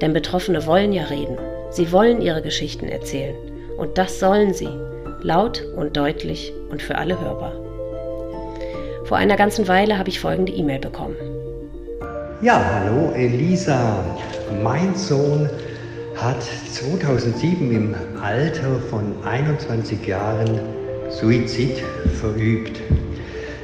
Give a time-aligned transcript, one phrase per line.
[0.00, 1.36] Denn Betroffene wollen ja reden.
[1.70, 3.34] Sie wollen ihre Geschichten erzählen.
[3.76, 4.68] Und das sollen sie.
[5.22, 7.52] Laut und deutlich und für alle hörbar.
[9.04, 11.16] Vor einer ganzen Weile habe ich folgende E-Mail bekommen.
[12.42, 14.04] Ja, hallo Elisa.
[14.62, 15.50] Mein Sohn
[16.16, 20.60] hat 2007 im Alter von 21 Jahren
[21.10, 21.82] Suizid
[22.20, 22.80] verübt.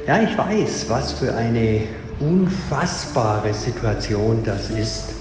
[0.05, 1.81] Ja, ich weiß, was für eine
[2.19, 5.16] unfassbare Situation das ist.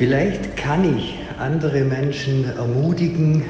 [0.00, 3.44] Vielleicht kann ich andere Menschen ermutigen,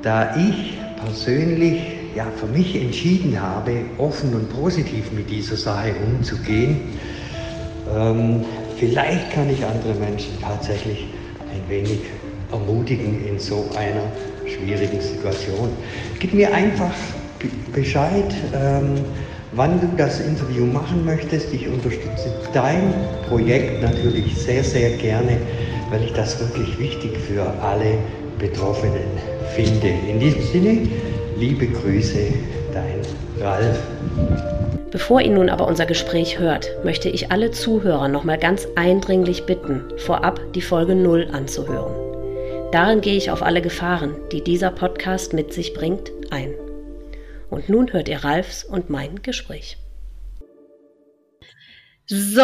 [0.00, 1.82] da ich persönlich
[2.14, 6.76] ja für mich entschieden habe, offen und positiv mit dieser Sache umzugehen.
[7.92, 8.44] Ähm,
[8.76, 11.08] vielleicht kann ich andere Menschen tatsächlich
[11.52, 11.98] ein wenig
[12.52, 14.04] ermutigen in so einer
[14.46, 15.70] schwierigen Situation.
[16.20, 16.94] Gib mir einfach
[17.72, 18.32] Bescheid.
[18.54, 19.04] Ähm,
[19.52, 21.52] wann du das Interview machen möchtest.
[21.52, 22.94] Ich unterstütze dein
[23.28, 25.38] Projekt natürlich sehr, sehr gerne,
[25.90, 27.98] weil ich das wirklich wichtig für alle
[28.38, 29.08] Betroffenen
[29.54, 29.88] finde.
[30.08, 30.88] In diesem Sinne,
[31.36, 32.18] liebe Grüße,
[32.72, 33.00] dein
[33.40, 33.78] Ralf.
[34.90, 39.84] Bevor ihr nun aber unser Gespräch hört, möchte ich alle Zuhörer nochmal ganz eindringlich bitten,
[39.98, 41.94] vorab die Folge 0 anzuhören.
[42.72, 46.54] Darin gehe ich auf alle Gefahren, die dieser Podcast mit sich bringt, ein.
[47.50, 49.76] Und nun hört ihr Ralfs und mein Gespräch.
[52.12, 52.42] So,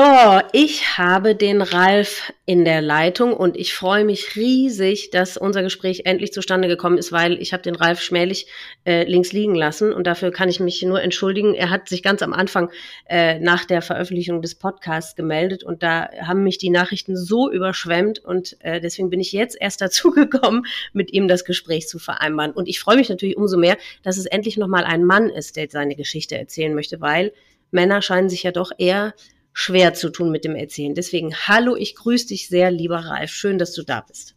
[0.53, 6.03] ich habe den Ralf in der Leitung und ich freue mich riesig, dass unser Gespräch
[6.05, 8.47] endlich zustande gekommen ist, weil ich habe den Ralf schmählich
[8.85, 11.53] äh, links liegen lassen und dafür kann ich mich nur entschuldigen.
[11.55, 12.71] Er hat sich ganz am Anfang
[13.09, 18.21] äh, nach der Veröffentlichung des Podcasts gemeldet und da haben mich die Nachrichten so überschwemmt
[18.21, 22.53] und äh, deswegen bin ich jetzt erst dazu gekommen, mit ihm das Gespräch zu vereinbaren.
[22.53, 25.67] Und ich freue mich natürlich umso mehr, dass es endlich nochmal ein Mann ist, der
[25.69, 27.33] seine Geschichte erzählen möchte, weil
[27.73, 29.13] Männer scheinen sich ja doch eher
[29.59, 30.95] schwer zu tun mit dem Erzählen.
[30.95, 33.31] Deswegen, hallo, ich grüße dich sehr, lieber Ralf.
[33.31, 34.35] Schön, dass du da bist.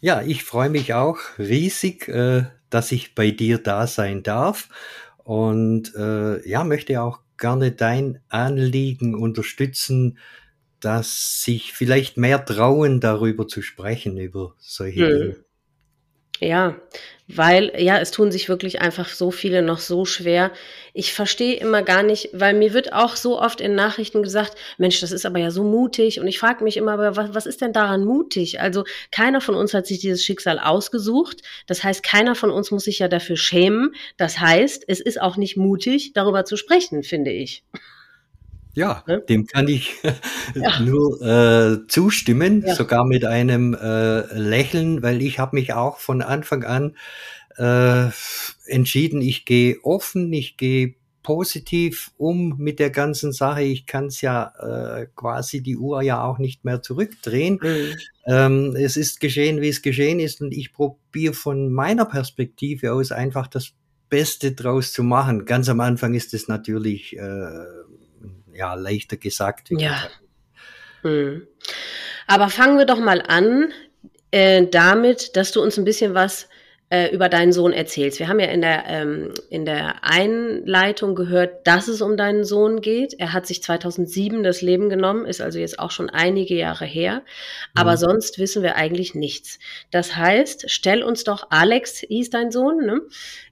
[0.00, 4.68] Ja, ich freue mich auch riesig, äh, dass ich bei dir da sein darf
[5.18, 10.18] und äh, ja, möchte auch gerne dein Anliegen unterstützen,
[10.80, 15.18] dass sich vielleicht mehr trauen, darüber zu sprechen, über solche hm.
[15.20, 15.36] Dinge.
[16.40, 16.80] Ja,
[17.28, 20.50] weil ja, es tun sich wirklich einfach so viele noch so schwer.
[20.94, 25.00] Ich verstehe immer gar nicht, weil mir wird auch so oft in Nachrichten gesagt, Mensch,
[25.00, 26.20] das ist aber ja so mutig.
[26.20, 28.60] Und ich frage mich immer, was, was ist denn daran mutig?
[28.60, 31.42] Also keiner von uns hat sich dieses Schicksal ausgesucht.
[31.66, 33.94] Das heißt, keiner von uns muss sich ja dafür schämen.
[34.16, 37.62] Das heißt, es ist auch nicht mutig, darüber zu sprechen, finde ich.
[38.78, 39.22] Ja, ne?
[39.28, 39.96] dem kann ich
[40.54, 40.80] ja.
[40.80, 42.74] nur äh, zustimmen, ja.
[42.74, 46.96] sogar mit einem äh, Lächeln, weil ich habe mich auch von Anfang an
[47.56, 48.10] äh,
[48.66, 50.94] entschieden, ich gehe offen, ich gehe
[51.24, 53.62] positiv um mit der ganzen Sache.
[53.62, 57.58] Ich kann es ja äh, quasi die Uhr ja auch nicht mehr zurückdrehen.
[57.60, 57.96] Mhm.
[58.26, 63.10] Ähm, es ist geschehen, wie es geschehen ist und ich probiere von meiner Perspektive aus
[63.10, 63.72] einfach das
[64.08, 65.44] Beste draus zu machen.
[65.44, 67.64] Ganz am Anfang ist es natürlich äh,
[68.58, 69.68] ja, leichter gesagt.
[69.70, 70.08] Ja.
[71.02, 71.46] Hm.
[72.26, 73.72] Aber fangen wir doch mal an
[74.32, 76.48] äh, damit, dass du uns ein bisschen was
[76.90, 78.18] äh, über deinen Sohn erzählst.
[78.18, 82.80] Wir haben ja in der, ähm, in der Einleitung gehört, dass es um deinen Sohn
[82.80, 83.14] geht.
[83.18, 87.22] Er hat sich 2007 das Leben genommen, ist also jetzt auch schon einige Jahre her.
[87.74, 87.96] Aber mhm.
[87.96, 89.58] sonst wissen wir eigentlich nichts.
[89.90, 93.02] Das heißt, stell uns doch, Alex hieß dein Sohn, ne?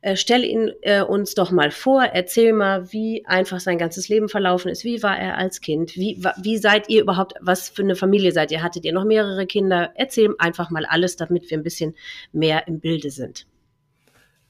[0.00, 4.31] Äh, stell ihn äh, uns doch mal vor, erzähl mal, wie einfach sein ganzes Leben
[4.31, 4.84] verlaufen ist.
[4.84, 5.94] Wie war er als Kind?
[5.96, 8.62] Wie, wie seid ihr überhaupt, was für eine Familie seid ihr?
[8.62, 9.93] Hattet ihr noch mehrere Kinder?
[9.94, 11.94] Erzähl einfach mal alles, damit wir ein bisschen
[12.32, 13.25] mehr im Bilde sind sind.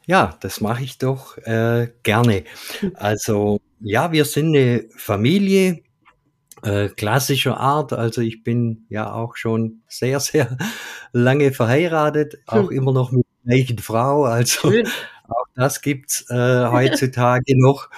[0.07, 2.45] Ja, das mache ich doch äh, gerne.
[2.95, 5.83] Also ja, wir sind eine Familie
[6.63, 7.93] äh, klassischer Art.
[7.93, 10.57] Also ich bin ja auch schon sehr, sehr
[11.13, 12.77] lange verheiratet, auch hm.
[12.77, 14.25] immer noch mit der gleichen Frau.
[14.25, 14.87] Also Schön.
[15.29, 17.91] auch das gibt's äh, heutzutage noch.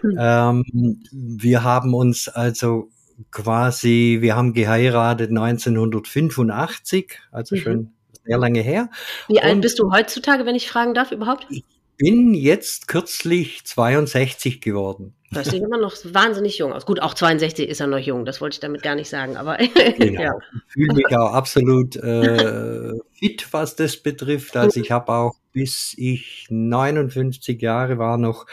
[0.00, 0.16] Hm.
[0.18, 2.90] Ähm, wir haben uns also
[3.30, 7.60] quasi, wir haben geheiratet 1985, also mhm.
[7.60, 7.92] schon
[8.24, 8.88] sehr lange her.
[9.28, 11.46] Wie alt bist du heutzutage, wenn ich fragen darf, überhaupt?
[11.50, 11.64] Ich
[11.96, 15.14] bin jetzt kürzlich 62 geworden.
[15.30, 16.84] Das sieht immer noch wahnsinnig jung aus.
[16.84, 19.56] Gut, auch 62 ist er noch jung, das wollte ich damit gar nicht sagen, aber
[19.98, 20.20] genau.
[20.20, 20.32] ja.
[20.52, 24.56] Ich fühle mich auch absolut äh, fit, was das betrifft.
[24.56, 28.46] Also ich habe auch bis ich 59 Jahre war noch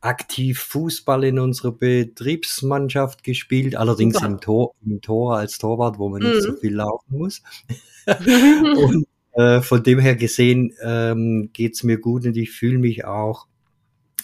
[0.00, 6.22] aktiv Fußball in unserer Betriebsmannschaft gespielt, allerdings im Tor, im Tor als Torwart, wo man
[6.22, 6.28] mhm.
[6.28, 6.58] nicht so mhm.
[6.58, 7.42] viel laufen muss.
[8.06, 13.46] und äh, von dem her gesehen ähm, geht's mir gut und ich fühle mich auch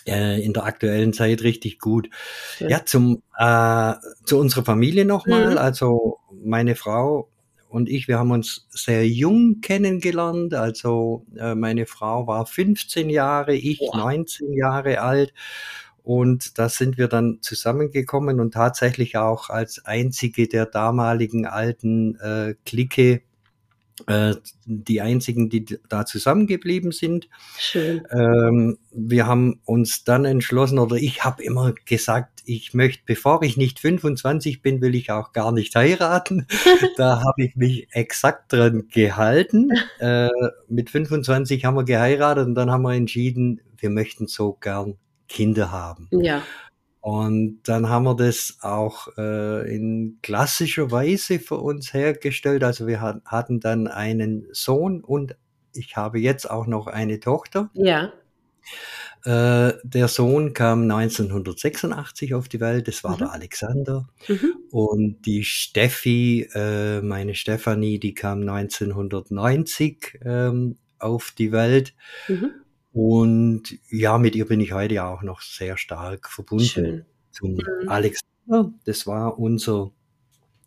[0.07, 2.09] äh, in der aktuellen Zeit richtig gut.
[2.59, 3.95] Ja, ja zum äh,
[4.25, 5.53] zu unserer Familie nochmal.
[5.53, 5.59] Mhm.
[5.59, 7.29] Also meine Frau
[7.75, 10.55] und ich, wir haben uns sehr jung kennengelernt.
[10.55, 13.97] Also äh, meine Frau war 15 Jahre, ich Boah.
[13.97, 15.35] 19 Jahre alt.
[16.05, 22.55] Und da sind wir dann zusammengekommen und tatsächlich auch als einzige der damaligen alten äh,
[22.65, 23.23] Clique
[24.67, 27.29] die einzigen, die da zusammengeblieben sind.
[27.59, 28.03] Schön.
[28.11, 33.57] Ähm, wir haben uns dann entschlossen, oder ich habe immer gesagt, ich möchte, bevor ich
[33.57, 36.47] nicht 25 bin, will ich auch gar nicht heiraten.
[36.97, 39.71] da habe ich mich exakt dran gehalten.
[40.01, 40.29] Äh,
[40.69, 44.97] mit 25 haben wir geheiratet und dann haben wir entschieden, wir möchten so gern
[45.29, 46.09] Kinder haben.
[46.11, 46.43] Ja.
[47.05, 52.65] Und dann haben wir das auch äh, in klassischer Weise für uns hergestellt.
[52.65, 55.37] Also wir hat, hatten dann einen Sohn und
[55.75, 57.69] ich habe jetzt auch noch eine Tochter.
[57.75, 58.15] Ja.
[59.27, 63.19] Äh, der Sohn kam 1986 auf die Welt, das war mhm.
[63.19, 64.09] der Alexander.
[64.27, 64.55] Mhm.
[64.71, 71.93] Und die Steffi, äh, meine Stefanie, die kam 1990 ähm, auf die Welt.
[72.29, 72.64] Mhm.
[72.95, 76.65] Und ja, mit ihr bin ich heute auch noch sehr stark verbunden.
[76.65, 77.05] Schön.
[77.33, 77.89] Zum mhm.
[77.89, 79.91] Alexander, das war unser,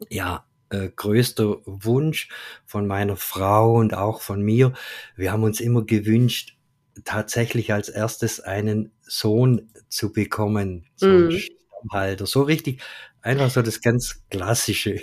[0.10, 2.28] ja, äh, größter Wunsch
[2.66, 4.74] von meiner Frau und auch von mir.
[5.16, 6.58] Wir haben uns immer gewünscht,
[7.06, 11.30] tatsächlich als erstes einen Sohn zu bekommen, so mhm.
[11.30, 12.26] ein Stammhalter.
[12.26, 12.82] So richtig,
[13.22, 15.02] einfach so das ganz Klassische.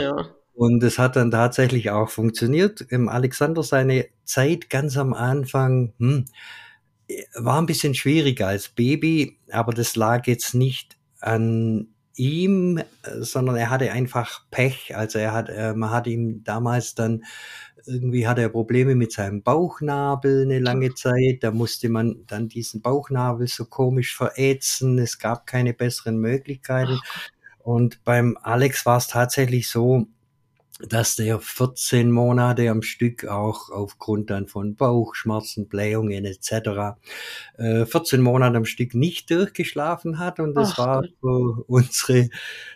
[0.00, 0.34] Ja.
[0.56, 2.80] Und es hat dann tatsächlich auch funktioniert.
[2.80, 6.24] Im Alexander seine Zeit ganz am Anfang hm,
[7.34, 12.80] war ein bisschen schwieriger als Baby, aber das lag jetzt nicht an ihm,
[13.20, 14.96] sondern er hatte einfach Pech.
[14.96, 17.22] Also er hat, äh, man hat ihm damals dann
[17.88, 21.42] irgendwie hatte er Probleme mit seinem Bauchnabel eine lange Zeit.
[21.42, 24.98] Da musste man dann diesen Bauchnabel so komisch verätzen.
[24.98, 26.98] Es gab keine besseren Möglichkeiten.
[27.58, 30.06] Und beim Alex war es tatsächlich so,
[30.80, 36.98] dass der 14 Monate am Stück auch aufgrund dann von Bauchschmerzen, Blähungen etc.
[37.56, 42.28] Äh, 14 Monate am Stück nicht durchgeschlafen hat und das Ach, war für unsere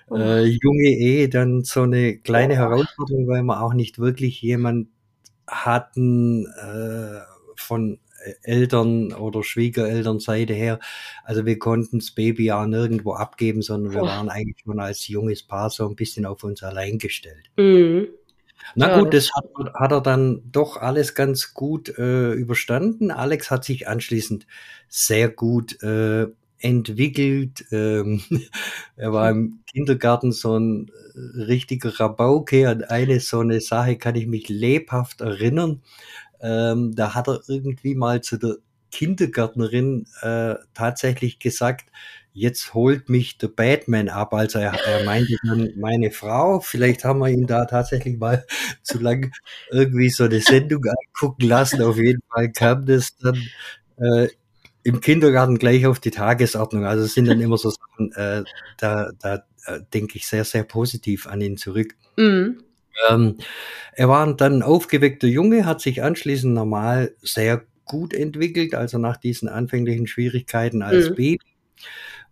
[0.08, 0.16] oh.
[0.16, 2.56] äh, junge Ehe dann so eine kleine.
[2.56, 4.88] Herausforderung, weil wir auch nicht wirklich jemand
[5.46, 7.20] hatten äh,
[7.56, 7.98] von
[8.42, 10.78] Eltern oder Schwiegerelternseite her.
[11.24, 14.06] Also wir konnten das Baby ja nirgendwo abgeben, sondern wir oh.
[14.06, 17.50] waren eigentlich schon als junges Paar so ein bisschen auf uns allein gestellt.
[17.56, 18.08] Mhm.
[18.74, 23.10] Na gut, das hat, hat, er dann doch alles ganz gut äh, überstanden.
[23.10, 24.46] Alex hat sich anschließend
[24.88, 26.26] sehr gut äh,
[26.58, 27.64] entwickelt.
[27.72, 28.22] Ähm,
[28.96, 32.68] er war im Kindergarten so ein äh, richtiger Rabauke.
[32.68, 35.82] An eine so eine Sache kann ich mich lebhaft erinnern.
[36.42, 38.56] Ähm, da hat er irgendwie mal zu der
[38.90, 41.90] Kindergärtnerin äh, tatsächlich gesagt,
[42.32, 44.34] jetzt holt mich der Batman ab.
[44.34, 46.60] Also er, er meinte dann meine Frau.
[46.60, 48.44] Vielleicht haben wir ihn da tatsächlich mal
[48.82, 49.32] zu lang
[49.70, 51.82] irgendwie so eine Sendung angucken lassen.
[51.82, 53.36] Auf jeden Fall kam das dann
[53.96, 54.28] äh,
[54.82, 56.84] im Kindergarten gleich auf die Tagesordnung.
[56.86, 58.44] Also es sind dann immer so Sachen, äh,
[58.78, 61.94] da, da äh, denke ich sehr, sehr positiv an ihn zurück.
[62.16, 62.62] Mhm.
[63.08, 63.38] Ähm,
[63.92, 69.16] er war dann ein aufgeweckter Junge, hat sich anschließend normal sehr gut entwickelt, also nach
[69.16, 71.14] diesen anfänglichen Schwierigkeiten als mhm.
[71.14, 71.40] Baby,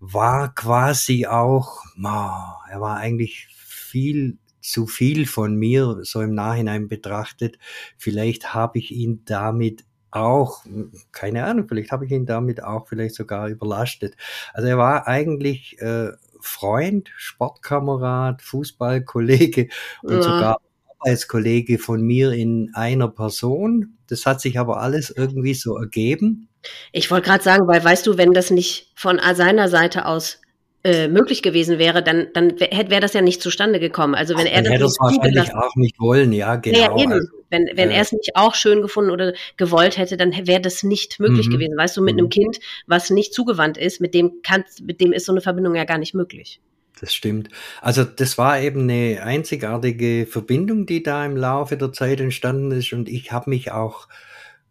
[0.01, 6.89] war quasi auch, oh, er war eigentlich viel zu viel von mir, so im Nachhinein
[6.89, 7.59] betrachtet.
[7.97, 10.65] Vielleicht habe ich ihn damit auch,
[11.13, 14.17] keine Ahnung, vielleicht habe ich ihn damit auch vielleicht sogar überlastet.
[14.53, 16.13] Also er war eigentlich äh,
[16.49, 19.69] Freund, Sportkamerad, Fußballkollege
[20.03, 20.23] und ja.
[20.23, 20.61] sogar
[20.99, 23.99] Arbeitskollege von mir in einer Person.
[24.09, 26.49] Das hat sich aber alles irgendwie so ergeben.
[26.93, 30.41] Ich wollte gerade sagen, weil weißt du, wenn das nicht von seiner Seite aus
[30.85, 34.15] äh, möglich gewesen wäre, dann, dann wäre das ja nicht zustande gekommen.
[34.15, 36.79] Also wenn Ach, er das hätte es wahrscheinlich auch nicht wollen, ja, genau.
[36.79, 37.13] Ja, eben.
[37.13, 40.61] Also, wenn wenn äh, er es nicht auch schön gefunden oder gewollt hätte, dann wäre
[40.61, 41.53] das nicht möglich mhm.
[41.53, 41.77] gewesen.
[41.77, 42.21] Weißt du, mit mhm.
[42.21, 45.75] einem Kind, was nicht zugewandt ist, mit dem kann, mit dem ist so eine Verbindung
[45.75, 46.61] ja gar nicht möglich.
[47.01, 47.49] Das stimmt.
[47.81, 52.93] Also das war eben eine einzigartige Verbindung, die da im Laufe der Zeit entstanden ist
[52.93, 54.09] und ich habe mich auch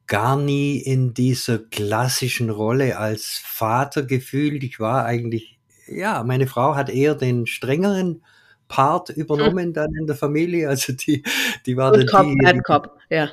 [0.08, 4.64] gar nie in dieser klassischen Rolle als Vater gefühlt.
[4.64, 5.58] Ich war eigentlich
[5.88, 8.24] ja, meine Frau hat eher den strengeren
[8.68, 9.74] Part übernommen hm.
[9.74, 10.70] dann in der Familie.
[10.78, 11.24] Also die,
[11.66, 13.30] die war Good Cop, Bad Cop, ja.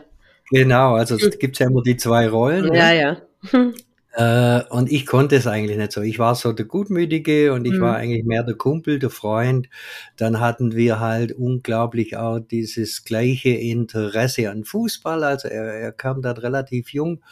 [0.50, 1.38] Genau, also es hm.
[1.38, 2.72] gibt ja immer die zwei Rollen.
[2.72, 3.00] Ja, ne?
[3.52, 3.72] ja.
[4.16, 6.00] Äh, und ich konnte es eigentlich nicht so.
[6.00, 7.80] Ich war so der Gutmütige und ich mhm.
[7.80, 9.68] war eigentlich mehr der Kumpel, der Freund.
[10.16, 15.24] Dann hatten wir halt unglaublich auch dieses gleiche Interesse an Fußball.
[15.24, 17.22] Also er, er kam dann relativ jung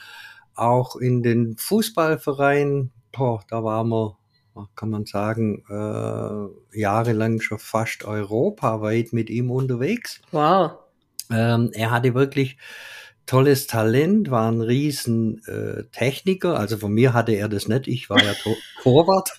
[0.55, 2.91] auch in den Fußballverein.
[3.13, 4.19] Boah, da waren wir,
[4.75, 10.21] kann man sagen, äh, jahrelang schon fast europaweit mit ihm unterwegs.
[10.31, 10.73] Wow.
[11.31, 12.59] Ähm, er hatte wirklich
[13.27, 16.59] tolles Talent, war ein riesen äh, Techniker.
[16.59, 17.87] Also von mir hatte er das nicht.
[17.87, 18.35] Ich war ja
[18.83, 19.31] Torwart.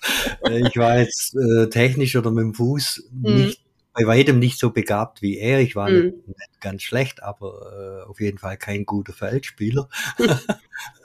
[0.48, 3.34] Äh, ich war jetzt äh, technisch oder mit dem Fuß mhm.
[3.34, 3.60] nicht
[3.92, 5.60] bei weitem nicht so begabt wie er.
[5.60, 6.06] Ich war mhm.
[6.06, 9.88] nicht, nicht, ganz schlecht, aber äh, auf jeden Fall kein guter Feldspieler.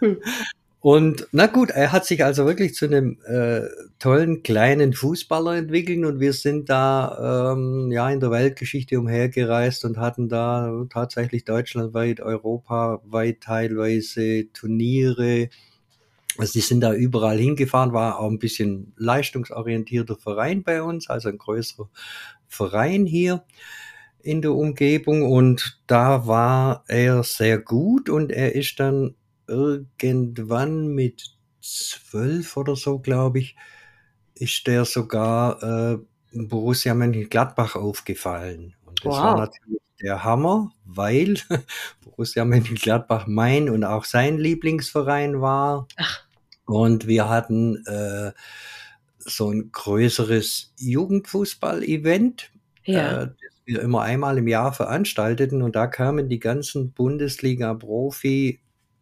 [0.01, 0.17] mhm.
[0.81, 3.61] Und na gut, er hat sich also wirklich zu einem äh,
[3.99, 9.97] tollen kleinen Fußballer entwickelt und wir sind da ähm, ja in der Weltgeschichte umhergereist und
[9.97, 15.49] hatten da tatsächlich deutschlandweit, europaweit teilweise Turniere.
[16.37, 21.27] Also die sind da überall hingefahren, war auch ein bisschen leistungsorientierter Verein bei uns, also
[21.27, 21.89] ein größerer
[22.47, 23.43] Verein hier
[24.21, 29.15] in der Umgebung und da war er sehr gut und er ist dann
[29.49, 33.55] irgendwann mit zwölf oder so, glaube ich,
[34.35, 35.97] ist der sogar äh,
[36.33, 38.75] Borussia Mönchengladbach aufgefallen.
[38.85, 39.23] Und das wow.
[39.23, 41.35] war natürlich der Hammer, weil
[42.03, 45.87] Borussia Mönchengladbach mein und auch sein Lieblingsverein war.
[45.97, 46.23] Ach.
[46.65, 48.31] Und wir hatten äh,
[49.17, 52.51] so ein größeres Jugendfußball-Event,
[52.85, 53.23] ja.
[53.23, 55.61] äh, das wir immer einmal im Jahr veranstalteten.
[55.61, 58.59] Und da kamen die ganzen Bundesliga-Profi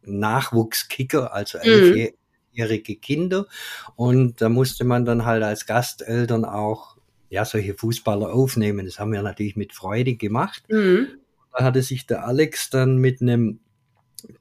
[0.08, 2.14] Nachwuchskicker, also mhm.
[2.54, 3.48] elfjährige Kinder.
[3.96, 6.98] Und da musste man dann halt als Gasteltern auch
[7.30, 8.86] ja, solche Fußballer aufnehmen.
[8.86, 10.64] Das haben wir natürlich mit Freude gemacht.
[10.70, 11.08] Mhm.
[11.54, 13.60] Da hatte sich der Alex dann mit einem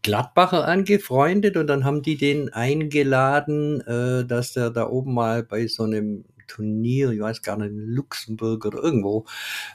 [0.03, 5.67] Gladbacher angefreundet und dann haben die den eingeladen, äh, dass der da oben mal bei
[5.67, 9.27] so einem Turnier, ich weiß gar nicht, in Luxemburg oder irgendwo,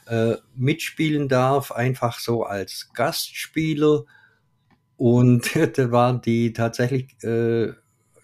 [0.08, 4.06] äh, mitspielen darf, einfach so als Gastspieler.
[5.01, 7.70] Und da waren die tatsächlich äh,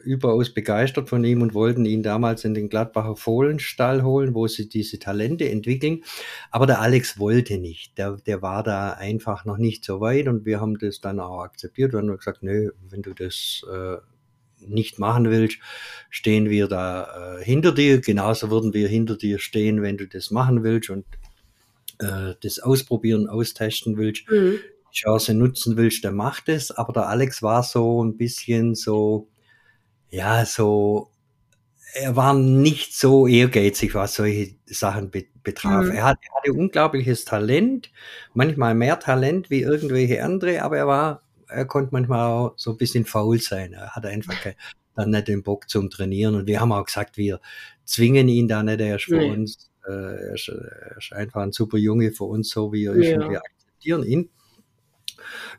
[0.04, 4.70] überaus begeistert von ihm und wollten ihn damals in den Gladbacher Fohlenstall holen, wo sie
[4.70, 6.04] diese Talente entwickeln.
[6.52, 7.98] Aber der Alex wollte nicht.
[7.98, 11.42] Der, der war da einfach noch nicht so weit und wir haben das dann auch
[11.42, 13.98] akzeptiert und haben gesagt, nö, wenn du das äh,
[14.60, 15.58] nicht machen willst,
[16.12, 18.02] stehen wir da äh, hinter dir.
[18.02, 21.08] Genauso würden wir hinter dir stehen, wenn du das machen willst und
[21.98, 24.30] äh, das ausprobieren, austesten willst.
[24.30, 24.60] Mhm.
[24.98, 26.72] Chance nutzen willst, dann mach das.
[26.72, 29.30] Aber der Alex war so ein bisschen so,
[30.10, 31.12] ja, so,
[31.94, 35.86] er war nicht so ehrgeizig, was solche Sachen be betraf.
[35.86, 35.92] Mhm.
[35.92, 37.90] Er, hat, er hatte unglaubliches Talent,
[38.34, 42.78] manchmal mehr Talent wie irgendwelche andere, aber er war, er konnte manchmal auch so ein
[42.78, 43.72] bisschen faul sein.
[43.72, 44.56] Er hatte einfach kein,
[44.96, 46.36] dann nicht den Bock zum Trainieren.
[46.36, 47.40] Und wir haben auch gesagt, wir
[47.86, 49.32] zwingen ihn da nicht, er ist für nee.
[49.32, 52.94] uns, äh, er, ist, er, ist, einfach ein super Junge für uns, so wie er
[52.94, 53.22] ist, ja.
[53.22, 54.30] und wir akzeptieren ihn.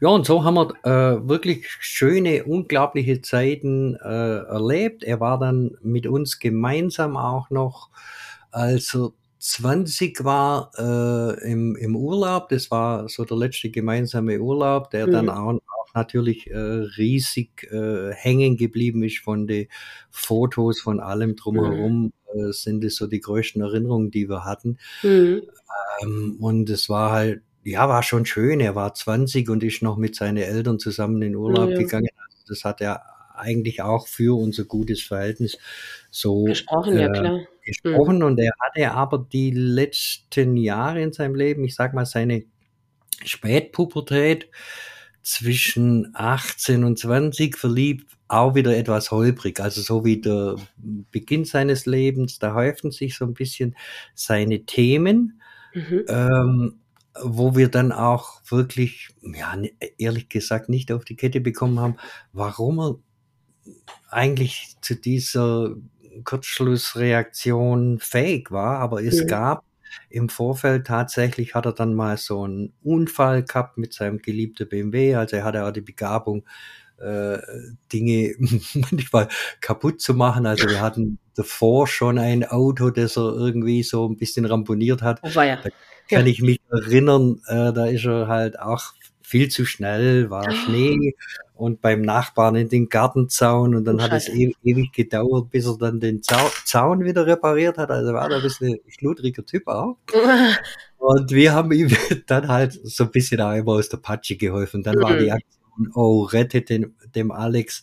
[0.01, 5.05] Ja, und so haben wir äh, wirklich schöne, unglaubliche Zeiten äh, erlebt.
[5.05, 7.91] Er war dann mit uns gemeinsam auch noch,
[8.51, 12.49] als er 20 war äh, im, im Urlaub.
[12.49, 15.13] Das war so der letzte gemeinsame Urlaub, der mhm.
[15.13, 19.69] dann auch, auch natürlich äh, riesig äh, hängen geblieben ist von den
[20.11, 22.03] Fotos, von allem drumherum.
[22.03, 22.13] Mhm.
[22.35, 24.79] Äh, sind es so die größten Erinnerungen, die wir hatten.
[25.03, 25.43] Mhm.
[26.03, 28.61] Ähm, und es war halt ja, war schon schön.
[28.61, 31.79] Er war 20 und ist noch mit seinen Eltern zusammen in Urlaub ja.
[31.79, 32.09] gegangen.
[32.17, 33.03] Also das hat er
[33.35, 35.59] eigentlich auch für unser gutes Verhältnis
[36.11, 37.41] so gesprochen, äh, ja klar.
[37.65, 38.25] Gesprochen mhm.
[38.25, 42.45] und er hatte aber die letzten Jahre in seinem Leben, ich sag mal seine
[43.25, 44.49] Spätpubertät
[45.23, 51.87] zwischen 18 und 20 verliebt auch wieder etwas holprig, also so wie der Beginn seines
[51.87, 53.75] Lebens, da häuften sich so ein bisschen
[54.15, 55.41] seine Themen.
[55.75, 56.05] Mhm.
[56.09, 56.81] Ähm,
[57.23, 59.57] wo wir dann auch wirklich, ja,
[59.99, 61.97] ehrlich gesagt nicht auf die Kette bekommen haben,
[62.33, 62.99] warum er
[64.11, 65.75] eigentlich zu dieser
[66.25, 69.25] Kurzschlussreaktion fähig war, aber es ja.
[69.25, 69.65] gab
[70.11, 75.15] im Vorfeld tatsächlich hat er dann mal so einen Unfall gehabt mit seinem geliebten BMW,
[75.15, 76.45] also er hatte auch die Begabung,
[77.01, 77.39] äh,
[77.93, 78.35] Dinge
[78.75, 79.29] manchmal
[79.61, 80.47] kaputt zu machen.
[80.47, 85.21] Also wir hatten davor schon ein Auto, das er irgendwie so ein bisschen ramponiert hat.
[85.23, 85.59] Oh, war ja
[86.11, 86.33] kann ja.
[86.33, 88.83] ich mich erinnern, äh, da ist er halt auch
[89.23, 91.13] viel zu schnell, war Schnee
[91.55, 94.55] und beim Nachbarn in den Gartenzaun und dann Oh, hat es Scheiße.
[94.63, 97.91] ewig, gedauert, bis er dann den Zau Zaun wieder repariert hat.
[97.91, 99.99] Also war da ein bisschen ein schludriger Typ auch.
[100.97, 101.89] Und wir haben ihm
[102.27, 104.83] dann halt so ein bisschen auch immer aus der Patsche geholfen.
[104.83, 105.19] Dann war Mhm.
[105.21, 105.58] die Aktion,
[105.95, 107.83] oh, rettet den, dem Alex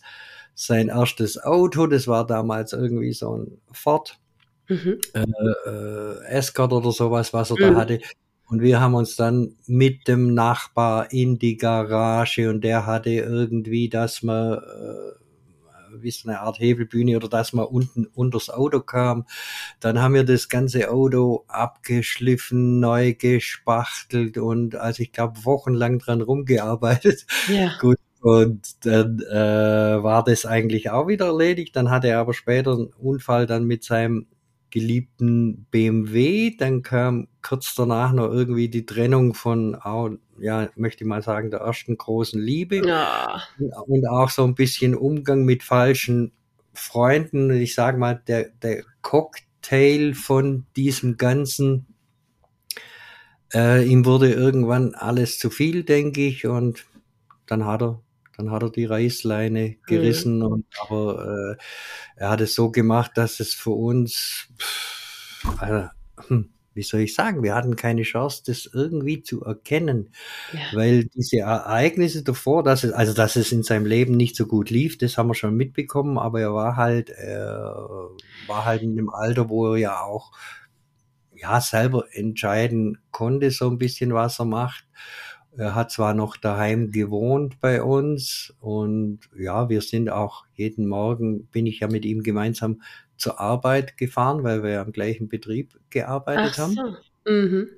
[0.54, 1.86] sein erstes Auto.
[1.86, 4.18] Das war damals irgendwie so ein Ford
[4.68, 4.98] Mhm.
[5.14, 5.24] äh,
[5.70, 7.60] äh, Escort oder sowas, was er Mhm.
[7.60, 8.00] da hatte.
[8.48, 13.88] Und wir haben uns dann mit dem Nachbar in die Garage und der hatte irgendwie,
[13.88, 15.12] dass man, äh,
[16.02, 19.26] wie so eine Art Hebelbühne oder dass man unten unters Auto kam.
[19.80, 26.20] Dann haben wir das ganze Auto abgeschliffen, neu gespachtelt und also ich glaube wochenlang dran
[26.20, 27.26] rumgearbeitet.
[27.48, 27.72] Ja.
[27.80, 27.98] Gut.
[28.20, 31.76] Und dann äh, war das eigentlich auch wieder erledigt.
[31.76, 34.26] Dann hatte er aber später einen Unfall dann mit seinem
[34.70, 36.56] geliebten BMW.
[36.56, 39.76] Dann kam kurz danach noch irgendwie die Trennung von,
[40.38, 43.42] ja, möchte ich mal sagen, der ersten großen Liebe Ja.
[43.86, 46.32] und auch so ein bisschen Umgang mit falschen
[46.74, 47.50] Freunden.
[47.50, 51.86] Und ich sage mal, der, der Cocktail von diesem Ganzen,
[53.54, 56.86] äh, ihm wurde irgendwann alles zu viel, denke ich, und
[57.46, 58.02] dann hat er,
[58.36, 61.62] dann hat er die Reißleine gerissen und aber äh,
[62.16, 65.86] er hat es so gemacht, dass es für uns, pff, äh,
[66.28, 70.10] hm, wie soll ich sagen, wir hatten keine Chance, das irgendwie zu erkennen
[70.52, 70.60] ja.
[70.74, 74.68] weil diese Ereignisse davor, dass es, also dass es in seinem Leben nicht so gut
[74.68, 78.10] lief, das haben wir schon mitbekommen, aber er war halt, er
[78.46, 80.32] war halt in dem Alter, wo er ja auch
[81.34, 84.86] ja selber entscheiden konnte, so ein bisschen, was er macht.
[85.58, 91.46] Er hat zwar noch daheim gewohnt bei uns und ja, wir sind auch jeden Morgen,
[91.46, 92.82] bin ich ja mit ihm gemeinsam
[93.16, 97.30] zur Arbeit gefahren, weil wir ja im gleichen Betrieb gearbeitet Ach haben so.
[97.32, 97.68] Mhm.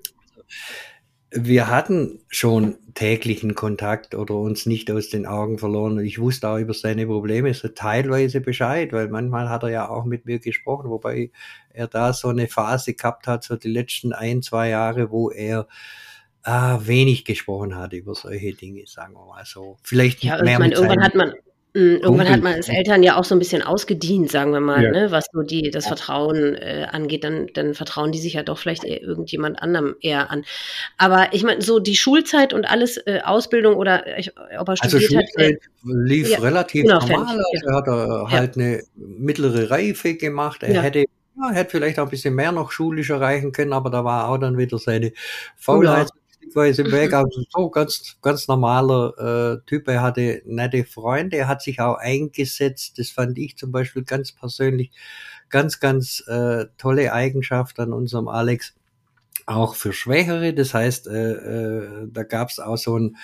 [1.31, 5.99] wir hatten schon täglichen Kontakt oder uns nicht aus den Augen verloren.
[5.99, 9.89] Und ich wusste auch über seine Probleme so teilweise Bescheid, weil manchmal hat er ja
[9.89, 11.31] auch mit mir gesprochen, wobei
[11.71, 15.69] er da so eine Phase gehabt hat, so die letzten ein, zwei Jahre, wo er
[16.45, 19.79] ah, wenig gesprochen hat über solche Dinge, sagen wir mal so.
[19.83, 21.29] Vielleicht Ja, mehr ich meine, mit irgendwann seinen hat man,
[21.75, 22.77] mh, irgendwann hat man als ne?
[22.79, 24.91] Eltern ja auch so ein bisschen ausgedient, sagen wir mal, Ja.
[24.91, 25.89] ne, was so die, das Ja.
[25.89, 30.31] Vertrauen äh, angeht, dann, dann vertrauen die sich ja doch vielleicht eher irgendjemand anderem eher
[30.31, 30.45] an.
[30.97, 34.99] Aber ich meine, so die Schulzeit und alles, äh, Ausbildung oder ich, ob er Also
[34.99, 37.41] studiert hat, äh, Schulzeit lief ja, relativ unauffällig, normal.
[37.53, 38.31] Also er hat er Ja.
[38.31, 40.63] halt eine mittlere Reife gemacht.
[40.63, 40.83] Er Ja.
[40.83, 41.01] hätte,
[41.41, 44.39] ja, hätte vielleicht auch ein bisschen mehr noch schulisch erreichen können, aber da war auch
[44.39, 45.13] dann wieder seine
[45.57, 46.09] Faulheit
[46.57, 47.13] im Weg.
[47.13, 49.89] Also so ganz, ganz normaler äh, Typ.
[49.89, 51.37] Er hatte nette Freunde.
[51.37, 52.99] Er hat sich auch eingesetzt.
[52.99, 54.91] Das fand ich zum Beispiel ganz persönlich
[55.51, 58.75] ganz, ganz äh, tolle Eigenschaft an unserem Alex.
[59.47, 60.53] Auch für Schwächere.
[60.53, 63.17] Das heißt, äh, äh, da gab es auch so ein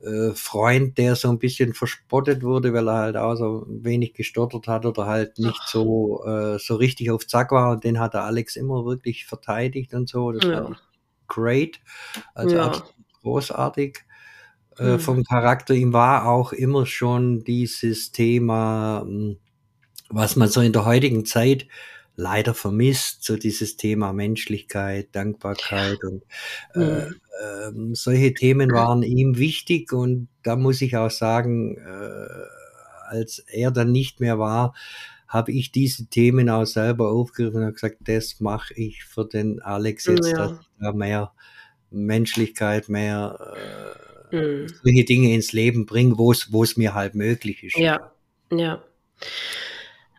[0.00, 4.68] äh, Freund, der so ein bisschen verspottet wurde, weil er halt auch so wenig gestottert
[4.68, 8.22] hat oder halt nicht so äh, so richtig auf Zack war und den hat der
[8.24, 10.32] Alex immer wirklich verteidigt und so.
[10.32, 10.62] Das Ja.
[10.62, 10.87] fand ich
[11.28, 11.80] great,
[12.34, 12.84] also Ja.
[13.22, 14.00] großartig
[14.78, 14.98] äh, Mhm.
[14.98, 15.74] vom Charakter.
[15.74, 19.36] Ihm war auch immer schon dieses Thema, mh,
[20.10, 21.66] was man so in der heutigen Zeit
[22.16, 26.24] leider vermisst, so dieses Thema Menschlichkeit, Dankbarkeit und
[26.74, 27.02] äh,
[27.68, 32.28] ähm, solche Themen waren ihm wichtig und da muss ich auch sagen, äh,
[33.08, 34.74] als er dann nicht mehr war,
[35.28, 40.06] habe ich diese Themen auch selber aufgegriffen und gesagt, das mache ich für den Alex
[40.06, 40.38] jetzt, Ja.
[40.38, 41.32] dass ich da mehr
[41.90, 43.54] Menschlichkeit, mehr
[44.32, 44.66] äh, Mhm.
[44.82, 47.76] solche Dinge ins Leben bringe, wo es mir halt möglich ist.
[47.78, 48.12] Ja.
[48.52, 48.82] Ja.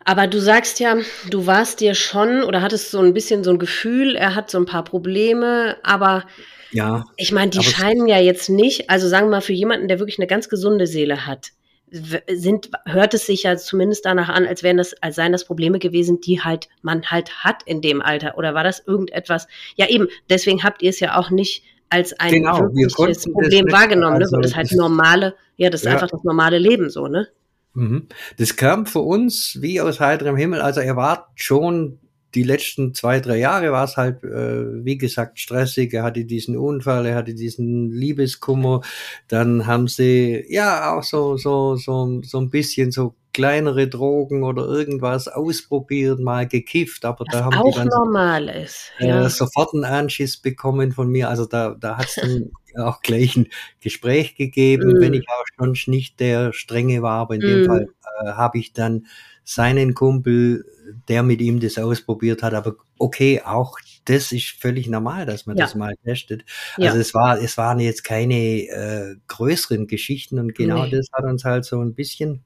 [0.04, 0.96] Aber du sagst ja,
[1.28, 4.58] du warst dir schon oder hattest so ein bisschen so ein Gefühl, er hat so
[4.58, 6.24] ein paar Probleme, aber
[6.72, 9.98] Ja, ich meine, die scheinen ja jetzt nicht, also sagen wir mal, für jemanden, der
[9.98, 11.50] wirklich eine ganz gesunde Seele hat,
[11.90, 15.78] sind, hört es sich ja zumindest danach an, als wären das, als seien das Probleme
[15.78, 18.38] gewesen, die halt man halt hat in dem Alter.
[18.38, 19.48] Oder war das irgendetwas?
[19.76, 23.64] Ja, eben, deswegen habt ihr es ja auch nicht als ein Genau, wir wirkliches Problem
[23.64, 24.24] nicht, wahrgenommen, ne?
[24.24, 25.92] also weil das halt normale, ja, das ist Ja.
[25.92, 27.28] einfach das normale Leben so, ne?
[27.74, 28.06] Mhm.
[28.38, 30.60] Das kam für uns wie aus heiterem Himmel.
[30.60, 31.98] Also er war schon
[32.34, 35.92] die letzten zwei, drei Jahre war es halt, äh, wie gesagt, stressig.
[35.94, 38.82] Er hatte diesen Unfall, er hatte diesen Liebeskummer.
[39.28, 44.64] Dann haben sie ja auch so, so, so, so ein bisschen so kleinere Drogen oder
[44.66, 47.04] irgendwas ausprobiert, mal gekifft.
[47.04, 48.90] Aber da Was haben die auch dann normal ist.
[48.98, 49.28] äh, Ja.
[49.28, 51.28] sofort einen Anschiss bekommen von mir.
[51.28, 52.50] Also da, da hat es dann
[52.84, 53.48] auch gleich ein
[53.80, 55.00] Gespräch gegeben, Mm.
[55.00, 57.20] wenn ich auch schon nicht der Strenge war.
[57.20, 57.66] Aber in dem Mm.
[57.66, 57.88] Fall
[58.24, 59.06] äh, habe ich dann
[59.54, 60.64] seinen Kumpel,
[61.08, 65.56] der mit ihm das ausprobiert hat, aber okay, auch das ist völlig normal, dass man
[65.56, 65.64] Ja.
[65.64, 66.44] das mal testet.
[66.76, 66.88] Ja.
[66.88, 68.34] Also es war, es waren jetzt keine
[68.68, 70.90] äh, größeren Geschichten und genau Nee.
[70.92, 72.42] das hat uns halt so ein bisschen,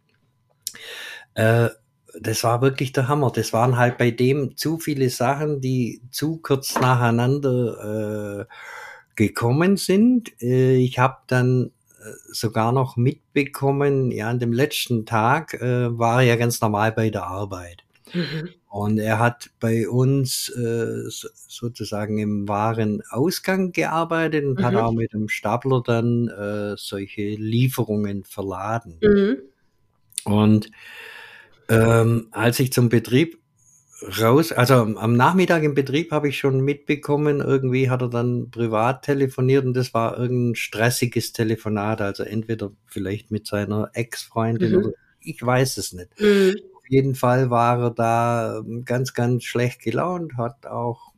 [1.35, 1.69] äh,
[2.21, 3.33] das war wirklich der Hammer.
[3.35, 8.55] Das waren halt bei dem zu viele Sachen, die zu kurz nacheinander äh,
[9.17, 10.31] gekommen sind.
[10.41, 11.73] Äh, ich habe dann
[12.31, 17.11] sogar noch mitbekommen, ja, an dem letzten Tag äh, war er ja ganz normal bei
[17.11, 17.85] der Arbeit.
[18.13, 18.51] Mhm.
[18.69, 24.81] Und er hat bei uns äh, so- sozusagen im wahren Ausgang gearbeitet und hat Mhm.
[24.81, 28.99] auch mit dem Stapler dann äh, solche Lieferungen verladen.
[29.01, 29.37] Mhm.
[30.25, 30.71] Und
[31.69, 33.39] ähm, als ich zum Betrieb
[34.21, 39.03] raus, also am- Nachmittag im Betrieb habe ich schon mitbekommen, irgendwie hat er dann privat
[39.03, 44.79] telefoniert und das war irgendein stressiges Telefonat, also entweder vielleicht mit seiner Ex-Freundin Mhm.
[44.79, 44.91] oder
[45.21, 46.09] ich weiß es nicht.
[46.21, 46.55] Mhm.
[46.75, 51.13] Auf jeden Fall war er da ähm, ganz, ganz schlecht gelaunt, hat auch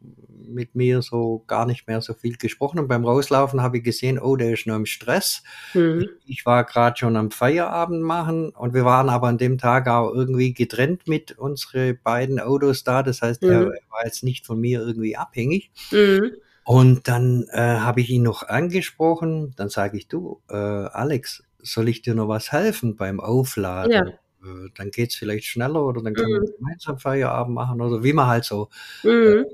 [0.49, 2.79] mit mir so gar nicht mehr so viel gesprochen.
[2.79, 5.43] Und beim Rauslaufen habe ich gesehen, oh, der ist noch im Stress.
[5.75, 6.09] Mhm.
[6.27, 10.13] Ich war gerade schon am Feierabend machen und wir waren aber an dem Tag auch
[10.13, 13.03] irgendwie getrennt mit unsere beiden Autos da.
[13.03, 13.73] Das heißt, er, Mhm.
[13.73, 15.71] er war jetzt nicht von mir irgendwie abhängig.
[15.91, 16.33] Mhm.
[16.65, 19.53] Und dann äh, habe ich ihn noch angesprochen.
[19.57, 23.93] Dann sage ich, du, äh, Alex, soll ich dir noch was helfen beim Aufladen?
[23.93, 24.03] Ja.
[24.07, 26.43] Äh, Dann geht's vielleicht schneller oder dann können Mhm.
[26.43, 28.69] wir gemeinsam Feierabend machen oder wie man halt so
[29.05, 29.47] Mhm.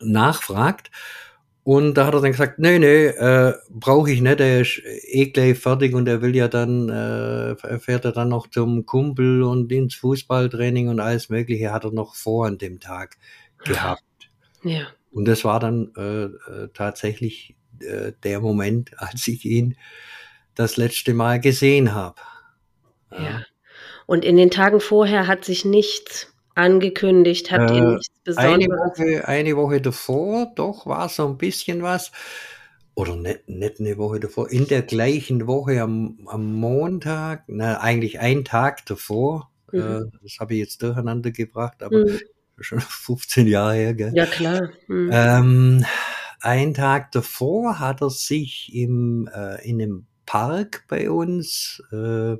[0.00, 0.90] Nachfragt.
[1.64, 5.26] Und da hat er dann gesagt, nee, nee, äh, brauche ich nicht, er ist eh
[5.26, 9.70] gleich fertig und er will ja dann, äh, fährt er dann noch zum Kumpel und
[9.70, 13.18] ins Fußballtraining und alles Mögliche hat er noch vor an dem Tag
[13.64, 14.02] gehabt.
[14.62, 14.86] Ja.
[15.10, 19.76] Und das war dann äh, äh, tatsächlich äh, der Moment, als ich ihn
[20.54, 22.20] das letzte Mal gesehen habe.
[23.12, 23.42] Ja.
[24.06, 28.68] Und in den Tagen vorher hat sich nichts angekündigt, habt ihr Äh, nichts Eine Besonderes?
[28.68, 32.12] Woche, eine Woche davor, doch, war so ein bisschen was.
[32.94, 38.18] Oder nicht, nicht eine Woche davor, in der gleichen Woche am, am Montag, na, eigentlich
[38.20, 40.10] einen Tag davor, Mhm.
[40.12, 42.18] äh, das habe ich jetzt durcheinander gebracht, aber Mhm.
[42.60, 44.12] schon 15 Jahre her, gell?
[44.14, 44.70] Ja, klar.
[44.88, 45.10] Mhm.
[45.12, 45.84] Ähm,
[46.40, 52.36] einen Tag davor hat er sich im, äh, in einem Park bei uns äh,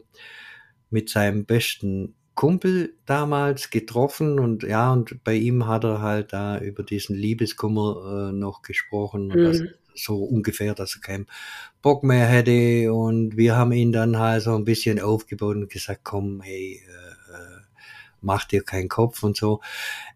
[0.91, 6.59] mit seinem besten Kumpel damals getroffen und ja, und bei ihm hat er halt da
[6.61, 9.75] über diesen Liebeskummer äh, noch gesprochen und das Mhm.
[9.97, 11.27] so ungefähr, dass er keinen
[11.83, 16.03] Bock mehr hätte und wir haben ihn dann halt so ein bisschen aufgebaut und gesagt,
[16.05, 17.08] komm, hey, äh,
[18.21, 19.61] mach dir keinen Kopf und so.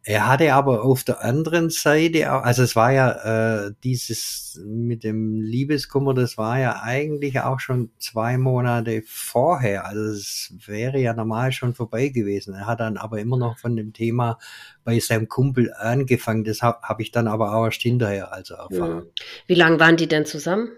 [0.04, 5.40] Er hatte aber auf der anderen Seite, also es war ja äh, dieses mit dem
[5.40, 9.86] Liebeskummer, das war ja eigentlich auch schon zwei Monate vorher.
[9.86, 12.54] Also es wäre ja normal schon vorbei gewesen.
[12.54, 14.38] Er hat dann aber immer noch von dem Thema
[14.84, 16.44] bei seinem Kumpel angefangen.
[16.44, 19.06] Das habe hab ich dann aber auch erst hinterher also erfahren.
[19.46, 20.70] Wie lange waren die denn zusammen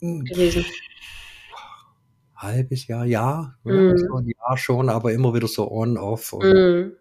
[0.00, 0.64] Hm, gewesen?
[2.38, 3.96] halbes Jahr, ja, Mhm.
[4.08, 6.32] so ein Jahr schon, aber immer wieder so on-off.
[6.32, 6.92] Und Mhm.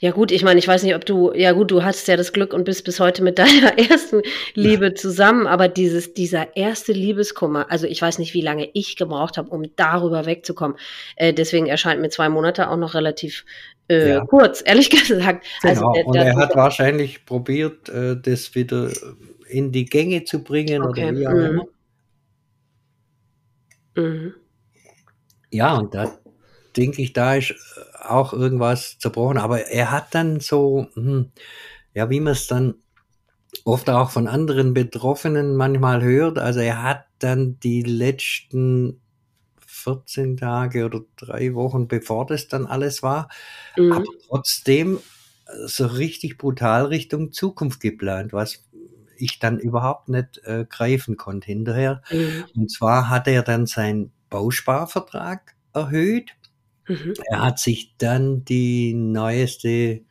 [0.00, 2.34] Ja gut, ich meine, ich weiß nicht, ob du, ja gut, du hattest ja das
[2.34, 4.20] Glück und bist bis heute mit deiner ersten
[4.52, 9.38] Liebe zusammen, aber dieses, dieser erste Liebeskummer, also ich weiß nicht, wie lange ich gebraucht
[9.38, 10.76] habe, um darüber wegzukommen.
[11.16, 13.46] Äh, deswegen erscheint mir zwei Monate auch noch relativ
[13.88, 14.24] äh, Ja.
[14.26, 15.46] kurz, ehrlich gesagt.
[15.62, 18.90] Genau, äh, und da- er hat wahrscheinlich probiert, äh, das wieder
[19.48, 21.46] in die Gänge zu bringen Okay, oder wie auch mhm.
[21.46, 21.64] immer.
[23.96, 24.34] Mhm.
[25.50, 26.18] Ja, und da
[26.76, 29.38] denke ich, da ist äh, auch irgendwas zerbrochen.
[29.38, 31.32] Aber er hat dann so, hm,
[31.94, 32.74] ja, wie man es dann
[33.64, 39.00] oft auch von anderen Betroffenen manchmal hört, also er hat dann die letzten
[39.66, 43.28] 14 Tage oder drei Wochen, bevor das dann alles war,
[43.76, 43.92] Mhm.
[43.92, 44.98] aber trotzdem
[45.46, 48.64] äh, so richtig brutal Richtung Zukunft geplant, was
[49.18, 52.02] ich dann überhaupt nicht äh, greifen konnte hinterher.
[52.10, 52.44] Mhm.
[52.54, 56.32] Und zwar hat er dann seinen Bausparvertrag erhöht.
[56.88, 57.26] Mhm.
[57.30, 60.02] Er hat sich dann die neueste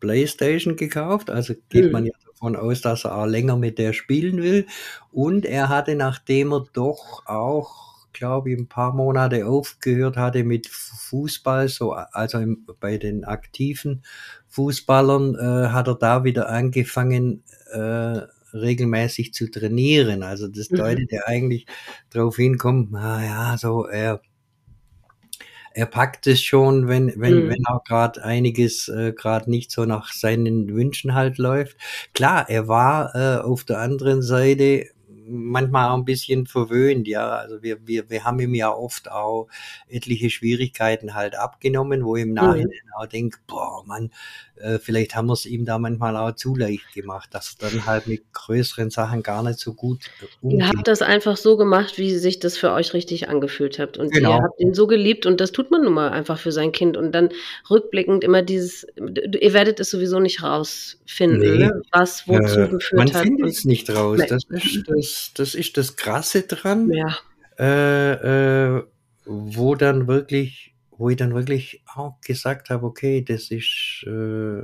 [0.00, 1.92] Playstation gekauft, also geht Mhm.
[1.92, 4.66] man ja davon aus, dass er auch länger mit der spielen will.
[5.10, 10.68] Und er hatte, nachdem er doch auch, glaube ich, ein paar Monate aufgehört hatte mit
[10.68, 14.02] Fußball, so also im, bei den aktiven
[14.48, 18.20] Fußballern, äh, hat er da wieder angefangen, äh,
[18.54, 20.22] regelmäßig zu trainieren.
[20.22, 20.74] Also das Mhm.
[20.74, 21.66] deutet ja eigentlich
[22.10, 24.20] darauf hinkommt, naja, so er
[25.72, 27.50] er packt es schon, wenn, wenn, Mhm.
[27.50, 31.76] wenn auch gerade einiges äh, gerade nicht so nach seinen Wünschen halt läuft.
[32.14, 34.86] Klar, er war äh, auf der anderen Seite
[35.30, 37.28] manchmal auch ein bisschen verwöhnt, ja.
[37.36, 39.48] Also wir, wir, wir haben ihm ja oft auch
[39.88, 42.92] etliche Schwierigkeiten halt abgenommen, wo ich im Nachhinein mhm.
[42.96, 44.10] auch denke, boah, Mann,
[44.60, 47.86] äh, vielleicht haben wir es ihm da manchmal auch zu leicht gemacht, dass er dann
[47.86, 50.60] halt mit größeren Sachen gar nicht so gut umgeht.
[50.60, 53.98] Ihr habt das einfach so gemacht, wie sich das für euch richtig angefühlt habt.
[53.98, 54.36] Und genau.
[54.36, 56.96] ihr habt ihn so geliebt und das tut man nun mal einfach für sein Kind.
[56.96, 57.30] Und dann
[57.70, 61.66] rückblickend immer dieses, ihr werdet es sowieso nicht rausfinden, nee.
[61.66, 61.82] ne?
[61.92, 63.14] was wozu äh, geführt man hat.
[63.14, 64.20] Man findet es nicht raus.
[64.28, 66.90] Das ist das, das ist das Krasse dran.
[66.92, 67.16] Ja.
[67.58, 68.82] Äh, äh,
[69.28, 74.62] wo dann wirklich wo ich dann wirklich auch gesagt habe, okay, das ist, äh,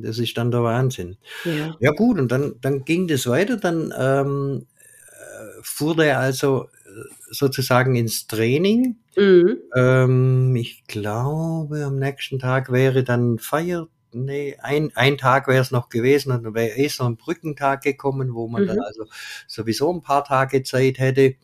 [0.00, 1.16] das ist dann der Wahnsinn.
[1.44, 4.66] Ja, ja gut, und dann, dann ging das weiter, dann ähm,
[5.10, 8.96] äh, fuhr er also äh, sozusagen ins Training.
[9.16, 9.58] Mhm.
[9.74, 15.72] Ähm, ich glaube, am nächsten Tag wäre dann Feier, nee, ein, ein Tag wäre es
[15.72, 18.66] noch gewesen und dann wäre eh so ein Brückentag gekommen, wo man mhm.
[18.68, 19.06] dann also
[19.48, 21.34] sowieso ein paar Tage Zeit hätte.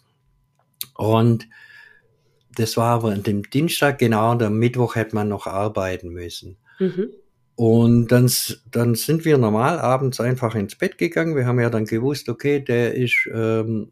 [0.94, 1.48] Und
[2.54, 6.56] das war aber an dem Dienstag, genau, und am Mittwoch hätte man noch arbeiten müssen.
[6.78, 7.10] Mhm.
[7.54, 8.30] Und dann,
[8.70, 11.36] dann sind wir normal abends einfach ins Bett gegangen.
[11.36, 13.90] Wir haben ja dann gewusst, okay, der ist ähm,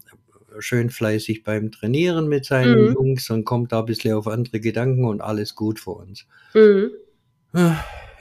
[0.57, 2.93] schön fleißig beim Trainieren mit seinen mhm.
[2.93, 6.25] Jungs und kommt da ein bisschen auf andere Gedanken und alles gut für uns.
[6.53, 6.91] Mhm.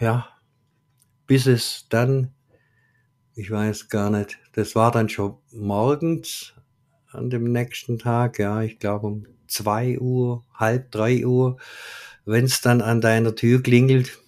[0.01, 0.29] Ja,
[1.27, 2.33] bis es dann,
[3.35, 6.55] ich weiß gar nicht, das war dann schon morgens
[7.11, 11.58] an dem nächsten Tag, ja, ich glaube um zwei Uhr, halb drei Uhr,
[12.24, 14.18] wenn es dann an deiner Tür klingelt.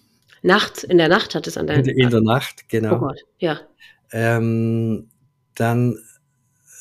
[0.41, 1.93] Nachts, in der Nacht hat es an deiner Tür.
[1.93, 2.95] In, in der Nacht, genau.
[2.95, 3.59] Oh Gott, ja.
[4.11, 5.09] Ähm,
[5.55, 5.97] dann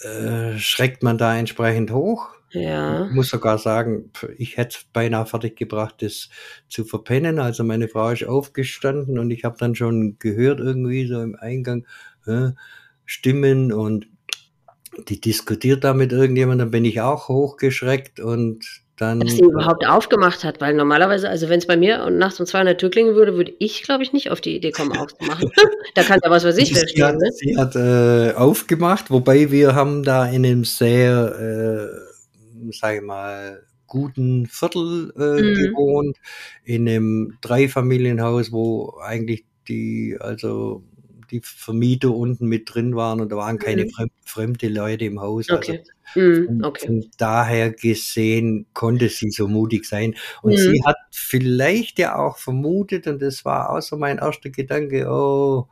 [0.02, 2.28] äh, schreckt man da entsprechend hoch.
[2.52, 3.06] Ja.
[3.06, 6.30] Ich muss sogar sagen, ich hätte beinahe fertig gebracht, das
[6.68, 7.38] zu verpennen.
[7.38, 11.86] Also meine Frau ist aufgestanden und ich habe dann schon gehört irgendwie so im Eingang
[12.26, 12.50] äh,
[13.04, 14.08] Stimmen und
[15.08, 18.64] die diskutiert da mit irgendjemandem, dann bin ich auch hochgeschreckt und
[18.96, 19.20] dann.
[19.20, 22.46] Dass sie überhaupt aufgemacht hat, weil normalerweise, also wenn es bei mir und nachts um
[22.46, 25.50] 200 Tür klingen würde, würde ich, glaube ich, nicht auf die Idee kommen, aufzumachen.
[25.94, 27.30] da kann ja was für sich sie hat, ne?
[27.32, 33.62] sie hat äh, aufgemacht, wobei wir haben da in einem sehr, äh, sage ich mal,
[33.86, 35.54] guten Viertel äh, mhm.
[35.54, 36.16] gewohnt,
[36.64, 40.84] in einem Dreifamilienhaus, wo eigentlich die, also
[41.30, 44.10] die Vermieter unten mit drin waren und da waren keine mhm.
[44.24, 45.48] fremde Leute im Haus.
[45.48, 45.82] Also okay.
[46.14, 46.86] Also von, okay.
[46.86, 50.16] von, daher gesehen konnte sie so mutig sein.
[50.42, 50.56] Und mhm.
[50.56, 55.68] sie hat vielleicht ja auch vermutet, und das war auch so mein erster Gedanke, oh,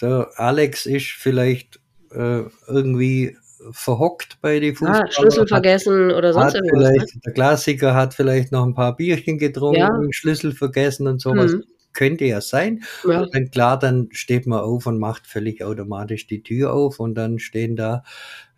[0.00, 1.80] der Alex ist vielleicht
[2.12, 3.36] äh, irgendwie
[3.72, 5.06] verhockt bei den Fußballern.
[5.08, 6.90] Ah, Schlüssel vergessen oder sonst irgendwas.
[6.90, 7.20] Ne?
[7.26, 9.90] Der Klassiker hat vielleicht noch ein paar Bierchen getrunken, ja.
[10.10, 11.52] Schlüssel vergessen und sowas.
[11.52, 12.84] Mhm könnte ja sein.
[13.04, 13.22] Ja.
[13.22, 17.14] Und dann klar, dann steht man auf und macht völlig automatisch die Tür auf und
[17.14, 18.02] dann stehen da,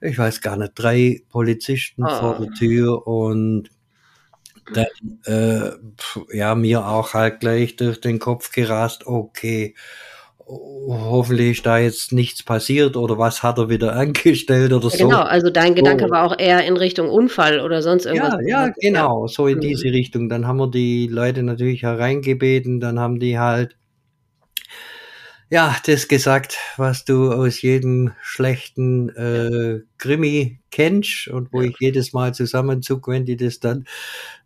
[0.00, 2.08] ich weiß gar nicht, drei Polizisten oh.
[2.08, 3.70] vor der Tür und
[4.72, 4.86] dann,
[5.26, 9.74] äh, ja, mir auch halt gleich durch den Kopf gerast, okay,
[10.88, 15.08] hoffentlich da jetzt nichts passiert oder was hat er wieder angestellt oder ja, so.
[15.08, 16.10] Genau, also dein Gedanke so.
[16.10, 18.36] war auch eher in Richtung Unfall oder sonst irgendwas.
[18.46, 19.62] Ja, ja genau, so in mhm.
[19.62, 20.28] diese Richtung.
[20.28, 23.76] Dann haben wir die Leute natürlich hereingebeten, dann haben die halt
[25.52, 32.12] ja, das gesagt, was du aus jedem schlechten äh, Krimi kennst und wo ich jedes
[32.12, 33.84] Mal zusammenzuck, wenn die das dann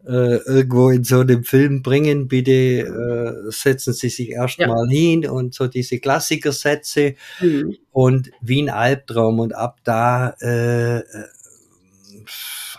[0.07, 4.99] äh, irgendwo in so einem Film bringen, bitte äh, setzen Sie sich erstmal ja.
[4.99, 7.77] hin und so diese Klassikersätze mhm.
[7.93, 9.41] und wie ein Albtraum.
[9.41, 11.03] Und ab da äh,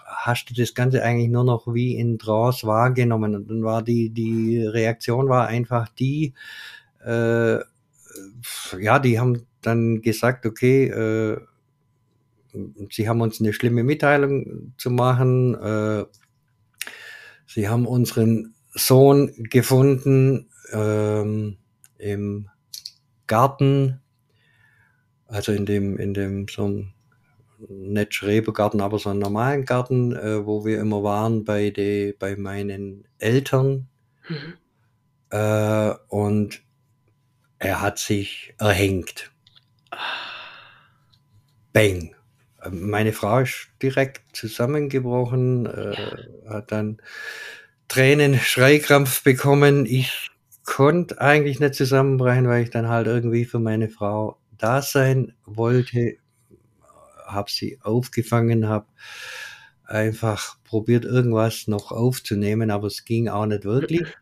[0.02, 3.36] hast du das Ganze eigentlich nur noch wie in Trance wahrgenommen.
[3.36, 6.34] Und dann war die die Reaktion war einfach die
[7.06, 7.60] äh,
[8.80, 11.38] ja, die haben dann gesagt, okay, äh,
[12.92, 15.56] sie haben uns eine schlimme Mitteilung zu machen.
[15.56, 16.06] Äh,
[17.48, 21.58] sie haben unseren Sohn gefunden ähm,
[21.98, 22.50] im
[23.28, 24.02] Garten,
[25.28, 26.94] also in dem, in dem so einem
[27.70, 32.36] nicht Schrebergarten, aber so einen normalen Garten, äh, wo wir immer waren bei, de, bei
[32.36, 33.88] meinen Eltern.
[34.28, 34.54] Mhm.
[35.30, 36.65] Äh, und
[37.66, 39.32] er hat sich erhängt.
[41.74, 42.16] Bang.
[42.70, 45.96] Meine Frau ist direkt zusammengebrochen, äh,
[46.48, 46.98] hat dann
[47.88, 49.86] Tränen, Schreikrampf bekommen.
[49.86, 50.32] Ich
[50.64, 56.18] konnte eigentlich nicht zusammenbrechen, weil ich dann halt irgendwie für meine Frau da sein wollte.
[57.26, 58.88] Hab sie aufgefangen, hab
[59.84, 64.16] einfach probiert irgendwas noch aufzunehmen, aber es ging auch nicht wirklich.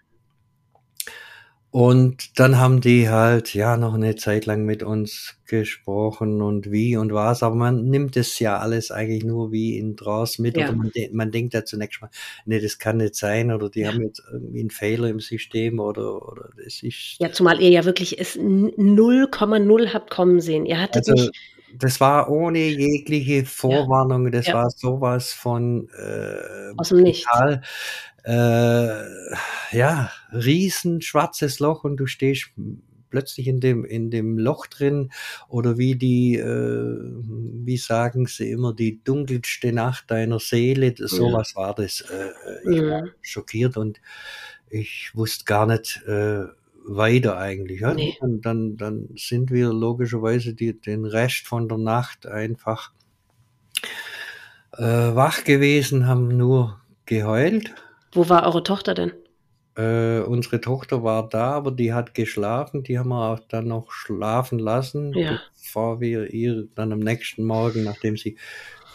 [1.73, 6.97] Und dann haben die halt, ja, noch eine Zeit lang mit uns gesprochen und wie
[6.97, 10.65] und was, aber man nimmt es ja alles eigentlich nur wie in Trance mit Ja.
[10.69, 12.11] oder man, de man denkt ja zunächst mal,
[12.45, 13.87] nee, das kann nicht sein oder die Ja.
[13.87, 17.85] haben jetzt irgendwie einen Fehler im System oder, oder das ist, Ja, zumal ihr ja
[17.85, 20.65] wirklich es n 0,0 habt kommen sehen.
[20.65, 21.31] Ihr hattet also, nicht
[21.77, 24.53] das war ohne jegliche Vorwarnung, das Ja.
[24.53, 27.43] war sowas von, äh, Aus dem Nichts.
[27.43, 27.61] brutal.
[28.25, 32.51] Äh, ja, riesen schwarzes Loch und du stehst
[33.09, 35.11] plötzlich in dem in dem Loch drin
[35.49, 36.97] oder wie die, äh
[37.65, 41.33] wie sagen sie immer, die dunkelste Nacht deiner Seele, so Ja.
[41.33, 42.01] was war das.
[42.01, 42.31] Äh, äh,
[42.69, 43.13] ich war Mhm.
[43.21, 44.01] schockiert und
[44.69, 46.45] ich wusste gar nicht, äh,
[46.85, 47.93] weiter eigentlich, ja.
[47.93, 48.13] Ne.
[48.19, 52.91] Und dann dann sind wir logischerweise die den Rest von der Nacht einfach
[54.77, 57.73] äh, wach gewesen, haben nur geheult.
[58.11, 59.11] Wo war eure Tochter denn?
[59.75, 62.83] Äh, unsere Tochter war da, aber die hat geschlafen.
[62.83, 65.39] Die haben wir auch dann noch schlafen lassen, Ja.
[65.59, 68.37] bevor wir ihr dann am nächsten Morgen, nachdem sie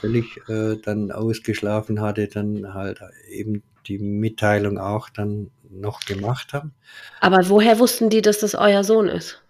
[0.00, 6.72] völlig äh, dann ausgeschlafen hatte, dann halt eben die Mitteilung auch dann noch gemacht haben.
[7.20, 9.42] Aber woher wussten die, dass das euer Sohn ist?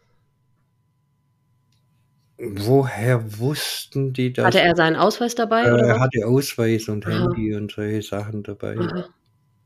[2.40, 4.46] Woher wussten die das?
[4.46, 7.12] Hatte er seinen Ausweis dabei Äh, oder er hatte Ausweis und Aha.
[7.32, 8.76] Handy und solche Sachen dabei.
[8.78, 9.06] Aha.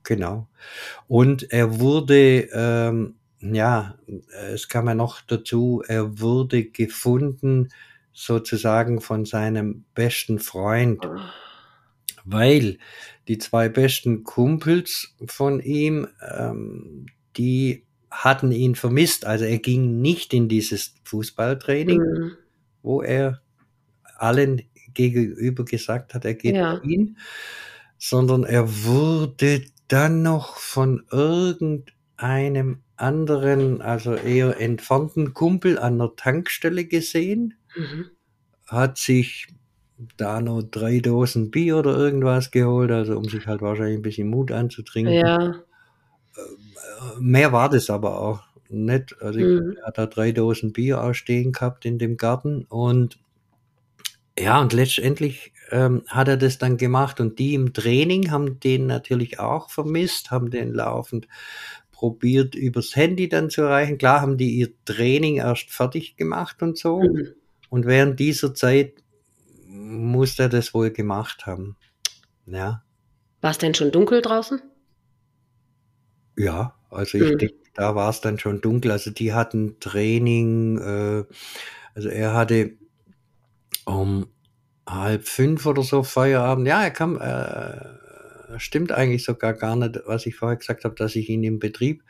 [0.04, 0.48] Genau.
[1.06, 3.94] Und er wurde, ähm, ja,
[4.52, 7.68] es kam ja noch dazu, er wurde gefunden
[8.14, 11.16] sozusagen von seinem besten Freund, Oh.
[12.24, 12.78] weil
[13.28, 17.06] die zwei besten Kumpels von ihm, ähm,
[17.36, 19.26] die hatten ihn vermisst.
[19.26, 22.32] Also er ging nicht in dieses Fußballtraining, Mhm.
[22.82, 23.40] wo er
[24.18, 24.62] allen
[24.94, 26.76] gegenüber gesagt hat, er geht Ja.
[26.76, 27.16] dahin,
[27.98, 36.84] sondern er wurde dann noch von irgendeinem anderen, also eher entfernten Kumpel an der Tankstelle
[36.86, 38.06] gesehen, Mhm.
[38.66, 39.48] hat sich
[40.16, 44.28] da noch drei Dosen Bier oder irgendwas geholt, also um sich halt wahrscheinlich ein bisschen
[44.28, 45.14] Mut anzutrinken.
[45.14, 45.54] Ja.
[46.36, 49.16] Äh, Mehr war das aber auch nicht.
[49.20, 49.76] Also Mhm.
[49.80, 53.18] er hat da drei Dosen Bier ausstehen gehabt in dem Garten und
[54.38, 58.86] ja, und letztendlich ähm, hat er das dann gemacht und die im Training haben den
[58.86, 61.28] natürlich auch vermisst, haben den laufend
[61.92, 63.98] probiert übers Handy dann zu erreichen.
[63.98, 67.28] Klar haben die ihr Training erst fertig gemacht und so Mhm.
[67.68, 69.01] und während dieser Zeit
[69.72, 71.76] muss er das wohl gemacht haben.
[72.46, 72.84] Ja,
[73.42, 74.62] War es denn schon dunkel draußen?
[76.36, 77.38] ja, also ich Mhm.
[77.38, 78.90] denke, da war es dann schon dunkel.
[78.90, 81.24] Also die hatten Training, äh,
[81.94, 82.76] also er hatte
[83.84, 84.26] um
[84.88, 86.66] halb fünf oder so Feierabend.
[86.66, 87.80] Ja, er kam, äh,
[88.58, 92.02] stimmt eigentlich sogar gar nicht, was ich vorher gesagt habe, dass ich ihn im Betrieb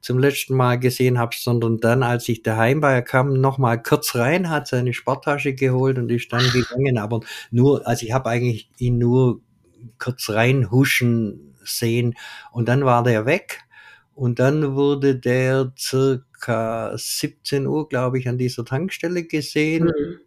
[0.00, 3.82] zum letzten Mal gesehen habe, sondern dann, als ich daheim war, er kam noch mal
[3.82, 6.98] kurz rein, hat seine Sporttasche geholt und ist dann gegangen.
[6.98, 9.40] Aber nur, also ich habe eigentlich ihn nur
[9.98, 12.14] kurz reinhuschen sehen
[12.52, 13.60] und dann war der weg.
[14.14, 19.84] Und dann wurde der circa 17 Uhr, glaube ich, an dieser Tankstelle gesehen.
[19.84, 20.20] Mhm.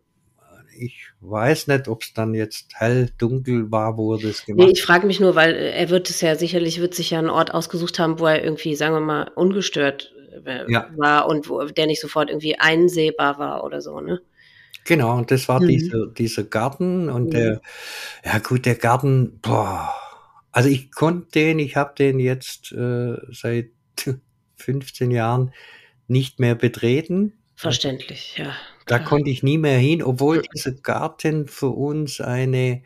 [0.82, 4.72] Ich weiß nicht, ob es dann jetzt hell, dunkel war, wo er das Nee, gemacht
[4.72, 7.30] ich frage mich nur, weil äh, er wird es ja sicherlich wird sich ja einen
[7.30, 10.14] Ort ausgesucht haben, wo er irgendwie, sagen wir mal, ungestört
[10.46, 10.90] äh, Ja.
[10.98, 14.22] war und wo der nicht sofort irgendwie einsehbar war oder so, ne?
[14.86, 15.68] Genau, und das war Mhm.
[15.68, 17.32] dieser, dieser Garten und Mhm.
[17.34, 17.62] der,
[18.26, 19.94] ja gut, der Garten, boah,
[20.52, 23.70] also ich konnte den, ich habe den jetzt äh, seit
[24.58, 25.54] 15 Jahren
[26.08, 27.34] nicht mehr betreten.
[27.56, 28.56] Verständlich, ja.
[28.92, 32.82] Da konnte ich nie mehr hin, obwohl dieser Garten für uns eine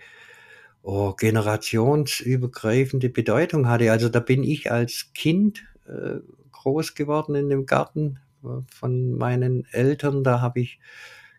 [0.84, 3.92] oh, generationsübergreifende Bedeutung hatte.
[3.92, 6.20] Also da bin ich als Kind äh,
[6.52, 10.24] groß geworden in dem Garten äh, von meinen Eltern.
[10.24, 10.80] Da habe ich,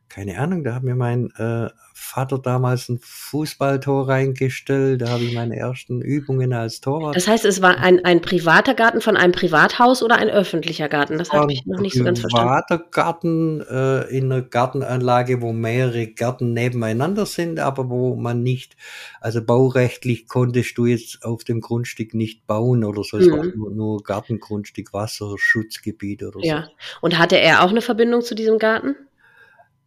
[0.09, 5.03] keine Ahnung, da hat mir mein äh, Vater damals ein Fußballtor reingestellt.
[5.03, 7.17] Da habe ich meine ersten Übungen als Torwart.
[7.17, 11.19] Das heißt, es war ein, ein privater Garten von einem Privathaus oder ein öffentlicher Garten?
[11.19, 12.49] Das habe ich noch nicht so ganz verstanden.
[12.49, 18.77] privater Garten äh, in einer Gartenanlage, wo mehrere Gärten nebeneinander sind, aber wo man nicht,
[19.21, 23.19] also baurechtlich konntest du jetzt auf dem Grundstück nicht bauen oder so.
[23.19, 23.53] Es war Mhm.
[23.57, 26.47] nur, nur Gartengrundstück, Wasserschutzgebiet oder so.
[26.47, 26.69] Ja.
[27.01, 28.97] Und hatte er auch eine Verbindung zu diesem Garten?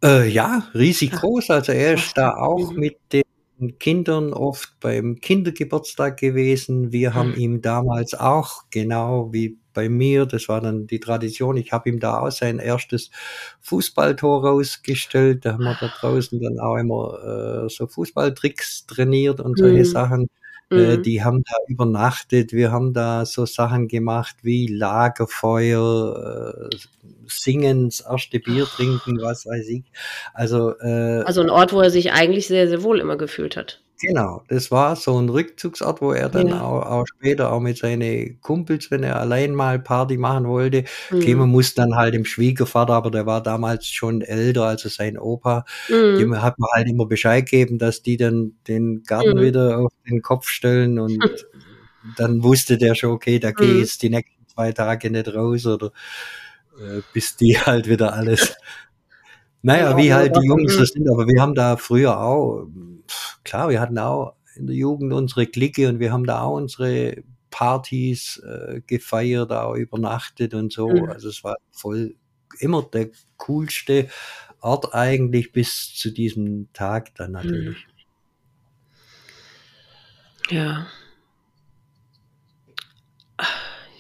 [0.03, 1.19] Äh, ja, riesig Ach.
[1.19, 1.49] groß.
[1.49, 3.23] Also er ist da auch mit den
[3.79, 6.91] Kindern oft beim Kindergeburtstag gewesen.
[6.93, 7.35] Wir haben Mhm.
[7.35, 11.99] ihm damals auch, genau wie bei mir, das war dann die Tradition, ich habe ihm
[11.99, 13.11] da auch sein erstes
[13.61, 15.43] Fußballtor rausgestellt.
[15.45, 19.85] Da haben wir da draußen dann auch immer äh, so Fußballtricks trainiert und solche Mhm.
[19.85, 20.27] Sachen.
[20.71, 21.03] Äh, mhm.
[21.03, 22.53] die haben da übernachtet.
[22.53, 26.75] Wir haben da so Sachen gemacht wie Lagerfeuer, äh,
[27.27, 29.83] singen, das erste Bier trinken, was weiß ich.
[30.33, 33.81] Also, äh, also ein Ort, wo er sich eigentlich sehr, sehr wohl immer gefühlt hat.
[34.01, 36.61] Genau, das war so ein Rückzugsort, wo er dann ja.
[36.61, 41.19] auch, auch, später auch mit seinen Kumpels, wenn er allein mal Party machen wollte, mhm.
[41.19, 45.65] käme, muss dann halt dem Schwiegervater, aber der war damals schon älter, also sein Opa,
[45.89, 46.17] mhm.
[46.17, 49.41] dem hat man halt immer Bescheid gegeben, dass die dann den Garten mhm.
[49.41, 51.19] wieder auf den Kopf stellen und
[52.17, 55.65] dann wusste der schon, okay, da gehe ich jetzt die nächsten zwei Tage nicht raus
[55.65, 55.91] oder
[56.79, 58.55] äh, bis die halt wieder alles
[59.61, 62.67] naja, wie halt die Jungs das sind, aber wir haben da früher auch,
[63.43, 67.23] klar, wir hatten auch in der Jugend unsere Clique und wir haben da auch unsere
[67.49, 70.89] Partys äh, gefeiert, auch übernachtet und so.
[70.89, 71.09] Mhm.
[71.09, 72.15] Also es war voll
[72.59, 74.09] immer der coolste
[74.61, 77.87] Ort eigentlich bis zu diesem Tag dann natürlich.
[80.49, 80.87] Ja.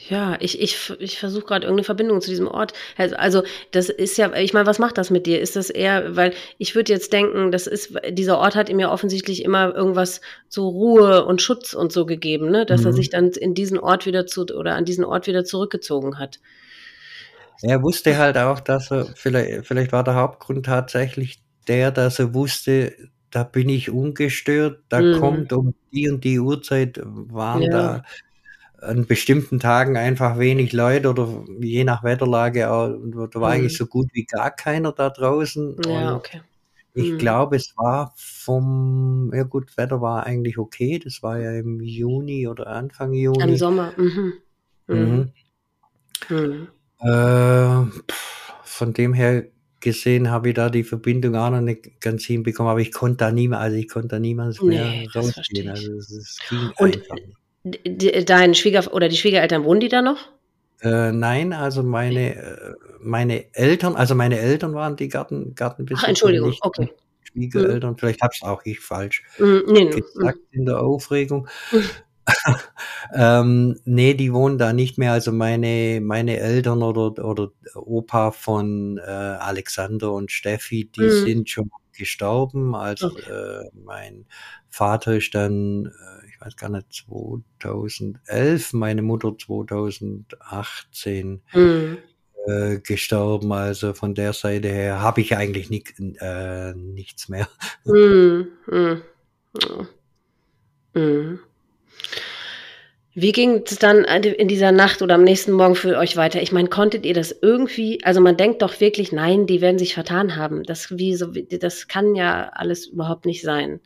[0.09, 2.73] Ja, ich, ich, ich versuche gerade irgendeine Verbindung zu diesem Ort.
[2.97, 5.39] Also, also, das ist ja, ich meine, was macht das mit dir?
[5.39, 8.91] Ist das eher, weil ich würde jetzt denken, das ist, dieser Ort hat ihm ja
[8.91, 12.65] offensichtlich immer irgendwas zu Ruhe und Schutz und so gegeben, ne?
[12.65, 12.87] Dass mhm.
[12.87, 16.39] er sich dann in diesen Ort wieder zu oder an diesen Ort wieder zurückgezogen hat.
[17.61, 22.33] Er wusste halt auch, dass er, vielleicht, vielleicht war der Hauptgrund tatsächlich der, dass er
[22.33, 22.95] wusste,
[23.29, 25.19] da bin ich ungestört, da mhm.
[25.19, 27.69] kommt um die und die Uhrzeit waren ja.
[27.69, 28.03] da
[28.81, 33.55] an bestimmten Tagen einfach wenig Leute oder je nach Wetterlage auch, da war mhm.
[33.55, 35.77] eigentlich so gut wie gar keiner da draußen.
[35.85, 36.41] Ja, okay.
[36.93, 37.17] Ich mhm.
[37.17, 42.47] glaube, es war vom, ja gut, Wetter war eigentlich okay, das war ja im Juni
[42.47, 43.43] oder Anfang Juni.
[43.43, 43.93] Im Sommer.
[43.95, 44.33] Mhm.
[44.87, 45.31] Mhm.
[46.29, 46.67] mhm.
[47.01, 47.85] Äh,
[48.63, 49.45] von dem her
[49.79, 53.31] gesehen habe ich da die Verbindung auch noch nicht ganz hinbekommen, aber ich konnte da
[53.31, 55.69] niemand, also ich konnte da niemals mehr nee, rausgehen.
[55.69, 60.29] Also es ging Und einfach nicht dein Schwieger oder die Schwiegereltern wohnen die da noch?
[60.81, 66.05] Äh, nein, also meine, äh, meine Eltern, also meine Eltern waren die Garten, Gartenbesitzer.
[66.05, 66.89] Ach, Entschuldigung, okay.
[67.23, 67.97] Schwiegereltern, mhm.
[67.97, 70.59] vielleicht habe ich es auch ich falsch mhm, nee, gesagt mhm.
[70.59, 71.47] in der Aufregung.
[71.71, 71.83] Mhm.
[73.13, 75.13] ähm, nee, die wohnen da nicht mehr.
[75.13, 81.25] Also meine, meine Eltern oder, oder Opa von äh, Alexander und Steffi, die mhm.
[81.25, 82.75] sind schon gestorben.
[82.75, 83.31] Also okay.
[83.31, 84.25] äh, mein
[84.69, 91.97] Vater ist dann äh, ich weiß gar nicht, 2011, meine Mutter 2018 mhm.
[92.47, 93.51] äh, gestorben.
[93.51, 97.47] Also von der Seite her habe ich eigentlich nicht, äh, nichts mehr.
[97.85, 98.47] Mhm.
[98.67, 99.01] Mhm.
[100.93, 101.39] mhm.
[103.15, 106.41] Wie ging es dann in dieser Nacht oder am nächsten Morgen für euch weiter?
[106.41, 109.93] Ich meine, konntet ihr das irgendwie, also man denkt doch wirklich, nein, die werden sich
[109.93, 110.63] vertan haben.
[110.63, 113.81] Das, wie so, das kann ja alles überhaupt nicht sein.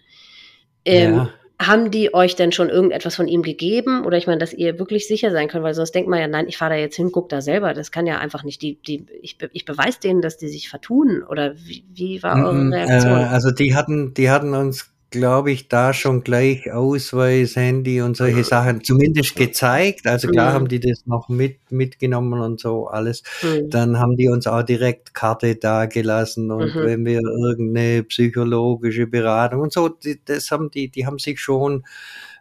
[0.85, 1.33] Ähm, ja
[1.67, 4.05] haben die euch denn schon irgendetwas von ihm gegeben?
[4.05, 6.47] Oder ich meine, dass ihr wirklich sicher sein könnt, weil sonst denkt man ja, nein,
[6.47, 7.73] ich fahre da jetzt hin, guck da selber.
[7.73, 8.61] Das kann ja einfach nicht.
[8.61, 11.23] Die, die, ich, ich beweise denen, dass die sich vertun.
[11.27, 13.19] Oder wie, wie war eure Reaktion?
[13.19, 18.17] Äh, also die hatten, die hatten uns glaube ich, da schon gleich Ausweis, Handy und
[18.17, 18.43] solche mhm.
[18.43, 20.07] Sachen zumindest gezeigt.
[20.07, 20.53] Also klar mhm.
[20.55, 23.21] haben die das noch mit, mitgenommen und so alles.
[23.43, 23.69] Mhm.
[23.69, 26.79] Dann haben die uns auch direkt Karte da gelassen und mhm.
[26.79, 31.83] wenn wir irgendeine psychologische Beratung und so, die, das haben die, die haben sich schon,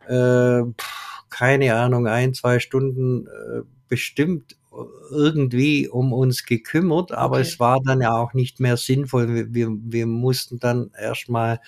[0.08, 0.62] äh,
[1.28, 4.56] keine Ahnung, ein, zwei Stunden äh, bestimmt
[5.10, 7.42] irgendwie um uns gekümmert, aber okay.
[7.42, 9.28] es war dann ja auch nicht mehr sinnvoll.
[9.28, 11.60] Wir, wir, wir mussten dann erstmal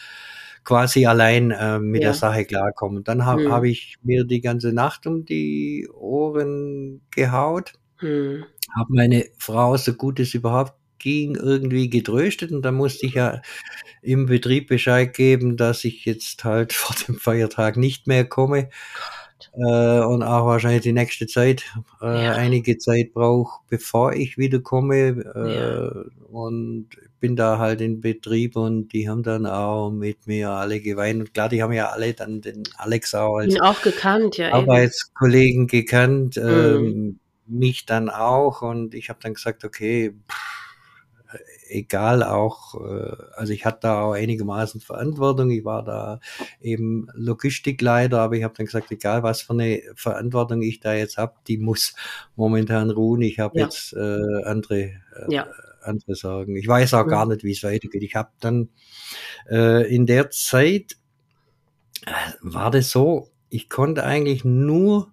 [0.65, 2.09] quasi allein äh, mit ja.
[2.09, 3.05] der Sache klarkommen.
[3.05, 3.53] Dann habe mhm.
[3.53, 8.45] hab ich mir die ganze Nacht um die Ohren gehaut, mhm.
[8.75, 13.43] habe meine Frau, so gut es überhaupt ging, irgendwie getröstet und dann musste ich ja
[14.01, 18.71] im Betrieb Bescheid geben, dass ich jetzt halt vor dem Feiertag nicht mehr komme
[19.53, 21.65] äh, und auch wahrscheinlich die nächste Zeit,
[22.01, 22.33] äh, ja.
[22.33, 25.25] einige Zeit brauche, bevor ich wiederkomme.
[25.35, 26.05] Äh, ja.
[26.31, 26.89] Und
[27.25, 31.21] bin da halt in Betrieb und die haben dann auch mit mir alle geweint.
[31.21, 35.63] Und klar, die haben ja alle dann den Alex auch als auch gekannt, ja, Arbeitskollegen
[35.63, 35.69] eben.
[35.69, 36.43] gekannt, mhm.
[36.51, 38.61] ähm, mich dann auch.
[38.61, 41.39] Und ich habe dann gesagt, okay, pff,
[41.71, 45.51] egal auch, äh, also ich hatte da auch einigermaßen Verantwortung.
[45.51, 46.21] Ich war da
[46.61, 51.17] eben Logistikleiter, aber ich habe dann gesagt, egal was für eine Verantwortung ich da jetzt
[51.17, 51.95] habe, die muss
[52.37, 53.23] momentan ruhen.
[53.23, 53.65] Ich habe ja.
[53.65, 54.93] jetzt äh, andere äh,
[55.31, 55.47] ja
[55.85, 56.57] andere sagen.
[56.57, 58.03] Ich weiß auch gar nicht, wie es weitergeht.
[58.03, 58.71] Ich habe dann
[59.51, 60.97] äh, in der Zeit
[62.07, 62.11] äh,
[62.41, 65.13] war das so, ich konnte eigentlich nur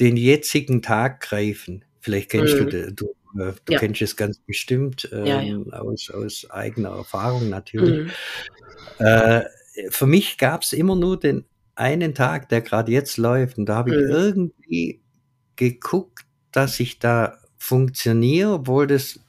[0.00, 1.84] den jetzigen Tag greifen.
[2.00, 2.70] Vielleicht kennst mhm.
[2.70, 3.06] du, du,
[3.40, 3.78] äh, du ja.
[3.78, 5.58] kennst es ganz bestimmt ähm, ja, ja.
[5.78, 8.10] Aus, aus eigener Erfahrung natürlich.
[8.98, 9.04] Mhm.
[9.06, 9.42] Äh,
[9.90, 13.76] für mich gab es immer nur den einen Tag, der gerade jetzt läuft, und da
[13.76, 14.10] habe ich Mhm.
[14.10, 15.00] irgendwie
[15.56, 19.20] geguckt, dass ich da funktioniere, obwohl das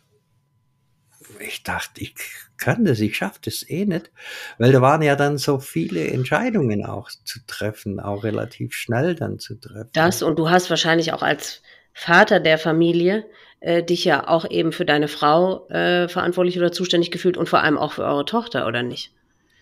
[1.39, 2.15] ich dachte, ich
[2.57, 4.11] kann das, ich schaffe das eh nicht,
[4.57, 9.39] weil da waren ja dann so viele Entscheidungen auch zu treffen, auch relativ schnell dann
[9.39, 9.89] zu treffen.
[9.93, 11.61] Das und du hast wahrscheinlich auch als
[11.93, 13.25] Vater der Familie
[13.59, 17.61] äh, dich ja auch eben für deine Frau äh, verantwortlich oder zuständig gefühlt und vor
[17.61, 19.11] allem auch für eure Tochter, oder nicht?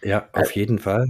[0.03, 1.05] Ja, auf jeden Fall.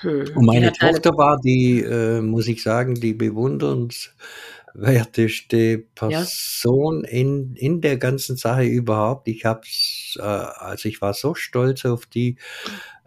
[0.00, 0.24] Hm.
[0.34, 7.80] Und meine eine- Tochter war die, äh, muss ich sagen, die bewundernswerteste Person in, in
[7.80, 9.28] der ganzen Sache überhaupt.
[9.28, 12.36] Ich hab's, äh, also ich war so stolz auf die.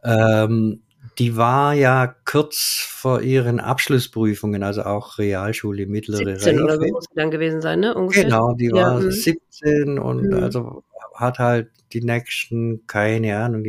[0.04, 0.82] Ähm,
[1.20, 6.94] die war ja kurz vor ihren Abschlussprüfungen, also auch Realschule, mittlere 17 oder so Reife.
[6.94, 7.96] muss sie dann gewesen sein, ne?
[7.96, 8.24] Ungefähr.
[8.26, 9.12] Genau, die Ja, war mhm.
[9.12, 10.34] 17 und Mhm.
[10.34, 10.84] also
[11.22, 13.66] hat halt die nächsten, keine Ahnung,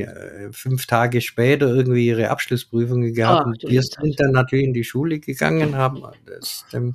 [0.52, 3.42] fünf Tage später irgendwie ihre Abschlussprüfungen gehabt.
[3.42, 6.94] Ach, und wir sind dann natürlich in die Schule gegangen, haben das dem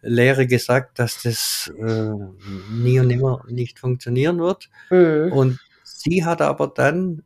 [0.00, 2.10] Lehrer gesagt, dass das äh,
[2.72, 4.68] nie und nimmer nicht funktionieren wird.
[4.90, 5.32] Mhm.
[5.32, 7.22] Und sie hat aber dann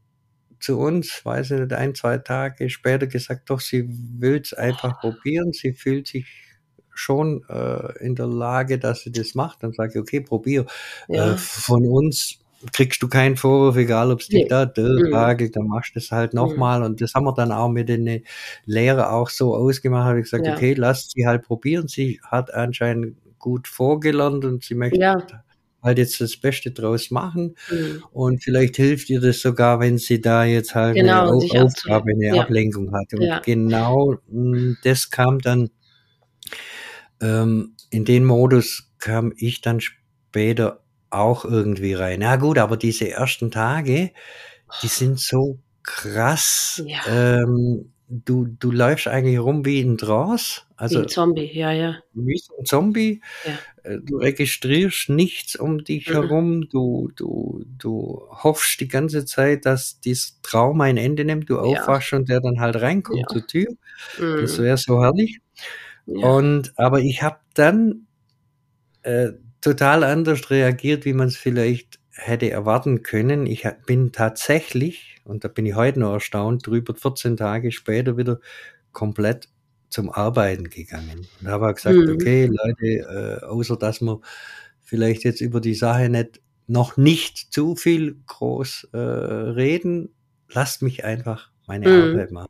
[0.60, 5.00] zu uns, weiß ich nicht, ein, zwei Tage später gesagt, doch, sie will es einfach
[5.00, 5.52] probieren.
[5.52, 6.26] Sie fühlt sich
[6.94, 9.62] schon äh, in der Lage, dass sie das macht.
[9.62, 10.66] Dann sage ich, okay, probier.
[11.08, 11.34] Ja.
[11.34, 12.38] Äh, von uns
[12.72, 14.48] kriegst du keinen Vorwurf, egal ob es dich Nee.
[14.48, 15.14] da Mhm.
[15.14, 16.40] hagelt, dann machst du es halt Mhm.
[16.40, 16.82] nochmal.
[16.82, 18.22] Und das haben wir dann auch mit den
[18.64, 20.04] Lehrern auch so ausgemacht.
[20.06, 20.54] Habe ich gesagt, Ja.
[20.54, 21.88] okay, lass sie halt probieren.
[21.88, 25.26] Sie hat anscheinend gut vorgelernt und sie möchte Ja.
[25.82, 27.54] halt jetzt das Beste draus machen.
[27.70, 28.02] Mhm.
[28.12, 32.34] Und vielleicht hilft ihr das sogar, wenn sie da jetzt halt Genau, eine Aufgabe, eine
[32.34, 32.42] Ja.
[32.42, 33.12] Ablenkung hat.
[33.12, 33.38] Und Ja.
[33.40, 35.70] genau mh, das kam dann,
[37.20, 40.82] ähm, in den Modus kam ich dann später
[41.18, 42.20] auch irgendwie rein.
[42.20, 44.12] Na gut, aber diese ersten Tage,
[44.82, 46.82] die sind so krass.
[46.86, 46.98] Ja.
[47.08, 51.96] Ähm, du, du läufst eigentlich rum wie ein Wie also ein Zombie, ja, ja.
[52.14, 53.20] wie ein Zombie.
[53.44, 53.52] Ja.
[53.92, 56.12] Äh, Du registrierst nichts um dich Mhm.
[56.12, 56.68] herum.
[56.70, 61.48] Du, du, du hoffst die ganze Zeit, dass dieses Traum ein Ende nimmt.
[61.50, 61.60] Du Ja.
[61.62, 63.26] aufwachst und der dann halt reinkommt Ja.
[63.28, 63.66] zur Tür.
[64.18, 64.62] Das Mhm.
[64.64, 65.38] wäre so herrlich.
[66.06, 66.28] Ja.
[66.28, 68.06] Und, aber ich habe dann
[69.02, 69.30] äh,
[69.66, 73.46] total anders reagiert, wie man es vielleicht hätte erwarten können.
[73.46, 78.38] Ich bin tatsächlich, und da bin ich heute noch erstaunt, drüber 14 Tage später wieder
[78.92, 79.48] komplett
[79.88, 81.28] zum Arbeiten gegangen.
[81.40, 82.14] Und habe gesagt, Mhm.
[82.14, 82.86] okay, Leute,
[83.42, 84.20] äh, außer dass wir
[84.82, 90.14] vielleicht jetzt über die Sache nicht noch nicht zu viel groß äh, reden,
[90.48, 91.92] lasst mich einfach meine Mhm.
[91.92, 92.48] Arbeit machen.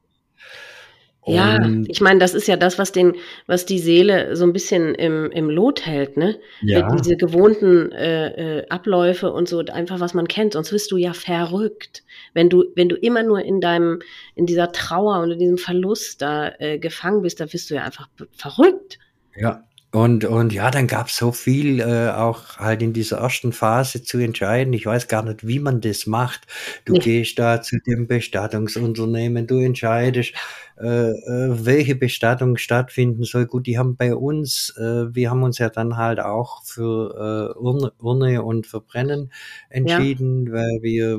[1.26, 3.14] Ja, Und ich meine, das ist ja das, was den,
[3.46, 6.38] was die Seele so ein bisschen im, im Lot hält, ne?
[6.60, 10.96] ja, Diese gewohnten äh, äh, Abläufe und so, einfach was man kennt, sonst wirst du
[10.96, 12.04] ja verrückt.
[12.32, 14.00] Wenn du, wenn du immer nur in deinem,
[14.36, 17.84] in dieser Trauer und in diesem Verlust da äh, gefangen bist, da wirst du ja
[17.84, 18.98] einfach verrückt.
[19.36, 19.64] Ja,
[19.96, 24.02] und, und ja, dann gab es so viel äh, auch halt in dieser ersten Phase
[24.02, 24.74] zu entscheiden.
[24.74, 26.46] Ich weiß gar nicht, wie man das macht.
[26.84, 26.98] Du Nee.
[26.98, 30.34] gehst da zu dem Bestattungsunternehmen, du entscheidest,
[30.78, 33.46] äh, äh, welche Bestattung stattfinden soll.
[33.46, 37.58] Gut, die haben bei uns, äh, wir haben uns ja dann halt auch für äh,
[37.58, 39.32] Urne, Urne und Verbrennen
[39.70, 41.18] entschieden, weil wir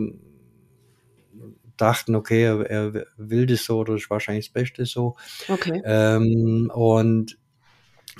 [1.77, 5.15] dachten, okay, er, er will das so oder ist wahrscheinlich das Beste so.
[5.47, 5.81] Okay.
[5.83, 7.37] Ähm, und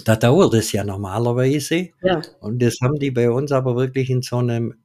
[0.05, 1.89] da dauert es ja normalerweise.
[2.01, 2.21] Ja.
[2.39, 4.75] Und das haben die bei uns aber wirklich in so einem,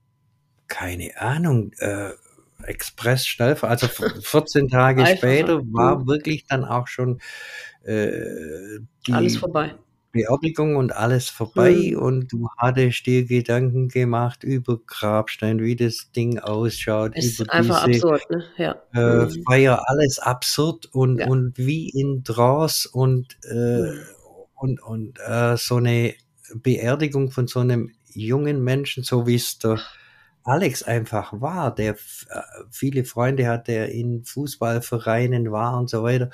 [0.68, 2.10] keine Ahnung, äh,
[2.64, 6.06] Express schnell, also 14 Tage später war Mhm.
[6.06, 7.20] wirklich dann auch schon
[7.84, 9.74] äh, die Alles vorbei.
[10.12, 11.98] Beerdigung und alles vorbei Mhm.
[11.98, 17.84] und du hattest dir Gedanken gemacht über Grabstein, wie das Ding ausschaut, Ist über einfach
[17.86, 18.44] diese absurd, ne?
[18.58, 18.76] Ja.
[18.94, 19.42] äh, Mhm.
[19.48, 21.26] Feier, alles absurd und, Ja.
[21.28, 24.00] und wie in Trance und, äh, Mhm.
[24.62, 26.14] Und, und äh, so eine
[26.54, 29.80] Beerdigung von so einem jungen Menschen, so wie es der
[30.44, 32.40] Alex einfach war, der äh,
[32.70, 36.30] viele Freunde hat, der in Fußballvereinen war und so weiter.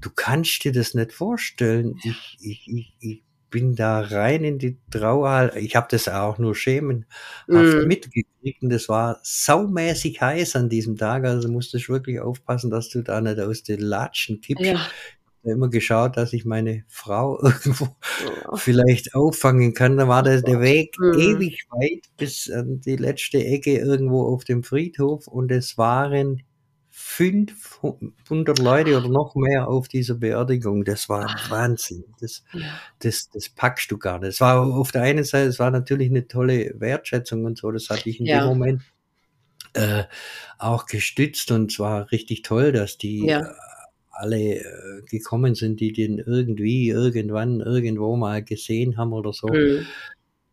[0.00, 1.96] Du kannst dir das nicht vorstellen.
[2.04, 5.52] Ich, ich, ich, ich bin da rein in die Trauer.
[5.56, 7.06] Ich habe das auch nur schemenhaft
[7.48, 7.86] Mhm.
[7.86, 11.24] mitgekriegt und das war saumäßig heiß an diesem Tag.
[11.24, 14.64] Also musstest du wirklich aufpassen, dass du da nicht aus den Latschen kippst.
[14.64, 14.86] Ja.
[15.44, 17.88] Immer geschaut, dass ich meine Frau irgendwo
[18.48, 18.56] Oh.
[18.56, 19.96] vielleicht auffangen kann.
[19.96, 21.18] Da war der, der Weg Mhm.
[21.18, 26.42] ewig weit bis an die letzte Ecke irgendwo auf dem Friedhof und es waren
[26.90, 30.84] 500 Leute oder noch mehr auf dieser Beerdigung.
[30.84, 32.04] Das war Wahnsinn.
[32.20, 32.60] Das, Ja.
[33.00, 34.28] das, das packst du gar nicht.
[34.28, 37.70] Es war auf der einen Seite, es war natürlich eine tolle Wertschätzung und so.
[37.72, 38.40] Das hatte ich in Ja.
[38.42, 38.82] dem Moment
[39.74, 40.04] äh,
[40.58, 43.42] auch gestützt und es war richtig toll, dass die Ja.
[44.12, 49.48] Alle äh, gekommen sind, die den irgendwie, irgendwann, irgendwo mal gesehen haben oder so.
[49.48, 49.86] Mhm.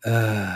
[0.04, 0.48] Äh,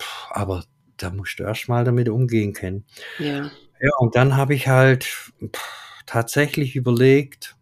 [0.00, 0.64] pff, aber
[0.96, 2.84] da musst du erst mal damit umgehen können.
[3.18, 3.50] Ja.
[3.80, 7.56] Ja, und dann habe ich halt pff, tatsächlich überlegt,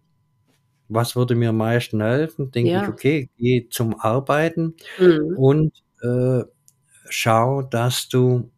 [0.88, 2.51] was würde mir am meisten helfen?
[2.53, 2.82] Denke Ja.
[2.82, 5.36] ich, okay, geh zum Arbeiten Mhm.
[5.36, 5.72] und
[6.03, 6.44] äh,
[7.09, 8.51] schau, dass du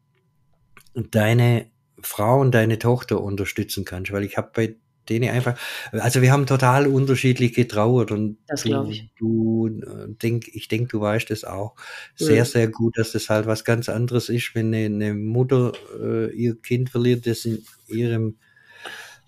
[0.94, 1.70] deine
[2.02, 4.76] Frau und deine Tochter unterstützen kannst, weil ich habe bei
[5.10, 5.58] denen einfach,
[5.92, 9.10] also wir haben total unterschiedlich getrauert und Das du, glaube ich.
[9.18, 11.74] du äh, denk, ich denke, du weißt es auch
[12.16, 12.46] sehr, Mhm.
[12.46, 16.60] sehr gut, dass das halt was ganz anderes ist, wenn eine, eine Mutter äh, ihr
[16.60, 18.36] Kind verliert, das in ihrem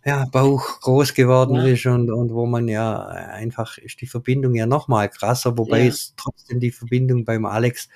[0.05, 1.65] ja, Bauch groß geworden Ja.
[1.67, 5.81] ist und, und wo man ja einfach ist die Verbindung ja noch mal krasser, wobei
[5.81, 5.89] Ja.
[5.89, 7.89] es trotzdem die Verbindung beim Alex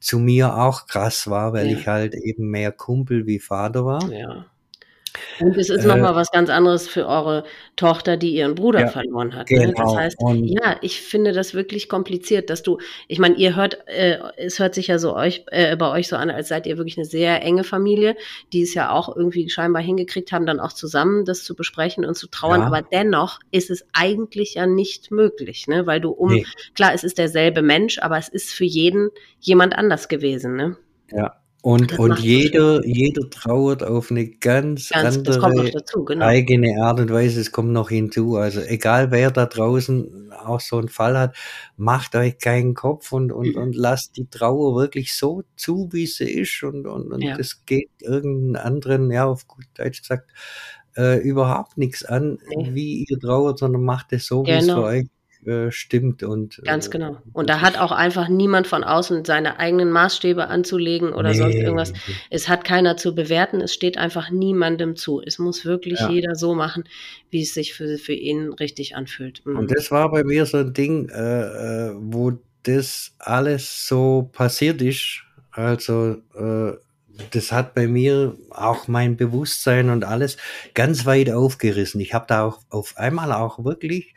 [0.00, 1.78] zu mir auch krass war, weil Ja.
[1.78, 4.10] ich halt eben mehr Kumpel wie Vater war.
[4.12, 4.46] Ja.
[5.38, 7.44] Und es ist Äh, noch mal was ganz anderes für eure
[7.76, 9.74] Tochter, die ihren Bruder Ja, verloren hat, ne?
[9.76, 9.96] Das genau.
[9.96, 14.18] heißt, Und ja, ich finde das wirklich kompliziert, dass du ich meine, ihr hört äh,
[14.36, 16.96] es hört sich ja so euch äh, bei euch so an, als seid ihr wirklich
[16.98, 18.16] eine sehr enge Familie,
[18.52, 22.14] die es ja auch irgendwie scheinbar hingekriegt haben, dann auch zusammen das zu besprechen und
[22.16, 25.86] zu trauern, ja, aber dennoch ist es eigentlich ja nicht möglich, ne?
[25.86, 29.10] Weil du um nee, klar, es ist derselbe Mensch, aber es ist für jeden
[29.40, 30.76] jemand anders gewesen, ne?
[31.10, 31.41] ja.
[31.64, 36.24] Und, Das und jeder, jeder trauert auf eine ganz Ganz andere, dazu, genau.
[36.26, 37.40] eigene Art und Weise.
[37.40, 38.34] Es kommt noch hinzu.
[38.36, 41.36] Also egal wer da draußen auch so einen Fall hat,
[41.76, 46.28] macht euch keinen Kopf und, und, und lasst die Trauer wirklich so zu, wie sie
[46.30, 46.64] ist.
[46.64, 47.36] Und, und, und Ja.
[47.36, 50.30] das geht irgendeinen anderen, ja, auf gut Deutsch gesagt,
[50.96, 52.74] äh, überhaupt nichts an, Ne.
[52.74, 54.86] wie ihr trauert, sondern macht es so, wie es für Genau.
[54.88, 55.06] euch
[55.46, 56.22] äh, stimmt.
[56.22, 57.18] Und Ganz äh, genau.
[57.32, 61.92] Und da hat auch einfach niemand von außen seine eigenen Maßstäbe anzulegen oder sonst irgendwas.
[61.92, 61.98] nee,
[62.30, 65.20] Es hat keiner zu bewerten, es steht einfach niemandem zu.
[65.24, 66.10] Es muss wirklich ja.
[66.10, 66.84] jeder so machen,
[67.30, 69.44] wie es sich für, für ihn richtig anfühlt.
[69.46, 69.66] Und Mhm.
[69.68, 72.32] das war bei mir so ein Ding, äh, äh, wo
[72.62, 75.22] das alles so passiert ist.
[75.50, 76.18] Also,
[77.30, 80.36] das hat bei mir auch mein Bewusstsein und alles
[80.74, 82.00] ganz weit aufgerissen.
[82.00, 84.14] Ich habe da auch auf einmal auch wirklich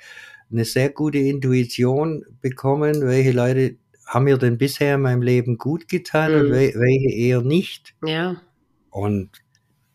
[0.51, 5.87] eine sehr gute Intuition bekommen, welche Leute haben mir denn bisher in meinem Leben gut
[5.87, 6.51] getan und Mhm.
[6.51, 7.95] wel welche eher nicht.
[8.03, 8.41] Ja,
[8.91, 9.31] Und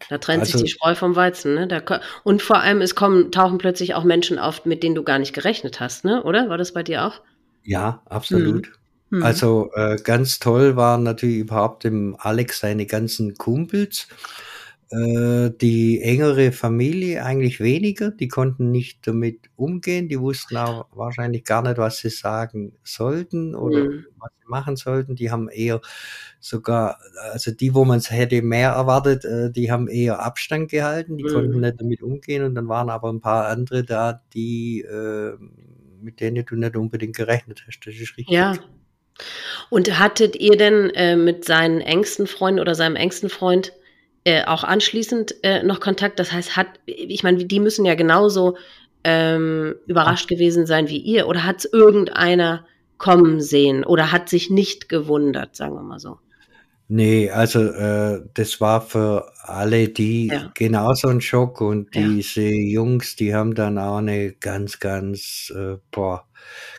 [0.08, 1.66] da trennt sich also, die Spreu vom Weizen, ne?
[1.68, 5.18] Da, und vor allem, es kommen, tauchen plötzlich auch Menschen auf, mit denen du gar
[5.18, 6.22] nicht gerechnet hast, ne?
[6.24, 6.48] Oder?
[6.48, 7.20] War das bei dir auch?
[7.62, 8.06] ja, Mhm.
[8.06, 8.72] absolut.
[9.10, 9.22] Mhm.
[9.22, 14.08] Also äh, ganz toll waren natürlich überhaupt dem Alex seine ganzen Kumpels.
[14.92, 18.10] Äh, die engere Familie eigentlich weniger.
[18.10, 20.08] Die konnten nicht damit umgehen.
[20.08, 24.06] Die wussten auch wahrscheinlich gar nicht, was sie sagen sollten oder Mhm.
[24.18, 25.14] was sie machen sollten.
[25.14, 25.80] Die haben eher
[26.40, 26.98] sogar,
[27.32, 31.16] also die, wo man es hätte mehr erwartet, äh, die haben eher Abstand gehalten.
[31.18, 31.60] Die konnten Mhm.
[31.60, 32.42] nicht damit umgehen.
[32.42, 35.36] Und dann waren aber ein paar andere da, die äh,
[36.02, 37.80] mit denen du nicht unbedingt gerechnet hast.
[37.86, 38.30] Das ist richtig.
[38.30, 38.54] Ja.
[39.68, 43.72] Und hattet ihr denn äh, mit seinen engsten Freunden oder seinem engsten Freund
[44.24, 46.18] äh, auch anschließend äh, noch Kontakt?
[46.18, 48.56] Das heißt, hat, ich meine, die müssen ja genauso
[49.04, 51.26] ähm, überrascht gewesen sein wie ihr.
[51.26, 52.66] Oder hat es irgendeiner
[52.98, 56.18] kommen sehen oder hat sich nicht gewundert, sagen wir mal so?
[56.92, 60.50] Nee, also äh, das war für alle die Ja.
[60.54, 62.02] genauso ein Schock und Ja.
[62.02, 66.26] diese Jungs, die haben dann auch eine ganz, ganz, äh, boah,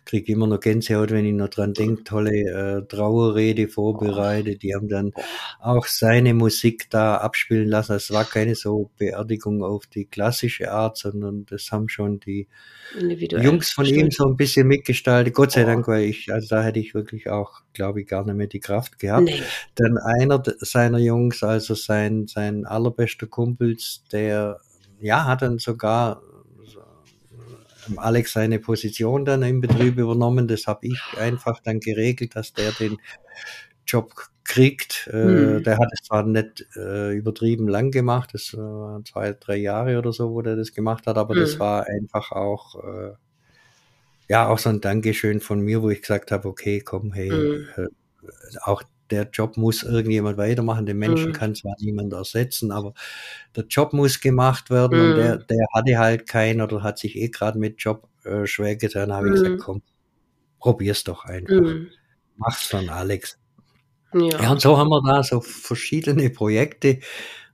[0.06, 4.64] krieg immer noch Gänsehaut, wenn ich noch dran denke, tolle äh, Trauerrede vorbereitet.
[4.64, 5.14] Die haben dann
[5.60, 7.94] auch seine Musik da abspielen lassen.
[7.94, 12.48] Es war keine so Beerdigung auf die klassische Art, sondern das haben schon die.
[12.98, 15.34] Jungs von ihm so ein bisschen mitgestaltet.
[15.34, 15.66] Gott sei Oh.
[15.66, 18.60] Dank, weil ich, also da hätte ich wirklich auch, glaube ich, gar nicht mehr die
[18.60, 19.26] Kraft gehabt.
[19.26, 19.42] Nee.
[19.76, 24.60] Dann einer seiner Jungs, also sein, sein allerbester Kumpels, der,
[25.00, 26.22] ja, hat dann sogar
[27.98, 30.48] Alex seine Position dann im Betrieb übernommen.
[30.48, 32.98] Das habe ich einfach dann geregelt, dass der den
[33.88, 34.14] Job
[34.44, 35.08] kriegt.
[35.08, 35.12] Äh,
[35.58, 35.64] Hm.
[35.64, 40.14] der hat es zwar nicht äh, übertrieben lang gemacht, das waren zwei, drei Jahre oder
[40.14, 41.60] so, wo der das gemacht hat, aber das Hm.
[41.60, 43.14] war einfach auch, äh,
[44.28, 47.68] ja, auch so ein Dankeschön von mir, wo ich gesagt habe, okay, komm, hey, Hm.
[47.78, 47.88] äh,
[48.64, 50.86] auch der Job muss irgendjemand weitermachen.
[50.86, 51.34] Den Menschen Hm.
[51.34, 52.94] kann zwar niemand ersetzen, aber
[53.56, 55.46] der Job muss gemacht werden und der, Hm.
[55.50, 59.12] der hatte halt keinen oder hat sich eh gerade mit Job äh, schwer getan.
[59.14, 59.60] habe ich gesagt, Hm.
[59.60, 59.82] komm,
[60.60, 61.50] probier's doch einfach.
[61.56, 61.90] Hm.
[62.38, 63.38] Mach's von Alex.
[64.14, 64.52] Ja, Ja.
[64.52, 67.00] und so haben wir da so verschiedene Projekte.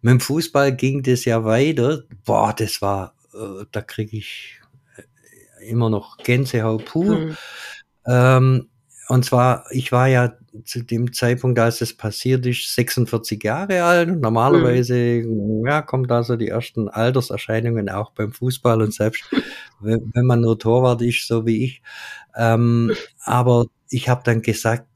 [0.01, 2.03] Mit dem Fußball ging das ja weiter.
[2.26, 4.60] Boah, das war, äh, da kriege ich
[5.60, 7.18] äh, immer noch Gänsehaut pur.
[7.18, 7.38] Hm.
[8.08, 8.70] Ähm,
[9.08, 10.34] und zwar, ich war ja
[10.66, 14.20] zu dem Zeitpunkt, als es passiert ist, 46 Jahre alt.
[14.20, 15.66] Normalerweise mhm.
[15.66, 19.24] ja, kommt da so die ersten Alterserscheinungen auch beim Fußball und selbst
[19.80, 21.82] wenn, wenn man nur Torwart ist, so wie ich.
[22.36, 22.91] Ähm,
[23.24, 24.88] aber ich habe dann gesagt,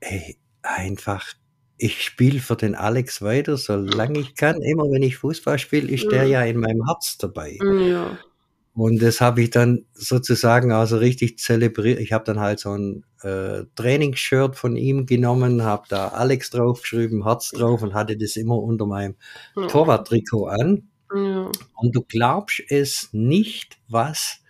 [0.00, 1.24] hey, einfach,
[1.78, 4.60] ich spiele für den Alex weiter, solange ich kann.
[4.62, 6.10] Immer wenn ich Fußball spiele, ist mhm.
[6.10, 7.58] der ja in meinem Herz dabei.
[7.62, 8.18] Ja.
[8.72, 11.98] Und das habe ich dann sozusagen also richtig zelebriert.
[11.98, 17.24] Ich habe dann halt so ein äh, Trainingsshirt von ihm genommen, habe da Alex draufgeschrieben,
[17.24, 19.16] Herz drauf und hatte das immer unter meinem
[19.56, 19.66] ja.
[19.66, 20.88] Torwarttrikot an.
[21.14, 21.50] Ja.
[21.74, 24.40] Und du glaubst es nicht, was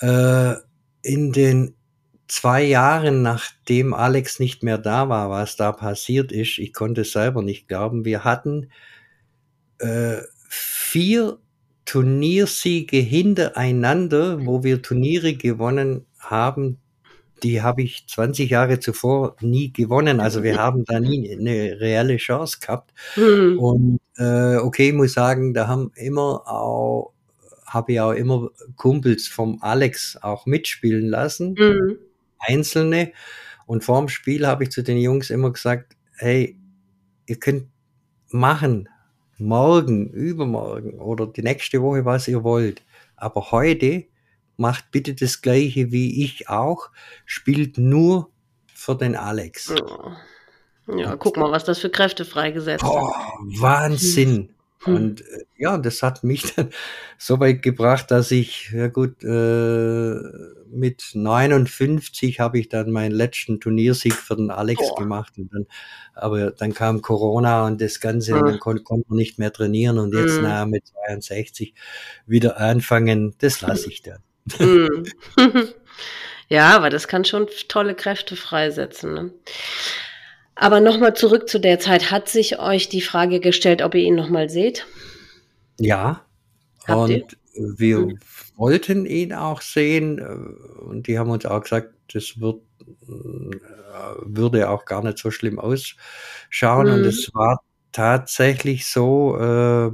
[0.00, 0.54] äh,
[1.02, 1.76] in den
[2.26, 7.12] zwei Jahren, nachdem Alex nicht mehr da war, was da passiert ist, ich konnte es
[7.12, 8.04] selber nicht glauben.
[8.04, 8.70] Wir hatten
[9.78, 10.16] äh,
[10.48, 11.38] vier
[11.84, 16.78] Turniersiege hintereinander, wo wir Turniere gewonnen haben,
[17.42, 20.20] die habe ich 20 Jahre zuvor nie gewonnen.
[20.20, 22.92] Also wir haben da nie eine reelle Chance gehabt.
[23.16, 23.58] Mhm.
[23.58, 27.12] Und äh, okay, muss sagen, da haben immer auch,
[27.66, 31.98] habe ich auch immer Kumpels vom Alex auch mitspielen lassen, mhm.
[32.38, 33.12] einzelne.
[33.66, 36.58] Und vorm Spiel habe ich zu den Jungs immer gesagt, hey,
[37.26, 37.66] ihr könnt
[38.30, 38.88] machen,
[39.44, 42.82] morgen, übermorgen oder die nächste Woche, was ihr wollt.
[43.16, 44.04] Aber heute
[44.56, 46.90] macht bitte das gleiche wie ich auch,
[47.24, 48.30] spielt nur
[48.72, 49.74] für den Alex.
[50.86, 52.92] Ja, ja guck mal, was das für Kräfte freigesetzt hat.
[53.60, 54.53] Wahnsinn.
[54.84, 54.94] Hm.
[54.94, 56.70] Und äh, ja, das hat mich dann
[57.18, 60.14] so weit gebracht, dass ich, ja gut, äh,
[60.68, 64.94] mit 59 habe ich dann meinen letzten Turniersieg für den Alex oh.
[64.94, 65.34] gemacht.
[65.38, 65.66] Und dann,
[66.14, 68.40] aber dann kam Corona und das Ganze, hm.
[68.40, 70.42] und dann konnte konnt man nicht mehr trainieren und jetzt hm.
[70.42, 71.74] na, mit 62
[72.26, 74.20] wieder anfangen, das lasse ich dann.
[74.56, 75.04] Hm.
[76.48, 79.14] ja, aber das kann schon tolle Kräfte freisetzen.
[79.14, 79.30] Ne?
[80.56, 82.10] Aber nochmal zurück zu der Zeit.
[82.10, 84.86] Hat sich euch die Frage gestellt, ob ihr ihn nochmal seht?
[85.78, 86.22] Ja.
[86.86, 87.26] Habt und ihr?
[87.54, 88.18] wir hm.
[88.56, 90.18] wollten ihn auch sehen.
[90.18, 93.56] Äh, und die haben uns auch gesagt, das wird, äh,
[94.22, 96.86] würde auch gar nicht so schlimm ausschauen.
[96.86, 96.94] Hm.
[96.94, 99.90] Und es war tatsächlich so, äh,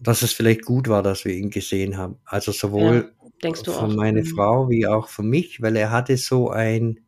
[0.00, 2.18] dass es vielleicht gut war, dass wir ihn gesehen haben.
[2.24, 4.26] Also sowohl ja, für meine hm.
[4.26, 7.00] Frau wie auch für mich, weil er hatte so ein,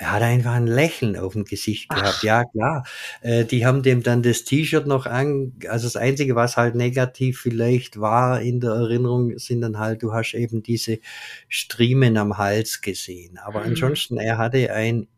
[0.00, 2.18] er hat einfach ein Lächeln auf dem Gesicht gehabt.
[2.18, 2.22] Ach.
[2.22, 2.86] Ja, klar.
[3.20, 5.54] Äh, die haben dem dann das T-Shirt noch an.
[5.68, 10.12] Also das Einzige, was halt negativ vielleicht war in der Erinnerung, sind dann halt, du
[10.12, 11.00] hast eben diese
[11.48, 13.38] Striemen am Hals gesehen.
[13.38, 13.70] Aber mhm.
[13.70, 15.08] ansonsten, er hatte ein,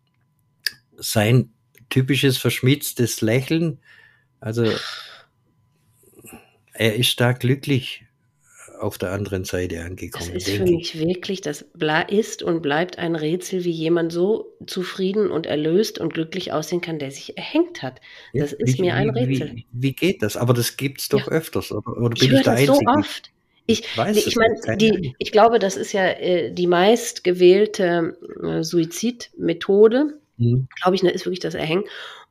[0.97, 1.51] sein
[1.91, 3.81] typisches verschmitztes Lächeln.
[4.41, 4.65] Also,
[6.73, 8.07] er ist da glücklich
[8.81, 10.31] auf der anderen Seite angekommen.
[10.33, 11.65] Das ist für mich wirklich, das
[12.09, 16.99] ist und bleibt ein Rätsel, wie jemand so zufrieden und erlöst und glücklich aussehen kann,
[16.99, 18.01] der sich erhängt hat.
[18.33, 19.53] Das ja, ist wie, mir ein Rätsel.
[19.55, 20.37] Wie, wie, geht das?
[20.37, 21.33] Aber das gibt es doch ja.
[21.33, 22.75] öfters, oder, oder bin ich, ich der Einzige?
[22.75, 23.31] so oft.
[23.67, 28.63] Ich, ich, weiß ich meine, die, ich glaube, das ist ja äh, die meistgewählte äh,
[28.63, 30.19] Suizidmethode.
[30.39, 30.69] Mhm.
[30.81, 31.85] Glaube ich, ne, ist wirklich das Erhängen.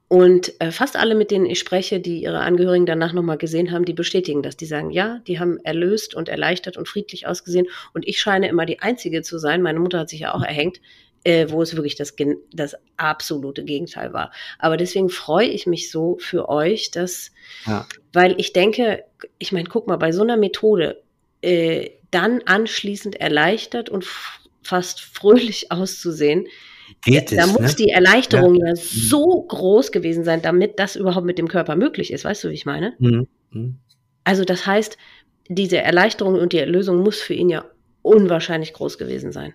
[0.09, 3.85] Und äh, fast alle, mit denen ich spreche, die ihre Angehörigen danach nochmal gesehen haben,
[3.85, 4.57] die bestätigen das.
[4.57, 7.67] Die sagen, ja, die haben erlöst und erleichtert und friedlich ausgesehen.
[7.93, 10.81] Und ich scheine immer die Einzige zu sein, meine Mutter hat sich ja auch erhängt,
[11.23, 12.15] äh, wo es wirklich das,
[12.51, 14.31] das absolute Gegenteil war.
[14.57, 17.31] Aber deswegen freue ich mich so für euch, dass,
[17.67, 17.85] ja.
[18.11, 19.03] weil ich denke,
[19.37, 21.03] ich meine, guck mal, bei so einer Methode
[21.41, 24.07] äh, dann anschließend erleichtert und
[24.63, 26.47] fast fröhlich auszusehen,
[27.01, 27.75] Geht da es, muss ne?
[27.77, 28.67] die Erleichterung ja.
[28.67, 28.75] ja.
[28.75, 32.25] so groß gewesen sein, damit das überhaupt mit dem Körper möglich ist.
[32.25, 32.93] Weißt du, wie ich meine?
[32.99, 33.27] Mhm.
[33.51, 33.79] mhm.
[34.23, 34.97] Also das heißt,
[35.47, 37.65] diese Erleichterung und die Erlösung muss für ihn ja
[38.03, 39.53] unwahrscheinlich groß gewesen sein.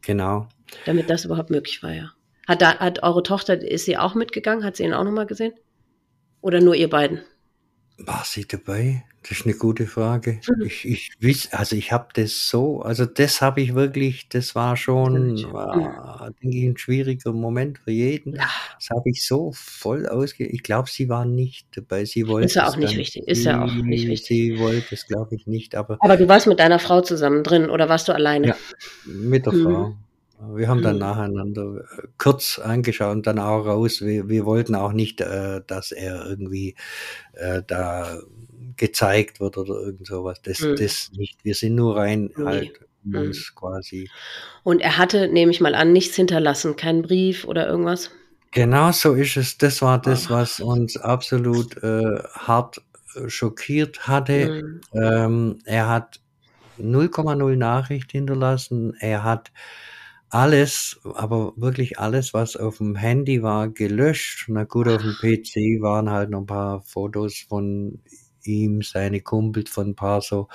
[0.00, 0.48] Genau.
[0.86, 2.12] Damit das überhaupt möglich war, ja.
[2.46, 4.64] Hat, da, hat eure Tochter, ist sie auch mitgegangen?
[4.64, 5.54] Hat sie ihn auch nochmal gesehen?
[6.40, 7.20] Oder nur ihr beiden?
[7.98, 9.04] War sie dabei?
[9.22, 10.40] Das ist eine gute Frage.
[10.48, 10.66] Mhm.
[10.66, 14.76] Ich ich wiss also, ich habe das so also, das habe ich wirklich das war
[14.76, 18.34] schon, war, denke ich, 'n schwieriger Moment für jeden.
[18.34, 18.48] Ja.
[18.78, 22.04] Das habe ich so voll ausge ich glaube, sie war nicht dabei.
[22.04, 23.22] Sie wollte Ist ja auch nicht wichtig.
[23.28, 24.24] Ist ja auch nicht wichtig.
[24.26, 27.70] Sie wollte es, glaube ich, nicht, aber Aber du warst mit deiner Frau zusammen drin
[27.70, 28.48] oder warst du alleine?
[28.48, 28.56] Ja,
[29.02, 29.62] mit der Mhm.
[29.62, 30.03] Frau.
[30.40, 34.00] Wir haben dann nacheinander äh, kurz angeschaut und dann auch raus.
[34.02, 36.74] Wir wir wollten auch nicht, äh, dass er irgendwie,
[37.34, 38.18] äh, da
[38.76, 40.40] gezeigt wird oder irgend sowas.
[40.42, 40.76] Das, mhm.
[40.76, 41.44] das nicht.
[41.44, 42.44] Wir sind nur rein nee.
[42.44, 43.16] halt mhm.
[43.16, 44.10] uns quasi.
[44.62, 48.10] Und er hatte, nehme ich mal an, nichts hinterlassen, keinen Brief oder irgendwas?
[48.50, 49.58] Genau so ist es.
[49.58, 52.80] Das war das, was uns absolut äh, hart
[53.16, 54.62] äh, schockiert hatte.
[54.62, 54.80] Mhm.
[54.92, 56.20] Ähm, er hat
[56.78, 58.94] 0,0 Nachricht hinterlassen.
[59.00, 59.50] Er hat
[60.34, 64.46] alles, aber wirklich alles, was auf dem Handy war, gelöscht.
[64.48, 68.00] Na gut, auf dem PC waren halt noch ein paar Fotos von
[68.42, 70.48] ihm, seine Kumpels, von ein paar so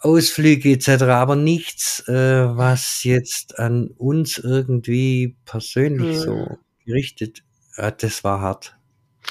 [0.00, 6.20] Ausflüge etc., aber nichts, äh, was jetzt an uns irgendwie persönlich mhm.
[6.20, 7.42] so gerichtet
[7.76, 8.04] hat.
[8.04, 8.76] Das war hart.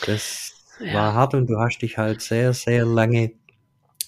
[0.05, 0.93] Das ja.
[0.93, 3.31] war hart und du hast dich halt sehr, sehr lange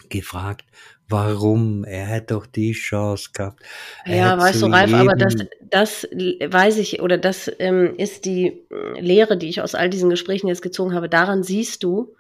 [0.10, 0.66] gefragt,
[1.10, 1.84] warum?
[1.84, 3.62] Er hätte doch die Chance gehabt.
[4.06, 5.36] Er ja, weißt du, Ralf, aber das,
[5.70, 10.10] das weiß ich, oder das ähm, ist die äh, Lehre, die ich aus all diesen
[10.10, 11.10] Gesprächen jetzt gezogen habe.
[11.10, 12.16] Daran siehst du,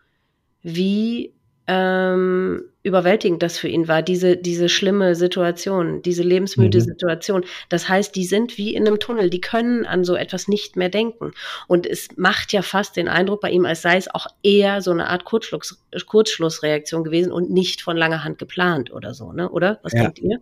[0.61, 1.33] wie
[1.71, 6.83] ähm, überwältigend das für ihn war, diese, diese schlimme Situation, diese lebensmüde mhm.
[6.83, 7.45] Situation.
[7.69, 10.89] Das heißt, die sind wie in einem Tunnel, die können an so etwas nicht mehr
[10.89, 11.31] denken.
[11.67, 14.89] Und es macht ja fast den Eindruck bei ihm, als sei es auch eher so
[14.89, 19.47] eine Art Kurzschluss, Kurzschlussreaktion gewesen und nicht von langer Hand geplant oder so, ne?
[19.49, 19.79] Oder?
[19.83, 20.01] Was ja.
[20.01, 20.39] denkt ihr?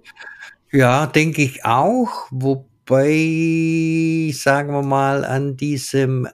[0.72, 2.28] Ja, denke ich auch.
[2.32, 6.30] Wobei, sagen wir mal, an diesem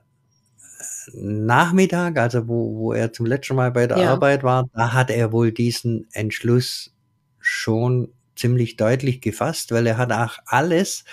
[1.14, 4.12] Nachmittag, also wo, wo er zum letzten Mal bei der ja.
[4.12, 6.93] Arbeit war, da hat er wohl diesen Entschluss
[7.39, 11.04] schon ziemlich deutlich gefasst, weil er hat auch alles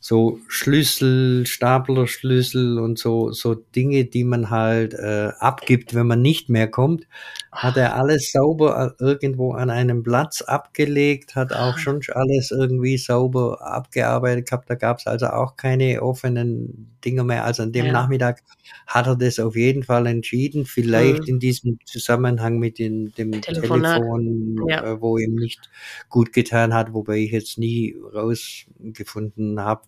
[0.00, 6.48] so Schlüssel, Staplerschlüssel und so, so Dinge, die man halt äh, abgibt, wenn man nicht
[6.48, 7.06] mehr kommt,
[7.52, 12.96] hat er alles sauber äh, irgendwo an einem Platz abgelegt, hat auch schon alles irgendwie
[12.96, 14.70] sauber abgearbeitet gehabt.
[14.70, 17.44] Da gab es also auch keine offenen Dinger mehr.
[17.44, 17.92] Also an dem ja.
[17.92, 18.42] Nachmittag
[18.86, 20.64] hat er das auf jeden Fall entschieden.
[20.64, 21.28] Vielleicht mhm.
[21.28, 23.98] in diesem Zusammenhang mit dem Telefonat.
[23.98, 24.84] Telefon, ja.
[24.84, 25.68] äh, wo ihm nicht
[26.08, 29.82] gut getan hat, wobei ich jetzt nie rausgefunden habe,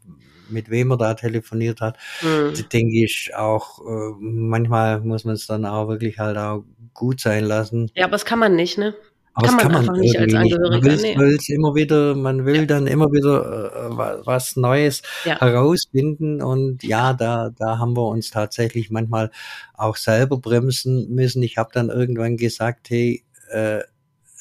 [0.50, 1.96] mit wem er da telefoniert hat.
[2.20, 2.52] Mhm.
[2.70, 6.64] denke ich auch, äh, manchmal muss man es dann auch wirklich halt auch
[6.94, 7.90] gut sein lassen.
[7.94, 8.94] Ja, aber das kann man nicht, ne?
[9.34, 10.70] Aber kann das kann man, einfach nicht als Angehöriger.
[10.70, 10.84] Man
[11.18, 11.54] will nee.
[11.54, 12.66] immer wieder, man will ja.
[12.66, 15.40] dann immer wieder äh, was Neues ja.
[15.40, 19.32] herausfinden und ja, da, da haben wir uns tatsächlich manchmal
[19.74, 21.42] auch selber bremsen müssen.
[21.42, 23.80] Ich habe dann irgendwann gesagt, hey, äh,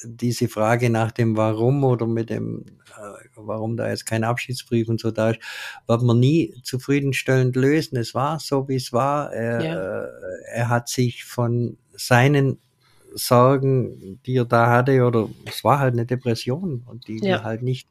[0.04, 2.64] diese Frage nach dem Warum oder mit dem,
[2.96, 5.40] äh, warum da jetzt kein Abschiedsbrief und so da ist,
[5.88, 7.96] wird man nie zufriedenstellend lösen.
[7.96, 9.32] Es war so, wie es war.
[9.32, 10.04] Er, ja.
[10.04, 10.08] äh,
[10.52, 12.58] er hat sich von seinen
[13.14, 17.22] Sorgen, die er da hatte, oder es war halt eine Depression und die ja.
[17.22, 17.88] wir halt nicht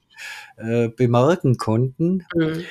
[0.58, 2.64] äh, bemerken konnten, mhm.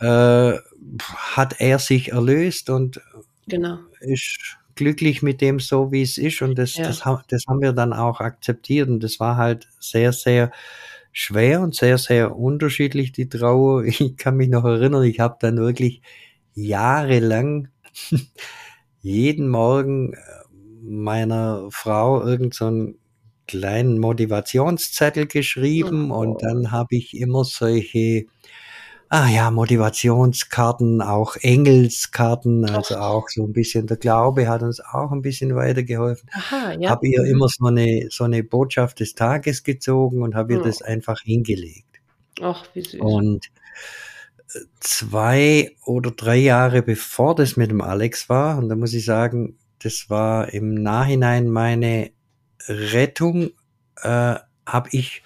[0.00, 0.58] äh,
[1.02, 3.00] hat er sich erlöst und
[3.48, 3.78] genau.
[4.00, 6.40] ist glücklich mit dem so, wie es ist.
[6.40, 6.86] Und das, ja.
[6.86, 8.88] das, das haben wir dann auch akzeptiert.
[8.88, 10.52] Und das war halt sehr, sehr
[11.12, 13.82] schwer und sehr, sehr unterschiedlich, die Trauer.
[13.86, 16.00] Ich kann mich noch erinnern, ich habe dann wirklich
[16.54, 17.68] jahrelang
[19.00, 20.16] jeden Morgen äh,
[20.82, 22.98] meiner Frau irgend so einen
[23.46, 26.20] kleinen Motivationszettel geschrieben oh.
[26.20, 28.26] und dann habe ich immer solche
[29.08, 33.00] ah ja, Motivationskarten, auch Engelskarten, also Och.
[33.00, 36.28] auch so ein bisschen der Glaube hat uns auch ein bisschen weitergeholfen.
[36.32, 36.90] Aha, ja.
[36.90, 40.64] Habe ihr immer so eine, so eine Botschaft des Tages gezogen und habe ihr oh.
[40.64, 42.00] das einfach hingelegt.
[42.40, 43.00] Ach, wie süß.
[43.00, 43.46] Und
[44.54, 49.04] äh, zwei oder drei Jahre bevor das mit dem Alex war, und da muss ich
[49.04, 52.10] sagen, das war im Nachhinein meine
[52.68, 53.50] Rettung,
[54.02, 55.22] äh, habe ich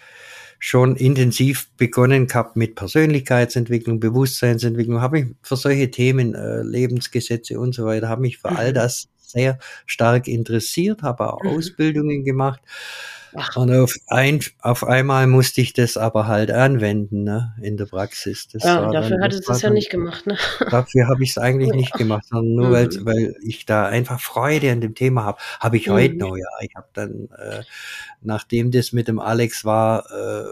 [0.59, 7.74] schon intensiv begonnen gehabt mit Persönlichkeitsentwicklung, Bewusstseinsentwicklung, habe mich für solche Themen, äh, Lebensgesetze und
[7.74, 8.74] so weiter, habe mich für all mhm.
[8.74, 11.50] das sehr stark interessiert, habe auch mhm.
[11.50, 12.61] Ausbildungen gemacht
[13.35, 13.57] Ach.
[13.57, 18.49] Und auf, ein, auf einmal musste ich das aber halt anwenden ne, in der Praxis.
[18.49, 20.26] Das ja, dafür hattest du es ja nicht gemacht.
[20.26, 20.37] Ne?
[20.70, 21.76] Dafür habe ich es eigentlich ja.
[21.76, 22.72] nicht gemacht, sondern nur mhm.
[22.72, 25.39] weil, weil ich da einfach Freude an dem Thema habe.
[25.61, 25.93] Habe ich mhm.
[25.93, 26.49] heute noch, ja.
[26.61, 27.62] Ich habe dann, äh,
[28.20, 30.45] nachdem das mit dem Alex war, äh,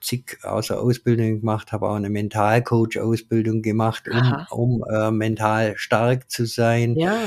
[0.00, 6.44] zig außer Ausbildung gemacht, habe auch eine Mentalcoach-Ausbildung gemacht, um, um äh, mental stark zu
[6.44, 6.94] sein.
[6.96, 7.18] Ja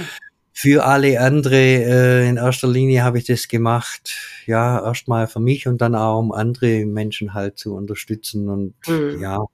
[0.60, 5.68] für alle andere, äh, in erster Linie habe ich das gemacht, ja, erstmal für mich
[5.68, 8.50] und dann auch um andere Menschen halt zu unterstützen.
[8.50, 9.22] Und mhm.
[9.22, 9.46] ja,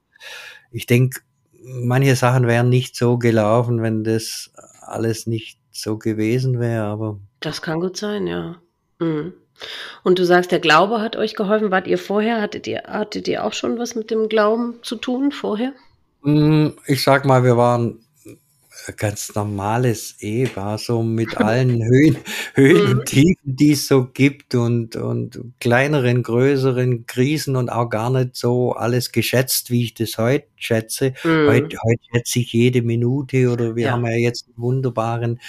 [0.72, 1.20] ich denke,
[1.62, 4.50] manche Sachen wären nicht so gelaufen, wenn das
[4.80, 7.18] alles nicht so gewesen wäre, aber.
[7.40, 8.56] Das kann gut sein, ja.
[8.98, 9.34] Mhm.
[10.04, 11.70] Und du sagst, der Glaube hat euch geholfen.
[11.70, 15.32] Wart ihr vorher, hattet ihr, hattet ihr auch schon was mit dem Glauben zu tun
[15.32, 15.74] vorher?
[16.22, 18.03] Mm, ich sag mal, wir waren
[18.92, 22.16] ganz normales Ehepaar, so mit allen Höhen,
[22.54, 23.04] Höhen und mhm.
[23.04, 28.72] Tiefen, die es so gibt und, und kleineren, größeren Krisen und auch gar nicht so
[28.72, 31.14] alles geschätzt, wie ich das heute schätze.
[31.24, 31.48] Mhm.
[31.48, 33.92] Heute, heute schätze ich jede Minute oder wir ja.
[33.92, 35.40] haben ja jetzt einen wunderbaren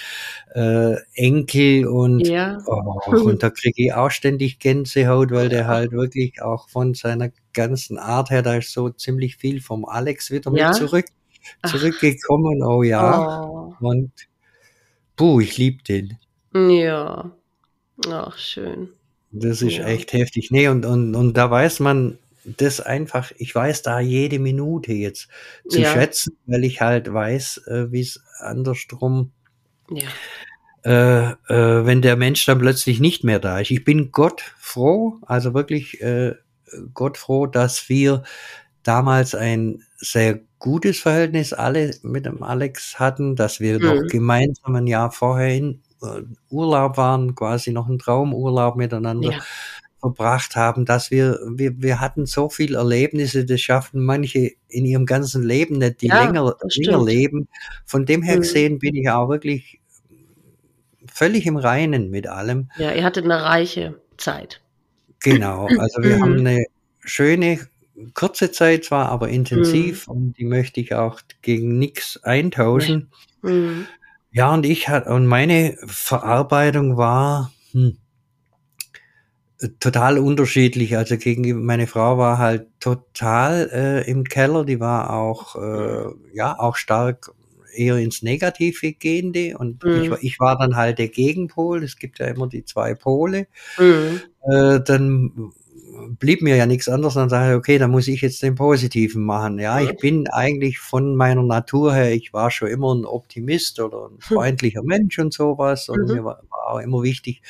[0.54, 2.58] äh, Enkel und, ja.
[2.66, 7.32] oh, und da kriege ich auch ständig Gänsehaut, weil der halt wirklich auch von seiner
[7.54, 10.70] ganzen Art her, da ist so ziemlich viel vom Alex wieder ja.
[10.70, 11.06] mit zurück
[11.66, 13.44] zurückgekommen, oh ja.
[13.44, 13.74] Oh.
[13.80, 14.12] Und
[15.16, 16.18] puh, ich liebe den.
[16.54, 17.32] Ja.
[18.10, 18.90] Ach, schön.
[19.32, 19.86] Das ist ja.
[19.86, 20.52] echt heftig.
[20.52, 25.28] Nee, und, und, und da weiß man das einfach, ich weiß da jede Minute jetzt
[25.68, 25.92] zu ja.
[25.92, 29.32] schätzen, weil ich halt weiß, äh, wie es andersrum,
[29.90, 30.08] ja.
[30.84, 33.72] Äh, äh, wenn der Mensch dann plötzlich nicht mehr da ist.
[33.72, 36.36] Ich bin Gott froh, also wirklich äh,
[36.94, 38.24] Gott froh, dass wir
[38.84, 43.86] damals ein sehr gutes Verhältnis alle mit dem Alex hatten, dass wir mhm.
[43.86, 49.40] noch gemeinsam ein Jahr vorher in äh, Urlaub waren, quasi noch einen Traumurlaub miteinander ja.
[50.00, 55.06] verbracht haben, dass wir, wir, wir hatten so viele Erlebnisse, das schaffen manche in ihrem
[55.06, 57.48] ganzen Leben nicht, die ja, länger, länger leben.
[57.86, 58.42] Von dem her mhm.
[58.42, 59.80] gesehen bin ich auch wirklich
[61.14, 62.72] völlig im Reinen mit allem.
[62.80, 64.62] Ja, ihr hattet eine reiche Zeit.
[65.22, 66.22] Genau, also wir mhm.
[66.24, 66.66] haben eine
[67.02, 67.60] schöne
[68.14, 70.14] kurze Zeit zwar, aber intensiv mhm.
[70.14, 73.10] und die möchte ich auch gegen nichts eintauschen.
[73.42, 73.88] Mhm.
[74.32, 77.98] Ja, und ich hatte, und meine Verarbeitung war hm,
[79.80, 80.98] total unterschiedlich.
[80.98, 86.60] Also gegen meine Frau war halt total äh, im Keller, die war auch, äh, ja,
[86.60, 87.32] auch stark
[87.74, 90.14] eher ins Negative gehende und mhm.
[90.14, 91.84] ich, ich, war dann halt der Gegenpol.
[91.84, 93.48] Es gibt ja immer die zwei Pole.
[93.78, 94.22] Mhm.
[94.50, 95.52] Äh, dann
[96.20, 99.24] blieb mir ja nichts anderes, dann sage ich, okay, dann muss ich jetzt den Positiven
[99.24, 99.60] machen.
[99.60, 104.08] Ja, ich bin eigentlich von meiner Natur her, ich war schon immer ein Optimist oder
[104.08, 104.22] ein hm.
[104.22, 105.90] freundlicher Mensch und sowas.
[105.90, 106.14] Und mhm.
[106.14, 107.42] mir war, war, auch immer wichtig,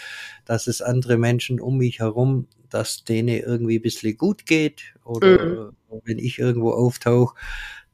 [0.46, 5.46] dass es andere Menschen um mich herum, dass denen irgendwie ein bisschen gut geht oder
[5.46, 6.02] mhm.
[6.04, 7.36] wenn ich irgendwo auftauche,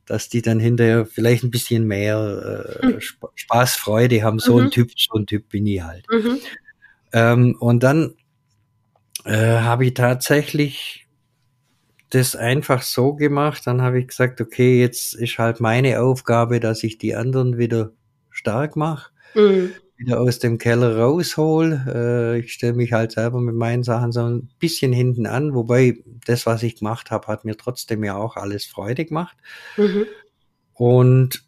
[0.06, 3.00] dass die dann hinterher vielleicht ein bisschen mehr äh, mhm.
[3.36, 4.40] Spaß, Freude haben.
[4.40, 4.72] So ein mhm.
[4.72, 6.06] Typ, so ein Typ bin ich halt.
[6.12, 6.40] Mhm.
[7.14, 8.16] Ähm, und dann
[9.26, 11.08] äh, habe ich tatsächlich
[12.10, 13.64] das einfach so gemacht.
[13.66, 17.92] Dann habe ich gesagt, okay, jetzt ist halt meine Aufgabe, dass ich die anderen wieder
[18.30, 19.72] stark mache, mhm.
[19.98, 21.82] wieder aus dem Keller raushol.
[21.88, 26.04] Äh, ich stelle mich halt selber mit meinen Sachen so ein bisschen hinten an, wobei
[26.26, 29.38] das, was ich gemacht habe, hat mir trotzdem ja auch alles Freude gemacht.
[29.78, 30.06] Mhm.
[30.74, 31.44] Und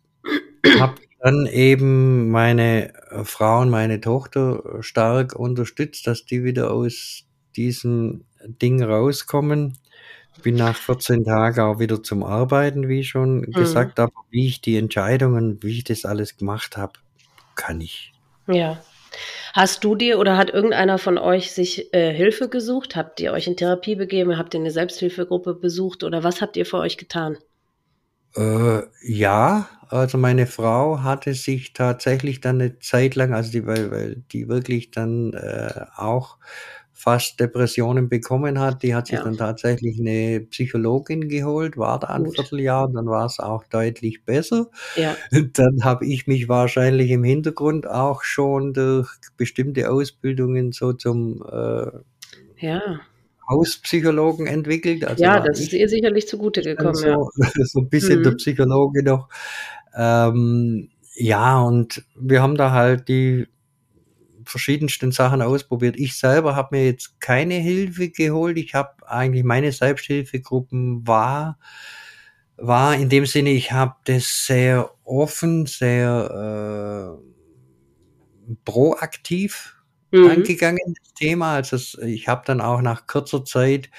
[0.79, 2.93] habe dann eben meine
[3.23, 9.77] Frau und meine Tochter stark unterstützt, dass die wieder aus diesem Ding rauskommen.
[10.41, 13.51] Bin nach 14 Tagen auch wieder zum Arbeiten, wie schon mhm.
[13.51, 16.93] gesagt, aber wie ich die Entscheidungen, wie ich das alles gemacht habe,
[17.55, 18.13] kann ich.
[18.47, 18.81] Ja.
[19.53, 22.95] Hast du dir oder hat irgendeiner von euch sich äh, Hilfe gesucht?
[22.95, 24.37] Habt ihr euch in Therapie begeben?
[24.37, 27.37] Habt ihr eine Selbsthilfegruppe besucht oder was habt ihr für euch getan?
[28.35, 33.91] Äh, ja, also meine Frau hatte sich tatsächlich dann eine Zeit lang, also die, weil,
[33.91, 36.39] weil die wirklich dann äh, auch
[36.93, 39.23] fast Depressionen bekommen hat, die hat sich ja.
[39.23, 42.35] dann tatsächlich eine Psychologin geholt, war da ein Gut.
[42.35, 44.67] Vierteljahr, dann war es auch deutlich besser.
[44.95, 45.17] Ja.
[45.53, 51.87] Dann habe ich mich wahrscheinlich im Hintergrund auch schon durch bestimmte Ausbildungen so zum äh,
[52.65, 53.01] ja.
[53.49, 55.03] Hauspsychologen entwickelt.
[55.03, 56.95] Also ja, das ist ihr sicherlich zugute gekommen.
[56.95, 57.17] So, ja.
[57.65, 58.23] so ein bisschen mhm.
[58.23, 59.29] der Psychologe noch.
[59.95, 63.47] Ähm, ja, und wir haben da halt die
[64.45, 65.95] verschiedensten Sachen ausprobiert.
[65.97, 68.57] Ich selber habe mir jetzt keine Hilfe geholt.
[68.57, 71.57] Ich habe eigentlich meine Selbsthilfegruppen war
[72.57, 79.75] war in dem Sinne, ich habe das sehr offen, sehr äh, proaktiv
[80.11, 80.29] mhm.
[80.29, 81.55] angegangen, das Thema.
[81.55, 83.89] Also ich habe dann auch nach kurzer Zeit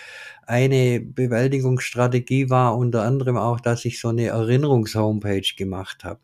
[0.47, 6.20] eine Bewältigungsstrategie war unter anderem auch, dass ich so eine Erinnerungshomepage gemacht habe.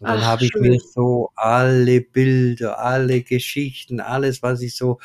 [0.00, 4.98] Und dann habe ich mir so alle Bilder, alle Geschichten, alles, was ich so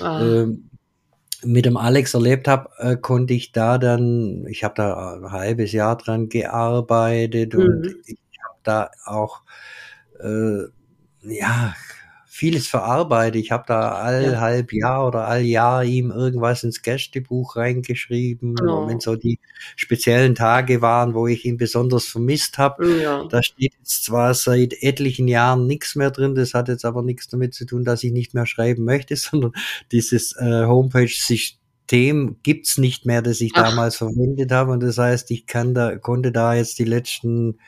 [0.00, 0.20] ah.
[0.20, 0.70] ähm,
[1.44, 5.72] mit dem Alex erlebt habe, äh, konnte ich da dann, ich habe da ein halbes
[5.72, 7.60] Jahr dran gearbeitet mhm.
[7.60, 9.42] und ich habe da auch
[10.20, 10.64] äh,
[11.22, 11.74] ja
[12.38, 13.36] vieles verarbeite.
[13.36, 14.40] Ich habe da all ja.
[14.40, 18.54] halb Jahr oder all Jahr ihm irgendwas ins Gästebuch reingeschrieben.
[18.62, 18.86] Oh.
[18.86, 19.40] Wenn so die
[19.74, 23.02] speziellen Tage waren, wo ich ihn besonders vermisst habe.
[23.02, 23.24] Ja.
[23.24, 27.26] Da steht jetzt zwar seit etlichen Jahren nichts mehr drin, das hat jetzt aber nichts
[27.26, 29.50] damit zu tun, dass ich nicht mehr schreiben möchte, sondern
[29.90, 33.68] dieses äh, Homepage-System gibt's nicht mehr, das ich Ach.
[33.68, 34.70] damals verwendet habe.
[34.70, 37.58] Und das heißt, ich kann da, konnte da jetzt die letzten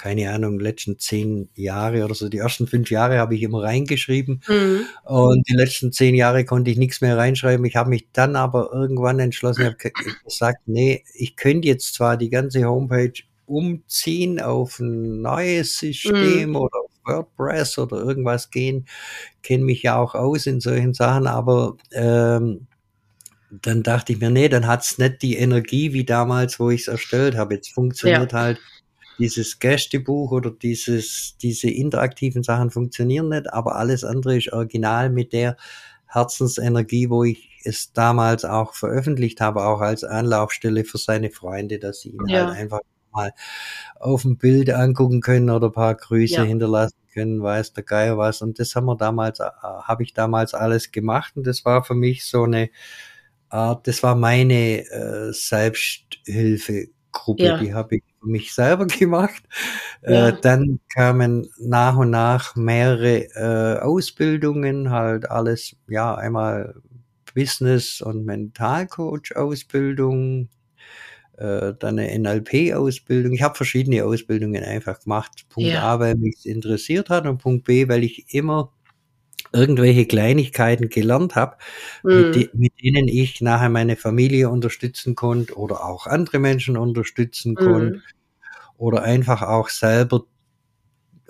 [0.00, 2.30] keine Ahnung, letzten zehn Jahre oder so.
[2.30, 4.86] Die ersten fünf Jahre habe ich immer reingeschrieben mhm.
[5.04, 7.66] und die letzten zehn Jahre konnte ich nichts mehr reinschreiben.
[7.66, 9.76] Ich habe mich dann aber irgendwann entschlossen, habe
[10.24, 13.12] gesagt, nee, ich könnte jetzt zwar die ganze Homepage
[13.44, 16.56] umziehen auf ein neues System mhm.
[16.56, 18.86] oder auf WordPress oder irgendwas gehen,
[19.42, 22.68] kenne mich ja auch aus in solchen Sachen, aber ähm,
[23.50, 26.88] dann dachte ich mir, nee, dann hat's nicht die Energie wie damals, wo ich es
[26.88, 27.54] erstellt habe.
[27.54, 28.38] Jetzt funktioniert ja.
[28.38, 28.60] halt
[29.20, 35.32] dieses Gästebuch oder dieses, diese interaktiven Sachen funktionieren nicht, aber alles andere ist original mit
[35.32, 35.56] der
[36.06, 42.00] Herzensenergie, wo ich es damals auch veröffentlicht habe, auch als Anlaufstelle für seine Freunde, dass
[42.00, 42.46] sie ihn ja.
[42.46, 42.80] halt einfach
[43.12, 43.32] mal
[43.98, 46.42] auf dem Bild angucken können oder paar Grüße ja.
[46.42, 48.42] hinterlassen können, weiß der Geier was.
[48.42, 51.94] Und das haben wir damals, äh, habe ich damals alles gemacht und das war für
[51.94, 52.70] mich so eine
[53.48, 55.32] Art, das war meine äh,
[57.10, 57.58] Selbsthilfegruppe, ja.
[57.58, 59.42] die habe ich für mich selber gemacht.
[60.02, 60.28] Äh, ja.
[60.28, 66.74] Äh, dann kamen nach und nach mehrere äh, Ausbildungen, halt alles, ja, einmal
[67.34, 70.48] Business- und Mentalcoach-Ausbildung,
[71.36, 73.32] äh, dann eine NLP-Ausbildung.
[73.32, 75.46] Ich habe verschiedene Ausbildungen einfach gemacht.
[75.48, 75.82] Punkt ja.
[75.82, 78.72] A, weil mich interessiert hat und Punkt B, weil ich immer
[79.52, 81.56] irgendwelche Kleinigkeiten gelernt habe,
[82.02, 82.30] mhm.
[82.30, 87.64] mit, mit, denen ich nachher meine Familie unterstützen konnte oder auch andere Menschen unterstützen mhm.
[87.64, 88.02] konnte
[88.78, 90.24] oder einfach auch selber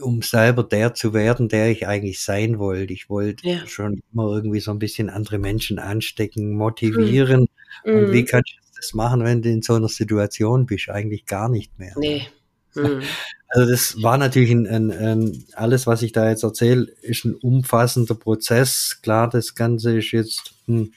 [0.01, 2.93] um selber der zu werden, der ich eigentlich sein wollte.
[2.93, 3.67] Ich wollte ja.
[3.67, 7.49] schon immer irgendwie so ein bisschen andere Menschen anstecken, motivieren.
[7.85, 7.95] Mhm.
[7.95, 10.89] Und wie kann ich das machen, wenn du in so einer Situation bist?
[10.89, 11.93] Eigentlich gar nicht mehr.
[11.99, 12.27] Nee.
[12.75, 13.03] Mhm.
[13.53, 17.35] Also das war natürlich ein, ein, ein, alles, was ich da jetzt erzähle, ist ein
[17.35, 19.01] umfassender Prozess.
[19.03, 20.93] Klar, das Ganze ist jetzt hm,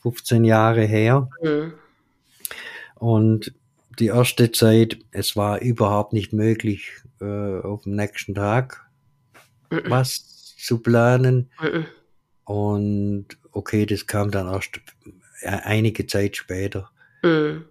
[0.00, 1.28] 15 Jahre her.
[1.42, 1.72] Mhm.
[2.94, 3.52] Und
[3.98, 8.88] die erste Zeit, es war überhaupt nicht möglich, äh, auf dem nächsten Tag
[9.70, 9.82] mhm.
[9.88, 11.50] was zu planen.
[11.60, 11.86] Mhm.
[12.44, 14.80] Und okay, das kam dann erst
[15.40, 16.90] äh, einige Zeit später.
[17.22, 17.64] Mhm.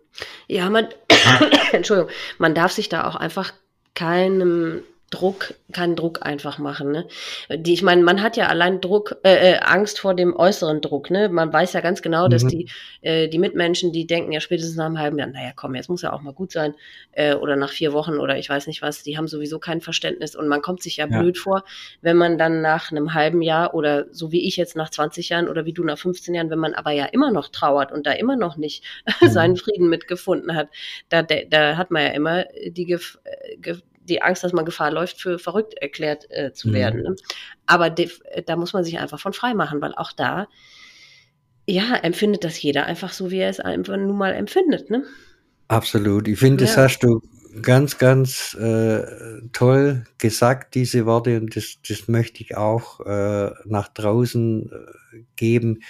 [0.47, 0.87] Ja, man,
[1.71, 3.53] Entschuldigung, man darf sich da auch einfach
[3.95, 6.91] keinem Druck, keinen Druck einfach machen.
[6.91, 7.05] Ne?
[7.49, 11.11] Die, ich meine, man hat ja allein Druck, äh, äh, Angst vor dem äußeren Druck.
[11.11, 11.27] Ne?
[11.27, 12.29] Man weiß ja ganz genau, mhm.
[12.31, 12.69] dass die,
[13.01, 16.01] äh, die Mitmenschen, die denken ja spätestens nach einem halben Jahr, naja, komm, jetzt muss
[16.01, 16.75] ja auch mal gut sein,
[17.11, 20.33] äh, oder nach vier Wochen oder ich weiß nicht was, die haben sowieso kein Verständnis
[20.33, 21.65] und man kommt sich ja, ja, blöd vor,
[22.01, 25.49] wenn man dann nach einem halben Jahr oder so wie ich jetzt nach 20 Jahren
[25.49, 28.13] oder wie du nach 15 Jahren, wenn man aber ja immer noch trauert und da
[28.13, 28.85] immer noch nicht
[29.21, 29.27] mhm.
[29.27, 30.69] seinen Frieden mitgefunden hat,
[31.09, 33.57] da, da hat man ja immer die Gef äh,
[34.03, 36.73] die Angst, dass man Gefahr läuft, für verrückt erklärt äh, zu mhm.
[36.73, 37.01] werden.
[37.03, 37.15] Ne?
[37.65, 40.47] Aber da muss man sich einfach von frei machen, weil auch da,
[41.67, 44.89] ja, empfindet das jeder einfach so, wie er es einfach nun mal empfindet.
[44.89, 45.03] Ne?
[45.67, 46.27] Absolut.
[46.27, 46.67] Ich finde, ja.
[46.67, 47.21] das hast du
[47.61, 49.03] ganz, ganz äh,
[49.53, 55.81] toll gesagt, diese Worte, und das, das möchte ich auch äh, nach draußen äh, geben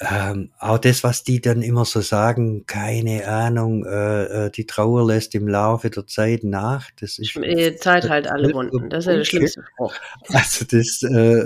[0.00, 5.04] ähm, auch das, was die dann immer so sagen, keine Ahnung, äh, äh die Trauer
[5.04, 6.90] lässt im Laufe der Zeit nach.
[7.00, 8.90] Das ist die Zeit halt alle Wunden.
[8.90, 9.94] Das ist ja der schlimmste Spruch.
[10.32, 11.42] Also das äh,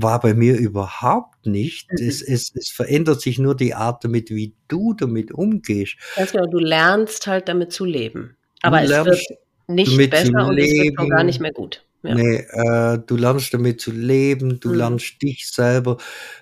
[0.00, 1.90] war bei mir überhaupt nicht.
[1.92, 2.08] Mhm.
[2.08, 5.96] Es, es, es verändert sich nur die Art damit, wie du damit umgehst.
[6.16, 8.36] Ganz genau, du lernst halt damit zu leben.
[8.62, 9.20] Aber es wird
[9.68, 11.84] nicht besser und es wird auch gar nicht mehr gut.
[12.02, 12.14] Ja.
[12.14, 14.74] Nee, äh, du lernst damit zu leben, du mhm.
[14.74, 15.96] lernst dich selber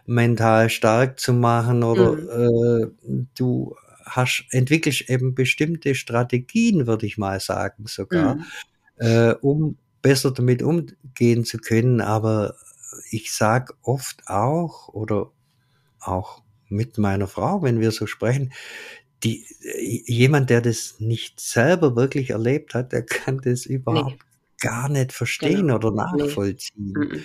[0.07, 2.93] mental stark zu machen oder mhm.
[3.09, 3.75] äh, du
[4.05, 8.45] hast, entwickelst eben bestimmte Strategien, würde ich mal sagen, sogar, mhm.
[8.97, 12.01] äh, um besser damit umgehen zu können.
[12.01, 12.57] Aber
[13.11, 15.31] ich sag oft auch oder
[16.01, 18.53] auch mit meiner Frau, wenn wir so sprechen,
[19.23, 19.47] die,
[20.07, 24.19] jemand, der das nicht selber wirklich erlebt hat, der kann das überhaupt
[24.65, 25.77] gar nicht verstehen genau.
[25.77, 26.95] oder nachvollziehen.
[26.97, 27.21] Nee.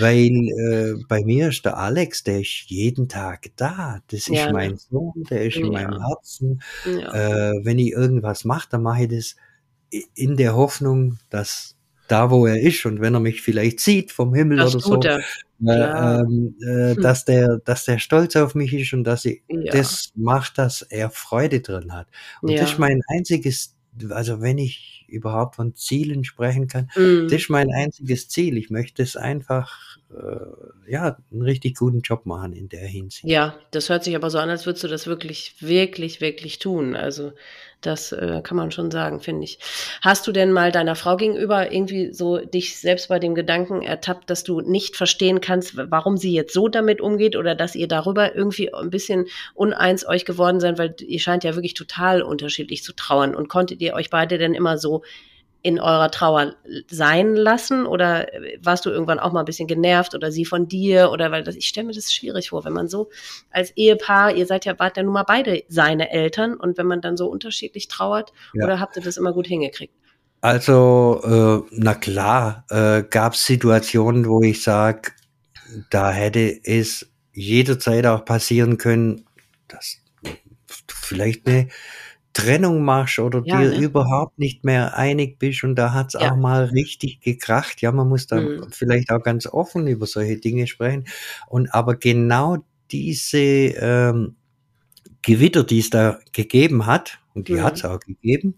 [0.00, 0.30] Weil
[0.98, 4.00] äh, bei mir ist der Alex, der ist jeden Tag da.
[4.08, 4.52] Das ist ja.
[4.52, 5.66] mein Sohn, der ist ja.
[5.66, 6.60] in meinem Herzen.
[6.84, 7.12] Ja.
[7.14, 9.36] Äh, wenn ich irgendwas mache, dann mache ich das
[10.16, 11.76] in der Hoffnung, dass
[12.08, 15.00] da, wo er ist und wenn er mich vielleicht sieht vom Himmel das oder so,
[15.00, 15.20] äh,
[15.60, 17.02] ähm, äh, hm.
[17.02, 21.10] dass der, dass der stolz auf mich ist und dass ich das macht, dass er
[21.10, 22.08] Freude drin hat.
[22.42, 23.76] Und das ist mein einziges
[24.10, 27.24] also wenn ich überhaupt von Zielen sprechen kann, mm.
[27.24, 28.56] das ist mein einziges Ziel.
[28.56, 33.24] Ich möchte es einfach, äh, ja, einen richtig guten Job machen in der Hinsicht.
[33.24, 36.96] Ja, das hört sich aber so an, als würdest du das wirklich, wirklich, wirklich tun.
[36.96, 37.32] Also
[37.80, 39.58] das äh, kann man schon sagen, finde ich.
[40.02, 44.28] Hast du denn mal deiner Frau gegenüber irgendwie so dich selbst bei dem Gedanken ertappt,
[44.30, 48.34] dass du nicht verstehen kannst, warum sie jetzt so damit umgeht oder dass ihr darüber
[48.34, 52.92] irgendwie ein bisschen uneins euch geworden seid, weil ihr scheint ja wirklich total unterschiedlich zu
[52.94, 55.02] trauern und konntet ihr euch beide denn immer so
[55.62, 56.54] in eurer Trauer
[56.88, 58.26] sein lassen oder
[58.62, 61.54] warst du irgendwann auch mal ein bisschen genervt oder sie von dir oder weil das,
[61.54, 63.10] ich stelle mir das schwierig vor, wenn man so
[63.50, 67.00] als Ehepaar, ihr seid ja, wart ja nun mal beide seine Eltern und wenn man
[67.02, 68.64] dann so unterschiedlich trauert ja.
[68.64, 69.94] oder habt ihr das immer gut hingekriegt?
[70.42, 71.20] Also,
[71.68, 75.12] äh, na klar, äh, gab es Situationen, wo ich sage,
[75.90, 79.26] da hätte es jederzeit auch passieren können,
[79.68, 79.98] dass
[80.88, 81.68] vielleicht eine
[82.32, 83.78] Trennung machst oder ja, dir ne?
[83.78, 86.30] überhaupt nicht mehr einig bist und da hat's ja.
[86.30, 87.80] auch mal richtig gekracht.
[87.80, 88.66] Ja, man muss da mhm.
[88.70, 91.06] vielleicht auch ganz offen über solche Dinge sprechen.
[91.48, 92.58] Und aber genau
[92.90, 94.36] diese ähm,
[95.22, 97.62] Gewitter, die es da gegeben hat, und die mhm.
[97.62, 98.54] hat's auch gegeben,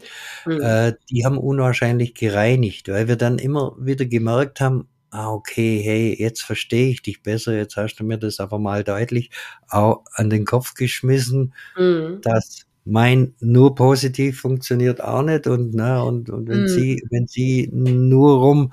[0.46, 0.60] mhm.
[0.60, 6.16] äh, die haben unwahrscheinlich gereinigt, weil wir dann immer wieder gemerkt haben, ah, okay, hey,
[6.18, 9.30] jetzt verstehe ich dich besser, jetzt hast du mir das aber mal deutlich
[9.68, 12.20] auch an den Kopf geschmissen, mhm.
[12.22, 16.68] dass mein nur positiv funktioniert auch nicht und ne, und, und wenn mhm.
[16.68, 18.72] sie wenn sie nur rum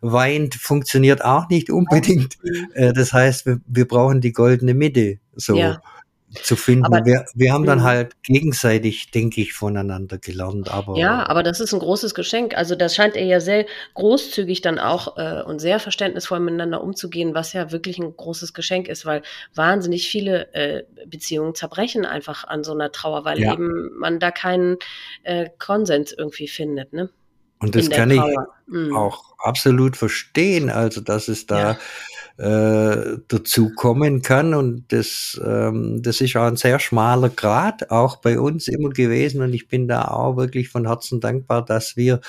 [0.00, 2.92] weint funktioniert auch nicht unbedingt mhm.
[2.94, 5.80] das heißt wir, wir brauchen die goldene Mitte so ja
[6.42, 6.84] zu finden.
[6.84, 10.68] Aber, wir, wir haben dann halt gegenseitig, denke ich, voneinander gelernt.
[10.68, 12.56] Aber ja, aber das ist ein großes Geschenk.
[12.56, 17.34] Also das scheint er ja sehr großzügig dann auch äh, und sehr verständnisvoll miteinander umzugehen,
[17.34, 19.22] was ja wirklich ein großes Geschenk ist, weil
[19.54, 23.52] wahnsinnig viele äh, Beziehungen zerbrechen einfach an so einer Trauer, weil ja.
[23.52, 24.76] eben man da keinen
[25.22, 26.92] äh, Konsens irgendwie findet.
[26.92, 27.10] Ne?
[27.60, 28.48] Und das kann Trauer.
[28.66, 28.96] ich mhm.
[28.96, 30.70] auch absolut verstehen.
[30.70, 31.78] Also dass es da ja
[32.36, 34.54] äh, dazu kommen kann.
[34.54, 39.42] Und das, ähm, das ist auch ein sehr schmaler Grad, auch bei uns immer gewesen.
[39.42, 42.20] Und ich bin da auch wirklich von Herzen dankbar, dass wir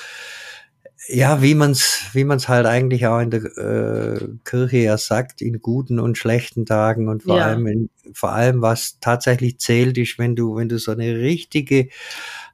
[1.08, 5.60] ja, wie man's, wie man's halt eigentlich auch in der äh, Kirche ja sagt, in
[5.60, 7.46] guten und schlechten Tagen und vor ja.
[7.46, 11.88] allem, in, vor allem was tatsächlich zählt, ist, wenn du, wenn du so eine richtige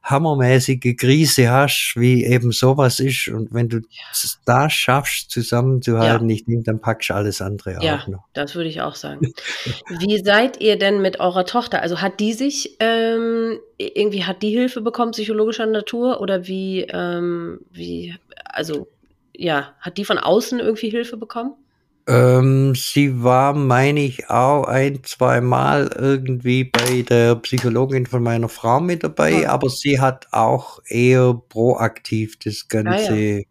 [0.03, 3.29] hammermäßige Krise hast, wie eben sowas ist.
[3.29, 4.03] Und wenn du ja.
[4.45, 6.35] das schaffst, zusammenzuhalten, ja.
[6.35, 8.23] ich denke, dann packst du alles andere ja, auch noch.
[8.33, 9.33] Das würde ich auch sagen.
[9.99, 11.81] wie seid ihr denn mit eurer Tochter?
[11.81, 16.19] Also hat die sich ähm, irgendwie hat die Hilfe bekommen, psychologischer Natur?
[16.19, 18.15] Oder wie, ähm, wie,
[18.45, 18.87] also
[19.35, 21.53] ja, hat die von außen irgendwie Hilfe bekommen?
[22.05, 28.49] Ähm, sie war, meine ich, auch ein, zwei Mal irgendwie bei der Psychologin von meiner
[28.49, 29.53] Frau mit dabei, ah.
[29.53, 33.45] aber sie hat auch eher proaktiv das Ganze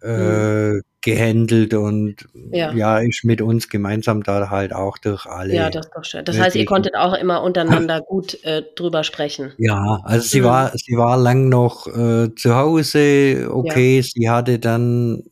[0.00, 0.08] ah, ja.
[0.08, 0.82] äh, hm.
[1.02, 2.72] gehandelt und ja.
[2.72, 2.98] ja.
[2.98, 5.54] ist mit uns gemeinsam da halt auch durch alle.
[5.54, 6.24] Ja, das ist doch schön.
[6.24, 9.52] Das heißt, ihr konntet auch immer untereinander gut äh, drüber sprechen.
[9.58, 10.44] Ja, also sie mhm.
[10.44, 14.02] war, sie war lang noch äh, zu Hause, okay, ja.
[14.02, 15.24] sie hatte dann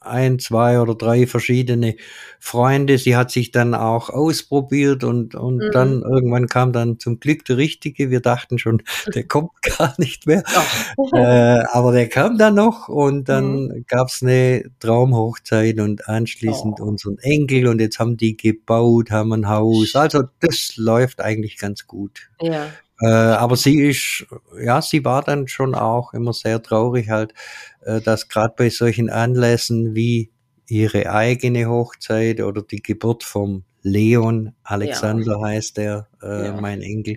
[0.00, 1.96] ein, zwei oder drei verschiedene
[2.38, 2.98] Freunde.
[2.98, 5.70] Sie hat sich dann auch ausprobiert und, und mhm.
[5.72, 8.10] dann irgendwann kam dann zum Glück der Richtige.
[8.10, 8.82] Wir dachten schon,
[9.14, 10.42] der kommt gar nicht mehr.
[11.12, 13.84] Äh, aber der kam dann noch und dann mhm.
[13.86, 16.84] gab's eine Traumhochzeit und anschließend oh.
[16.84, 19.94] unseren Enkel und jetzt haben die gebaut, haben ein Haus.
[19.94, 22.30] Also das läuft eigentlich ganz gut.
[22.40, 22.68] Ja.
[23.00, 24.26] Äh, aber sie ist,
[24.62, 27.32] ja, sie war dann schon auch immer sehr traurig halt,
[27.82, 30.30] äh, dass gerade bei solchen Anlässen wie
[30.66, 35.46] ihre eigene Hochzeit oder die Geburt vom Leon, Alexander ja.
[35.46, 36.60] heißt er, äh, ja.
[36.60, 37.14] mein Enkel.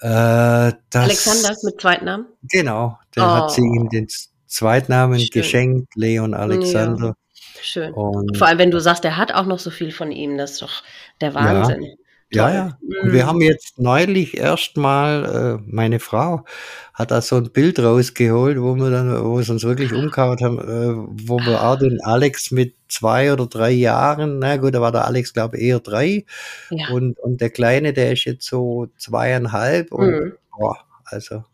[0.00, 2.26] Äh, das, Alexander mit Zweitnamen?
[2.42, 3.26] Genau, der oh.
[3.26, 4.06] hat sie ihm den
[4.46, 5.30] Zweitnamen Schön.
[5.32, 7.08] geschenkt, Leon Alexander.
[7.08, 7.14] Ja.
[7.62, 7.92] Schön.
[7.92, 10.52] Und Vor allem, wenn du sagst, er hat auch noch so viel von ihm, das
[10.52, 10.82] ist doch
[11.20, 11.96] der Wahnsinn.
[12.32, 12.52] Ja.
[12.52, 12.78] Ja.
[12.80, 13.26] Und wir mhm.
[13.28, 16.44] haben jetzt neulich erstmal, äh, meine Frau
[16.92, 20.58] hat da so ein Bild rausgeholt, wo wir dann, wo wir uns wirklich umgehauen haben,
[20.58, 24.92] äh, wo wir auch den Alex mit zwei oder drei Jahren, na gut, da war
[24.92, 26.24] der Alex, glaube ich, eher drei.
[26.70, 26.88] Ja.
[26.88, 30.32] Und, und der Kleine, der ist jetzt so zweieinhalb und mhm.
[30.58, 31.44] boah, also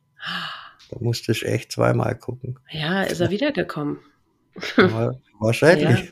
[0.90, 2.58] da musste ich echt zweimal gucken.
[2.70, 3.98] Ja, ist er wiedergekommen.
[5.40, 6.10] Wahrscheinlich.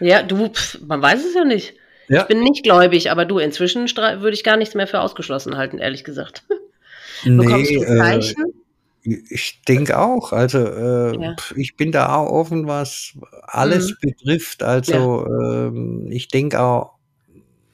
[0.00, 1.74] Ja, ja du, pf, man weiß es ja nicht.
[2.12, 2.22] Ja.
[2.22, 5.78] Ich bin nicht gläubig, aber du, inzwischen würde ich gar nichts mehr für ausgeschlossen halten,
[5.78, 6.44] ehrlich gesagt.
[7.24, 8.44] Bekommst nee, du äh, Zeichen?
[9.04, 10.32] Äh, ich denke auch.
[10.32, 11.36] Also äh, ja.
[11.56, 13.14] ich bin da auch offen, was
[13.44, 13.96] alles mhm.
[14.02, 14.62] betrifft.
[14.62, 15.68] Also ja.
[15.68, 16.96] ähm, ich denke auch,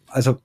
[0.07, 0.39] also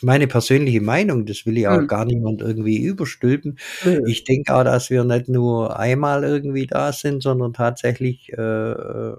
[0.00, 1.88] meine persönliche Meinung, das will ich auch mhm.
[1.88, 3.58] gar niemand irgendwie überstülpen.
[3.84, 4.06] Mhm.
[4.06, 9.12] Ich denke auch, dass wir nicht nur einmal irgendwie da sind, sondern tatsächlich äh,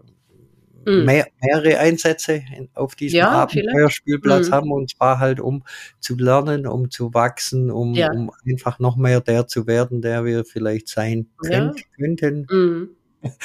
[0.87, 1.05] mhm.
[1.05, 2.43] mehr, mehrere Einsätze
[2.73, 4.53] auf diesem ja, Abenteuerspielplatz mhm.
[4.53, 5.63] haben und zwar halt um
[5.99, 8.11] zu lernen, um zu wachsen, um, ja.
[8.11, 11.73] um einfach noch mehr der zu werden, der wir vielleicht sein ja.
[11.97, 12.47] könnten.
[12.49, 12.89] Mhm.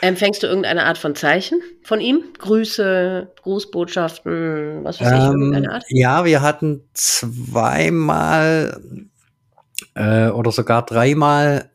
[0.00, 2.24] Empfängst du irgendeine Art von Zeichen von ihm?
[2.38, 5.84] Grüße, Grußbotschaften, was weiß ich, irgendeine ähm, Art?
[5.88, 8.80] Ja, wir hatten zweimal
[9.94, 11.70] äh, oder sogar dreimal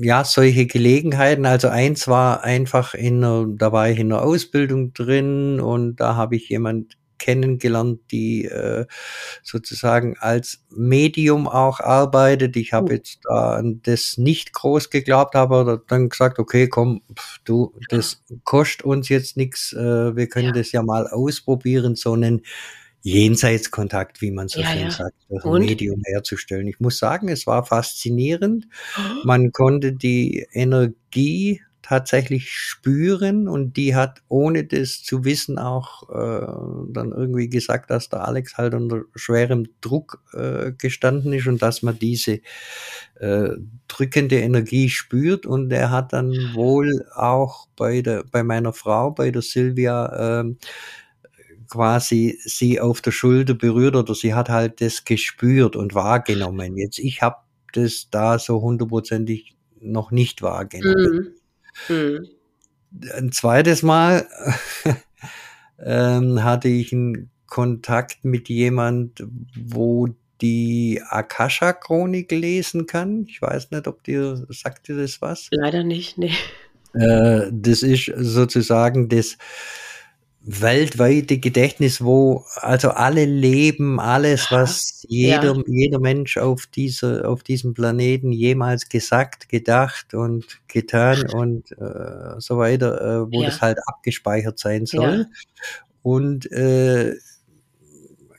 [0.00, 1.46] ja, solche Gelegenheiten.
[1.46, 6.16] Also eins war einfach in einer, da war ich in einer Ausbildung drin und da
[6.16, 8.86] habe ich jemand kennengelernt, die äh,
[9.42, 12.56] sozusagen als Medium auch arbeitet.
[12.56, 12.94] Ich habe oh.
[12.94, 17.02] jetzt da das nicht groß geglaubt, aber dann gesagt, okay, komm,
[17.44, 20.52] du, das kostet uns jetzt nichts, äh, wir können ja.
[20.52, 22.42] das ja mal ausprobieren, so einen
[23.06, 24.90] Jenseitskontakt, wie man so ja, schön ja.
[24.90, 26.66] sagt, durch ein Medium herzustellen.
[26.66, 28.66] Ich muss sagen, es war faszinierend.
[28.98, 29.00] Oh.
[29.24, 36.92] Man konnte die Energie tatsächlich spüren und die hat, ohne das zu wissen, auch äh,
[36.92, 41.82] dann irgendwie gesagt, dass der Alex halt unter schwerem Druck äh, gestanden ist und dass
[41.84, 42.40] man diese
[43.20, 43.50] äh,
[43.86, 49.30] drückende Energie spürt und er hat dann wohl auch bei der bei meiner Frau, bei
[49.30, 50.54] der Silvia äh,
[51.68, 56.76] quasi sie auf der Schulter berührt oder sie hat halt das gespürt und wahrgenommen.
[56.76, 57.36] Jetzt ich habe
[57.72, 61.34] das da so hundertprozentig noch nicht wahrgenommen.
[61.88, 61.96] Mhm.
[61.96, 62.26] Mhm.
[63.14, 64.26] Ein zweites Mal
[65.78, 69.24] ähm, hatte ich einen Kontakt mit jemand,
[69.56, 70.08] wo
[70.40, 73.24] die Akasha-Chronik lesen kann.
[73.28, 75.48] Ich weiß nicht, ob dir, sagt dir das was?
[75.50, 76.32] Leider nicht, nee.
[76.94, 79.36] Äh, das ist sozusagen das
[80.48, 85.62] weltweite Gedächtnis, wo also alle Leben, alles, was jeder, ja.
[85.66, 92.58] jeder Mensch auf dieser, auf diesem Planeten jemals gesagt, gedacht und getan und äh, so
[92.58, 93.48] weiter, äh, wo ja.
[93.48, 95.26] das halt abgespeichert sein soll.
[95.28, 95.64] Ja.
[96.02, 97.16] Und äh,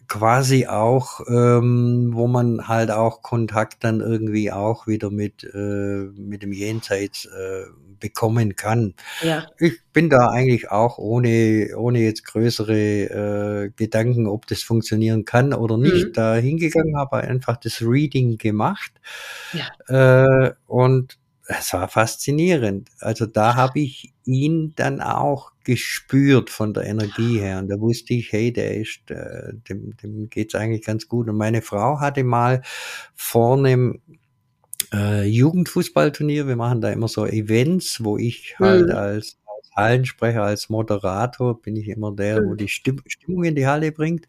[0.07, 6.43] quasi auch, ähm, wo man halt auch Kontakt dann irgendwie auch wieder mit, äh, mit
[6.43, 7.65] dem Jenseits äh,
[7.99, 8.93] bekommen kann.
[9.21, 9.47] Ja.
[9.59, 15.53] Ich bin da eigentlich auch ohne, ohne jetzt größere äh, Gedanken, ob das funktionieren kann
[15.53, 16.13] oder nicht, mhm.
[16.13, 18.91] da hingegangen, habe einfach das Reading gemacht.
[19.53, 20.25] Ja.
[20.45, 21.17] Äh, und
[21.47, 22.89] es war faszinierend.
[22.99, 27.59] Also da habe ich ihn dann auch gespürt von der Energie her.
[27.59, 31.29] Und da wusste ich, hey, der ist, äh, dem, dem geht's eigentlich ganz gut.
[31.29, 32.61] Und meine Frau hatte mal
[33.15, 34.01] vor einem
[34.93, 36.47] äh, Jugendfußballturnier.
[36.47, 38.95] Wir machen da immer so Events, wo ich halt mhm.
[38.95, 42.49] als, als Hallensprecher, als Moderator bin ich immer der, mhm.
[42.49, 44.27] wo die Stimm Stimmung in die Halle bringt.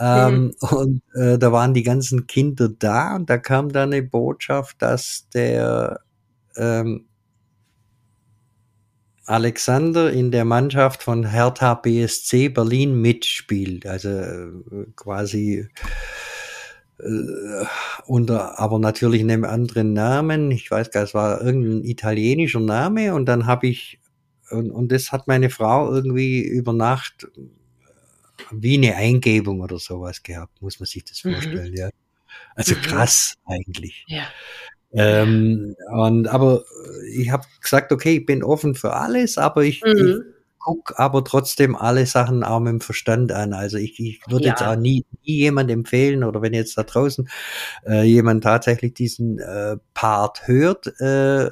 [0.00, 0.68] Ähm, mhm.
[0.76, 5.28] Und äh, da waren die ganzen Kinder da und da kam dann eine Botschaft, dass
[5.32, 6.00] der
[6.56, 7.06] ähm,
[9.26, 13.84] Alexander in der Mannschaft von Hertha BSC Berlin mitspielt.
[13.86, 14.52] Also äh,
[14.94, 15.68] quasi
[16.98, 17.66] äh,
[18.06, 20.50] unter, aber natürlich in einem anderen Namen.
[20.50, 24.00] Ich weiß gar nicht, es war irgendein italienischer Name und dann habe ich,
[24.50, 27.40] und, und das hat meine Frau irgendwie über Nacht äh,
[28.52, 31.32] wie eine Eingebung oder sowas gehabt, muss man sich das mhm.
[31.32, 31.76] vorstellen, mhm.
[31.76, 31.90] ja.
[32.54, 32.82] Also mhm.
[32.82, 34.04] krass eigentlich.
[34.06, 34.28] Ja.
[34.96, 36.64] Ähm, und aber
[37.12, 39.96] ich habe gesagt, okay, ich bin offen für alles, aber ich, mhm.
[39.96, 40.16] ich
[40.58, 43.52] guck aber trotzdem alle Sachen auch mit dem Verstand an.
[43.52, 44.50] Also ich, ich würde ja.
[44.50, 47.28] jetzt auch nie, nie jemand empfehlen oder wenn jetzt da draußen
[47.86, 51.50] äh, jemand tatsächlich diesen äh, Part hört, äh, äh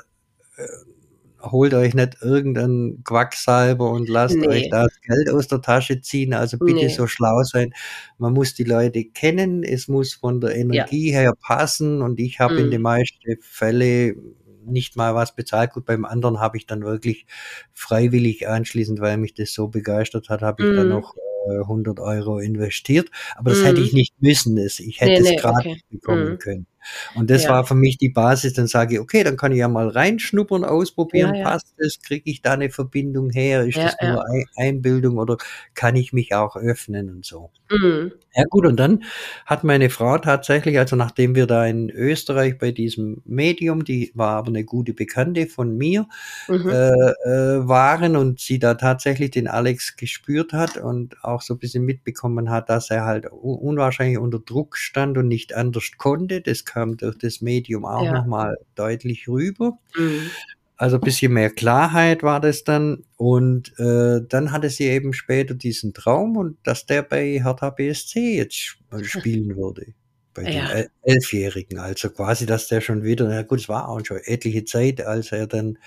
[1.51, 4.49] holt euch nicht irgendeinen Quacksalber und lasst nee.
[4.49, 6.35] euch das Geld aus der Tasche ziehen.
[6.35, 6.89] Also bitte nee.
[6.89, 7.73] so schlau sein.
[8.19, 11.21] Man muss die Leute kennen, es muss von der Energie ja.
[11.21, 12.61] her passen und ich habe mhm.
[12.61, 15.73] in den meisten Fällen nicht mal was bezahlt.
[15.73, 17.27] Gut, beim anderen habe ich dann wirklich
[17.73, 20.77] freiwillig anschließend, weil mich das so begeistert hat, habe ich mm.
[20.77, 20.93] dann mhm.
[20.93, 21.15] noch
[21.51, 23.11] äh, 100 Euro investiert.
[23.37, 23.65] Aber das mm.
[23.65, 23.99] hätte ich mhm.
[23.99, 24.59] nicht müssen.
[24.59, 25.83] Ich hätte nee, es nee, gratis okay.
[25.91, 26.39] bekommen mm.
[26.39, 26.66] können.
[27.15, 27.51] Und das ja.
[27.51, 28.52] war für mich die Basis.
[28.55, 31.35] Dann sage ich, okay, dann kann ich ja mal reinschnuppern, ausprobieren.
[31.35, 31.51] Ja, ja.
[31.51, 32.01] Passt das?
[32.01, 33.65] Kriege ich da eine Verbindung her?
[33.65, 34.24] Ist das nur
[34.56, 35.36] Einbildung oder
[35.74, 37.51] kann ich mich auch öffnen und so?
[37.70, 38.12] Mhm.
[38.36, 39.05] Ja gut, und dann
[39.47, 44.36] hat meine Frau tatsächlich, also nachdem wir da in Österreich bei diesem Medium, die war
[44.36, 46.06] aber eine gute Bekannte von mir,
[46.48, 46.69] mhm.
[46.69, 51.59] äh, äh, waren und sie da tatsächlich den Alex gespürt hat und auch so ein
[51.59, 56.40] bisschen mitbekommen hat, dass er halt unwahrscheinlich unter Druck stand und nicht anders konnte.
[56.40, 58.13] Das kam durch das Medium auch ja.
[58.13, 59.79] nochmal deutlich rüber.
[59.97, 60.31] Mhm.
[60.77, 63.05] Also ein bisschen mehr Klarheit war das dann.
[63.17, 68.37] Und äh, dann hatte sie eben später diesen Traum und dass der bei Hertha BSC
[68.37, 69.95] jetzt spielen würde.
[70.35, 70.75] Bei ja.
[70.75, 71.79] den Elfjährigen.
[71.79, 75.31] Also quasi, dass der schon wieder, na gut, es war auch schon etliche Zeit, als
[75.31, 75.79] er dann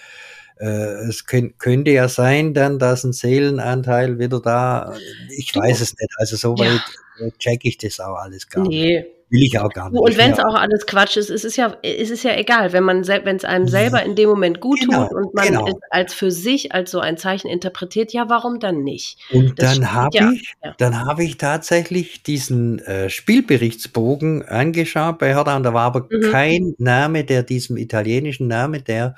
[0.57, 4.95] äh, es könnt, könnte ja sein dann, dass ein Seelenanteil wieder da,
[5.29, 6.81] ich weiß es nicht, also soweit
[7.19, 7.29] ja.
[7.37, 8.69] check ich das auch alles gar nicht.
[8.69, 9.99] Nee, will ich auch gar nicht.
[9.99, 12.83] Und wenn es auch alles Quatsch ist, ist es ja, ist es ja egal, wenn
[12.83, 15.67] man, wenn es einem selber in dem Moment gut genau, tut und man genau.
[15.67, 19.19] es als für sich als so ein Zeichen interpretiert, ja, warum dann nicht?
[19.31, 20.73] Und das dann habe ja, ich, ja.
[20.77, 26.31] dann habe ich tatsächlich diesen äh, Spielberichtsbogen angeschaut bei Hertha und da war aber mhm.
[26.31, 29.15] kein Name, der diesem italienischen Name, der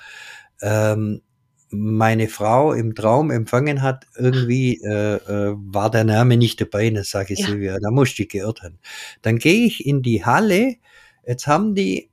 [0.62, 1.22] ähm,
[1.72, 6.90] meine Frau im Traum empfangen hat, irgendwie äh, äh, war der Name nicht dabei.
[6.90, 7.48] Das sage ich ja.
[7.48, 8.80] Silvia, da musste ich geirrt haben.
[9.22, 10.76] Dann gehe ich in die Halle.
[11.26, 12.10] Jetzt haben die,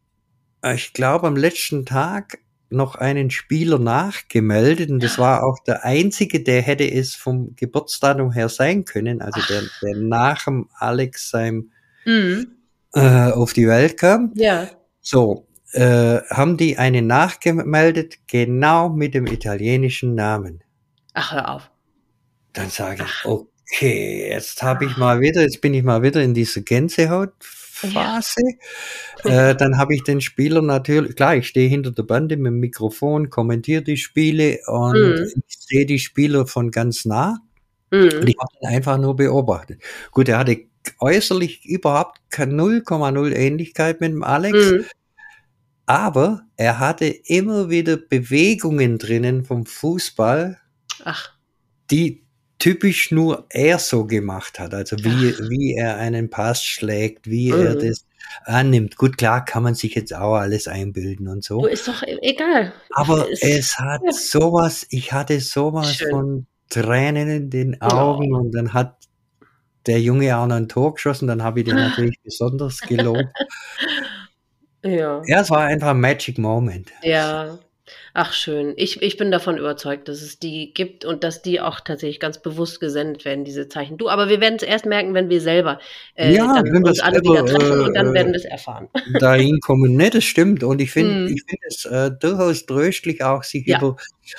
[0.63, 2.39] äh, ich glaube, am letzten Tag
[2.69, 8.33] noch einen Spieler nachgemeldet und das war auch der einzige, der hätte es vom Geburtsdatum
[8.33, 11.71] her sein können, also der, der nach dem Alex seinem
[12.05, 12.49] mhm.
[12.93, 14.33] äh, auf die Welt kam.
[14.35, 14.69] Ja.
[15.01, 15.47] So,
[15.77, 20.65] äh, haben die einen nachgemeldet, genau mit dem italienischen Namen.
[21.13, 21.71] Ach, hör auf.
[22.55, 26.33] Dann sage ich, okay, jetzt habe ich mal wieder, jetzt bin ich mal wieder in
[26.33, 28.41] dieser Gänsehautphase.
[29.25, 29.51] Ja.
[29.51, 32.61] Äh, dann habe ich den Spieler natürlich, klar, ich stehe hinter der Bande mit dem
[32.61, 35.43] Mikrofon, kommentiere die Spiele und mhm.
[35.47, 37.37] ich sehe die Spieler von ganz nah.
[37.91, 38.21] Mhm.
[38.21, 39.83] Und ich habe ihn einfach nur beobachtet.
[40.11, 40.59] Gut, er hatte
[41.01, 44.71] äußerlich überhaupt 0,0 Ähnlichkeit mit dem Alex.
[44.71, 44.85] Mhm.
[45.87, 50.59] Aber er hatte immer wieder Bewegungen drinnen vom Fußball,
[51.05, 51.33] Ach.
[51.91, 52.27] die
[52.59, 54.75] typisch nur er so gemacht hat.
[54.75, 57.61] Also wie, wie er einen Pass schlägt, wie mhm.
[57.61, 58.05] er das
[58.45, 58.97] annimmt.
[58.97, 61.63] Gut, klar kann man sich jetzt auch alles einbilden und so.
[61.63, 62.73] Du ist doch e-, egal.
[62.91, 64.13] Aber es, es hat ja.
[64.13, 66.11] sowas, ich hatte sowas Schön.
[66.11, 68.39] von Tränen in den Augen oh.
[68.39, 68.97] und dann hat
[69.87, 73.25] der Junge auch noch ein Tor geschossen, dann habe ich den natürlich besonders gelobt.
[74.91, 75.23] Ja.
[75.27, 76.93] Ja, es war einfach ein Magic Moment.
[77.03, 77.59] Ja.
[78.19, 78.73] Ach schön.
[78.77, 82.41] Ich, ich bin davon überzeugt, dass es die gibt und dass die auch tatsächlich ganz
[82.41, 83.99] bewusst gesendet werden, diese Zeichen.
[83.99, 85.79] Du, aber wir werden es erst merken, wenn wir selber
[86.15, 88.89] äh, ja, dann uns alle wieder treffen äh, und dann werden wir es erfahren.
[89.21, 89.97] Dahin kommen.
[89.97, 90.65] Ne, das stimmt.
[90.65, 93.97] Und ich finde ich finde es äh, durchaus tröstlich, auch sich ja, über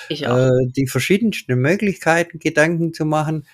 [0.08, 3.46] äh, die verschiedensten Möglichkeiten Gedanken zu machen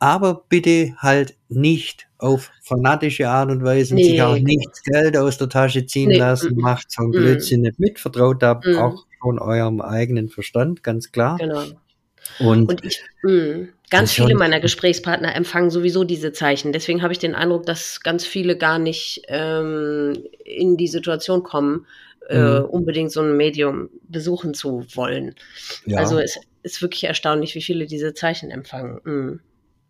[0.00, 4.04] aber bitte halt nicht auf fanatische Art und Weise, nee.
[4.04, 6.18] sich auch nicht Geld aus der Tasche ziehen nee.
[6.18, 6.60] lassen, mm.
[6.60, 7.62] macht so ein Blödsinn mm.
[7.62, 8.76] nicht mit, vertraut da mm.
[8.76, 11.36] auch schon eurem eigenen Verstand, ganz klar.
[11.38, 11.64] Genau.
[12.38, 16.72] Und, und ich, mh, ganz viele meiner Gesprächspartner empfangen sowieso diese Zeichen.
[16.72, 21.86] Deswegen habe ich den Eindruck, dass ganz viele gar nicht ähm, in die Situation kommen,
[22.28, 22.64] äh, mhm.
[22.66, 25.34] unbedingt so ein Medium besuchen zu wollen.
[25.84, 25.98] Ja.
[25.98, 29.00] Also es ist wirklich erstaunlich, wie viele diese Zeichen empfangen.
[29.04, 29.40] Mhm.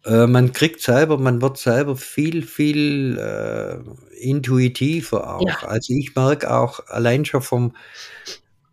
[0.04, 3.78] Äh, man kriegt selber, man wird selber viel, viel äh,
[4.20, 5.46] intuitiver auch.
[5.46, 5.68] Ja.
[5.68, 7.74] Also ich merke auch allein schon vom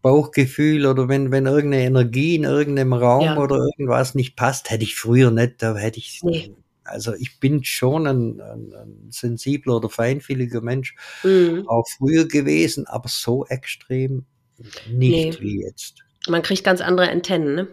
[0.02, 3.38] Bauchgefühl oder wenn, wenn irgendeine Energie in irgendeinem Raum ja.
[3.38, 6.56] oder irgendwas nicht passt, hätte ich früher nicht, da hätte ich, nee.
[6.86, 11.68] also ich bin schon ein, ein, ein sensibler oder feinfühliger Mensch, mhm.
[11.68, 14.26] auch früher gewesen, aber so extrem
[14.90, 15.42] nicht nee.
[15.42, 16.04] wie jetzt.
[16.30, 17.68] Man kriegt ganz andere Antennen, ne?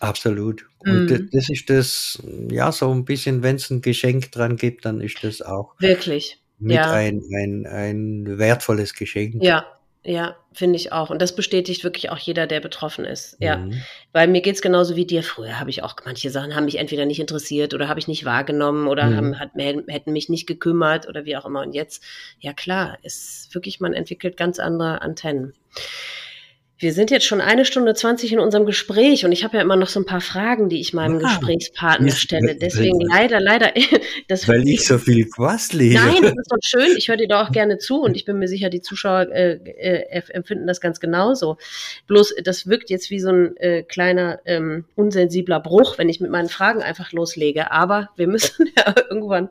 [0.00, 0.66] Absolut.
[0.78, 1.28] Und mm.
[1.32, 5.22] das ist das, ja, so ein bisschen, wenn es ein Geschenk dran gibt, dann ist
[5.22, 6.90] das auch wirklich mit ja.
[6.90, 9.42] ein, ein, ein wertvolles Geschenk.
[9.42, 9.66] Ja,
[10.02, 11.10] ja, finde ich auch.
[11.10, 13.36] Und das bestätigt wirklich auch jeder, der betroffen ist.
[13.38, 13.58] Ja.
[13.58, 13.82] Mhm.
[14.12, 15.22] Weil mir geht es genauso wie dir.
[15.22, 18.24] Früher habe ich auch, manche Sachen haben mich entweder nicht interessiert oder habe ich nicht
[18.24, 19.16] wahrgenommen oder mhm.
[19.16, 21.60] haben, hat, hätten mich nicht gekümmert oder wie auch immer.
[21.60, 22.02] Und jetzt,
[22.38, 25.52] ja klar, ist wirklich, man entwickelt ganz andere Antennen.
[26.80, 29.76] Wir sind jetzt schon eine Stunde zwanzig in unserem Gespräch und ich habe ja immer
[29.76, 32.56] noch so ein paar Fragen, die ich meinem ja, Gesprächspartner stelle.
[32.56, 33.72] Deswegen weil, leider, leider.
[34.28, 35.92] Das weil ich so viel quassle.
[35.92, 36.96] Nein, das ist doch schön.
[36.96, 39.56] Ich höre dir da auch gerne zu und ich bin mir sicher, die Zuschauer äh,
[39.56, 41.58] äh, empfinden das ganz genauso.
[42.06, 46.30] Bloß, das wirkt jetzt wie so ein äh, kleiner ähm, unsensibler Bruch, wenn ich mit
[46.30, 47.72] meinen Fragen einfach loslege.
[47.72, 49.50] Aber wir müssen ja irgendwann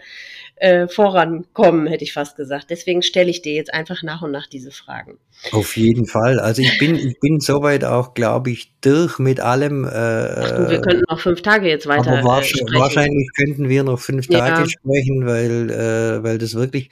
[0.59, 2.67] äh, vorankommen, hätte ich fast gesagt.
[2.69, 5.17] Deswegen stelle ich dir jetzt einfach nach und nach diese Fragen.
[5.51, 6.39] Auf jeden Fall.
[6.39, 9.85] Also ich bin, ich bin soweit auch, glaube ich, durch mit allem.
[9.85, 12.81] Äh, Ach du, wir könnten noch fünf Tage jetzt weiter aber wahrscheinlich, äh, sprechen.
[12.81, 14.69] Wahrscheinlich könnten wir noch fünf Tage ja.
[14.69, 16.89] sprechen, weil, äh, weil das wirklich,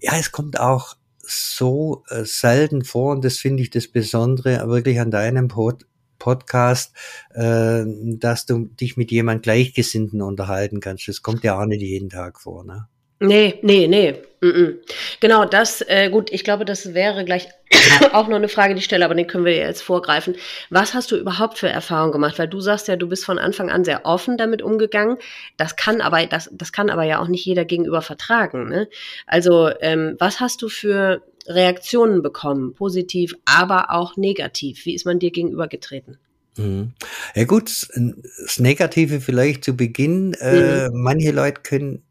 [0.00, 5.00] ja, es kommt auch so äh, selten vor und das finde ich das Besondere wirklich
[5.00, 5.86] an deinem Pod
[6.20, 6.94] Podcast,
[7.34, 11.08] äh, dass du dich mit jemand Gleichgesinnten unterhalten kannst.
[11.08, 12.86] Das kommt ja auch nicht jeden Tag vor, ne?
[13.20, 14.14] Nee, nee, nee.
[14.40, 14.74] Mm -mm.
[15.20, 17.48] Genau, das, äh, gut, ich glaube, das wäre gleich
[18.12, 20.34] auch noch eine Frage, die ich stelle, aber den können wir jetzt vorgreifen.
[20.70, 22.38] Was hast du überhaupt für Erfahrungen gemacht?
[22.38, 25.18] Weil du sagst ja, du bist von Anfang an sehr offen damit umgegangen.
[25.58, 28.70] Das kann aber, das, das kann aber ja auch nicht jeder gegenüber vertragen.
[28.70, 28.88] Ne?
[29.26, 32.72] Also, ähm, was hast du für Reaktionen bekommen?
[32.74, 34.86] Positiv, aber auch negativ.
[34.86, 36.16] Wie ist man dir gegenübergetreten?
[36.56, 36.94] Mhm.
[37.34, 40.32] Ja gut, das Negative vielleicht zu Beginn.
[40.40, 41.02] Äh, mhm.
[41.02, 42.02] Manche Leute können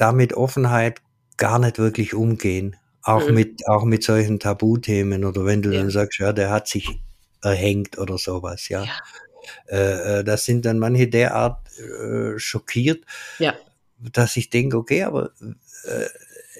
[0.00, 1.02] damit Offenheit
[1.36, 2.76] gar nicht wirklich umgehen.
[3.02, 3.34] Auch mhm.
[3.34, 5.80] mit, auch mit solchen Tabuthemen oder wenn du ja.
[5.80, 7.00] dann sagst, ja, der hat sich
[7.42, 8.84] erhängt oder sowas, ja.
[8.84, 8.92] ja.
[9.68, 13.04] Äh, äh das sind dann manche derart äh, schockiert,
[13.38, 13.54] ja.
[13.98, 15.30] dass ich denke, okay, aber
[15.84, 16.06] äh,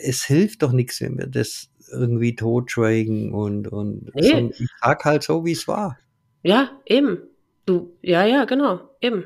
[0.03, 4.51] es hilft doch nichts, wenn wir das irgendwie totschweigen und, und nee.
[4.59, 5.99] ich sag halt so, wie es war.
[6.43, 7.19] Ja, eben.
[7.67, 9.25] Du, ja, ja, genau, eben.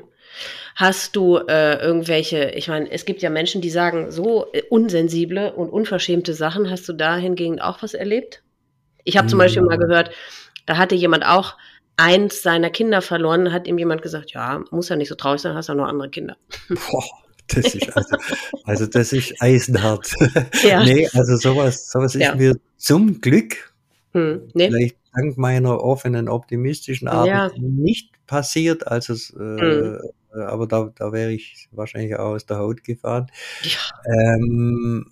[0.75, 5.53] Hast du äh, irgendwelche, ich meine, es gibt ja Menschen, die sagen, so äh, unsensible
[5.53, 6.69] und unverschämte Sachen.
[6.69, 8.43] Hast du da hingegen auch was erlebt?
[9.03, 10.11] Ich habe zum Beispiel mal gehört,
[10.65, 11.55] da hatte jemand auch
[11.97, 15.55] eins seiner Kinder verloren, hat ihm jemand gesagt, ja, muss ja nicht so traurig sein,
[15.55, 16.37] hast ja noch andere Kinder.
[16.69, 17.03] Boah,
[17.47, 18.17] das ist also,
[18.63, 20.11] also das ist eisenhart.
[20.63, 20.83] Ja.
[20.85, 22.31] nee, also sowas, sowas ja.
[22.31, 23.73] ist mir zum Glück,
[24.13, 24.67] hm, nee.
[24.67, 27.51] vielleicht dank meiner offenen, optimistischen Art ja.
[27.57, 29.99] nicht passiert, also äh, hm.
[30.35, 33.27] Aber da, da wäre ich wahrscheinlich auch aus der Haut gefahren.
[33.63, 34.13] Ja.
[34.13, 35.11] Ähm,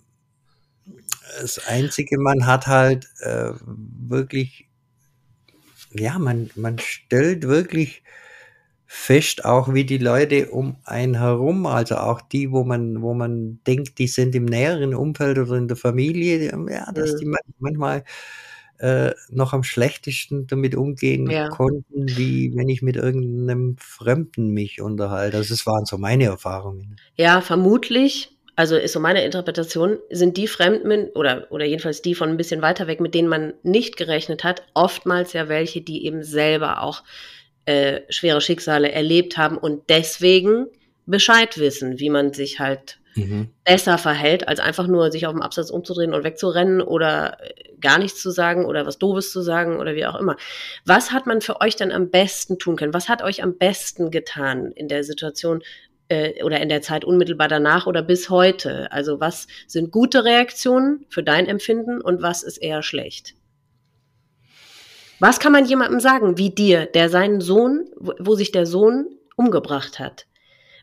[1.40, 4.68] das Einzige, man hat halt äh, wirklich,
[5.92, 8.02] ja, man, man stellt wirklich
[8.86, 13.60] fest, auch wie die Leute um einen herum, also auch die, wo man, wo man
[13.66, 17.18] denkt, die sind im näheren Umfeld oder in der Familie, ja, dass mhm.
[17.18, 18.04] die manchmal
[18.78, 21.48] äh, noch am schlechtesten damit umgehen ja.
[21.48, 25.36] konnten, wie wenn ich mit irgendeinem Fremden mich unterhalte.
[25.36, 26.96] Also es waren so meine Erfahrungen.
[27.16, 28.30] Ja, vermutlich.
[28.56, 32.62] Also ist so meine Interpretation, sind die Fremden oder, oder jedenfalls die von ein bisschen
[32.62, 37.02] weiter weg, mit denen man nicht gerechnet hat, oftmals ja welche, die eben selber auch
[37.66, 40.66] äh, schwere Schicksale erlebt haben und deswegen
[41.06, 43.48] Bescheid wissen, wie man sich halt mhm.
[43.64, 47.98] besser verhält, als einfach nur sich auf dem Absatz umzudrehen und wegzurennen oder äh, gar
[47.98, 50.36] nichts zu sagen oder was Doofes zu sagen oder wie auch immer.
[50.84, 52.94] Was hat man für euch dann am besten tun können?
[52.94, 55.62] Was hat euch am besten getan in der Situation
[56.08, 58.90] äh, oder in der Zeit unmittelbar danach oder bis heute?
[58.92, 63.34] Also was sind gute Reaktionen für dein Empfinden und was ist eher schlecht?
[65.20, 69.98] Was kann man jemandem sagen, wie dir, der seinen Sohn, wo sich der Sohn umgebracht
[69.98, 70.26] hat?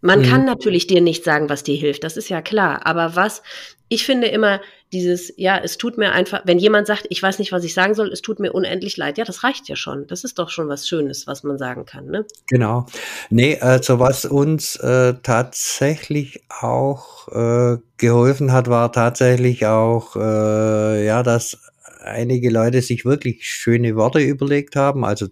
[0.01, 0.23] Man mhm.
[0.23, 2.85] kann natürlich dir nicht sagen, was dir hilft, das ist ja klar.
[2.85, 3.43] Aber was,
[3.87, 4.61] ich finde immer
[4.91, 7.93] dieses, ja, es tut mir einfach, wenn jemand sagt, ich weiß nicht, was ich sagen
[7.93, 10.07] soll, es tut mir unendlich leid, ja, das reicht ja schon.
[10.07, 12.25] Das ist doch schon was Schönes, was man sagen kann, ne?
[12.47, 12.85] Genau.
[13.29, 21.23] Nee, also was uns äh, tatsächlich auch äh, geholfen hat, war tatsächlich auch, äh, ja,
[21.23, 21.57] dass
[22.03, 25.27] einige Leute sich wirklich schöne Worte überlegt haben, also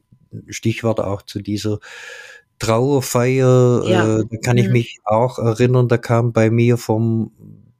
[0.47, 1.79] Stichwort auch zu dieser
[2.59, 4.17] Trauerfeier, ja.
[4.19, 4.73] äh, da kann ich mhm.
[4.73, 7.31] mich auch erinnern, da kam bei mir vom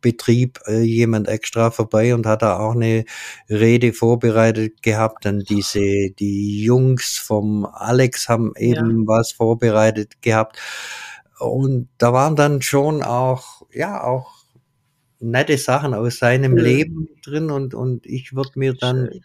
[0.02, 3.06] Betrieb äh, jemand extra vorbei und hat da auch eine
[3.50, 5.26] Rede vorbereitet gehabt.
[5.26, 9.08] Dann diese, die Jungs vom Alex haben eben ja.
[9.08, 10.58] was vorbereitet gehabt.
[11.40, 14.40] Und da waren dann schon auch, ja, auch
[15.20, 16.58] nette Sachen aus seinem mhm.
[16.58, 19.24] Leben drin und, und ich würde mir dann Schön.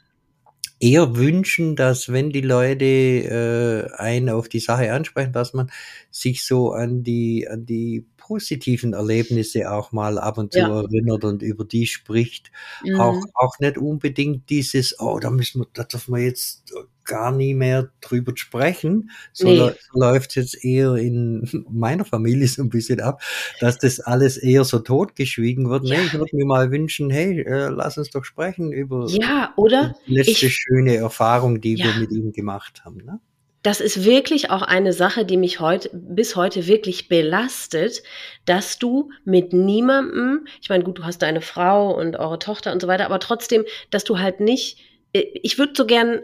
[0.81, 5.71] Eher wünschen, dass wenn die Leute äh, einen auf die Sache ansprechen, dass man
[6.11, 10.81] sich so an die, an die positiven Erlebnisse auch mal ab und zu ja.
[10.81, 12.51] erinnert und über die spricht.
[12.83, 12.99] Mhm.
[12.99, 16.73] Auch, auch nicht unbedingt dieses, oh, da müssen wir, da dürfen wir jetzt
[17.05, 19.11] gar nie mehr drüber sprechen.
[19.35, 19.73] So nee.
[19.93, 23.23] läuft jetzt eher in meiner Familie so ein bisschen ab,
[23.61, 25.85] dass das alles eher so totgeschwiegen wird.
[25.85, 25.99] Ja.
[25.99, 29.95] Nee, ich würde mir mal wünschen, hey, äh, lass uns doch sprechen über ja, oder?
[30.07, 31.85] die letzte ich, schöne Erfahrung, die ja.
[31.85, 33.05] wir mit ihm gemacht haben.
[33.05, 33.21] Ne?
[33.65, 38.03] Das ist wirklich auch eine Sache, die mich heute bis heute wirklich belastet,
[38.45, 42.83] dass du mit niemandem, ich meine, gut, du hast deine Frau und eure Tochter und
[42.83, 44.79] so weiter, aber trotzdem, dass du halt nicht,
[45.15, 46.21] äh, ich würde so gern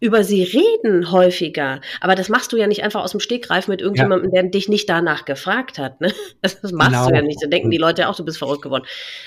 [0.00, 3.82] über sie reden häufiger, aber das machst du ja nicht einfach aus dem Stegreif mit
[3.82, 4.40] irgendjemandem, ja.
[4.40, 6.00] der dich nicht danach gefragt hat.
[6.00, 6.14] Ne?
[6.40, 7.08] Das machst genau.
[7.08, 7.42] du ja nicht.
[7.42, 8.86] Da denken die Leute auch, du bist verrückt geworden.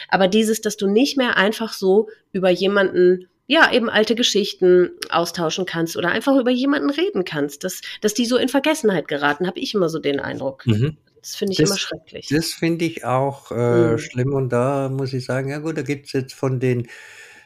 [0.10, 5.66] Aber dieses, dass du nicht mehr einfach so über jemanden ja, eben alte Geschichten austauschen
[5.66, 9.60] kannst oder einfach über jemanden reden kannst, dass, dass die so in Vergessenheit geraten, habe
[9.60, 10.66] ich immer so den Eindruck.
[10.66, 10.98] Mhm.
[11.22, 12.28] Das finde ich das, immer schrecklich.
[12.30, 13.98] Das finde ich auch äh, mhm.
[13.98, 16.88] schlimm und da muss ich sagen, ja gut, da gibt es jetzt von den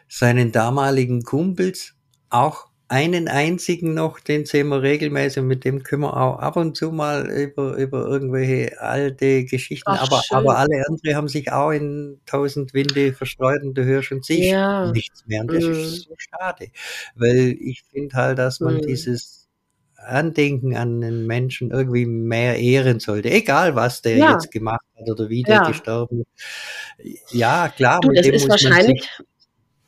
[0.08, 1.94] seinen damaligen Kumpels
[2.30, 6.78] auch einen einzigen noch, den sehen wir regelmäßig, mit dem können wir auch ab und
[6.78, 11.72] zu mal über, über irgendwelche alte Geschichten, Ach, aber, aber alle anderen haben sich auch
[11.72, 14.90] in tausend Winde verstreut und du hörst und siehst ja.
[14.92, 15.42] nichts mehr.
[15.42, 15.72] Und das mm.
[15.72, 16.68] ist so schade,
[17.16, 18.82] weil ich finde halt, dass man mm.
[18.88, 19.50] dieses
[19.98, 24.32] Andenken an den Menschen irgendwie mehr ehren sollte, egal was der ja.
[24.32, 25.68] jetzt gemacht hat oder wie der ja.
[25.68, 27.34] gestorben ist.
[27.34, 29.10] Ja, klar, du, muss man sich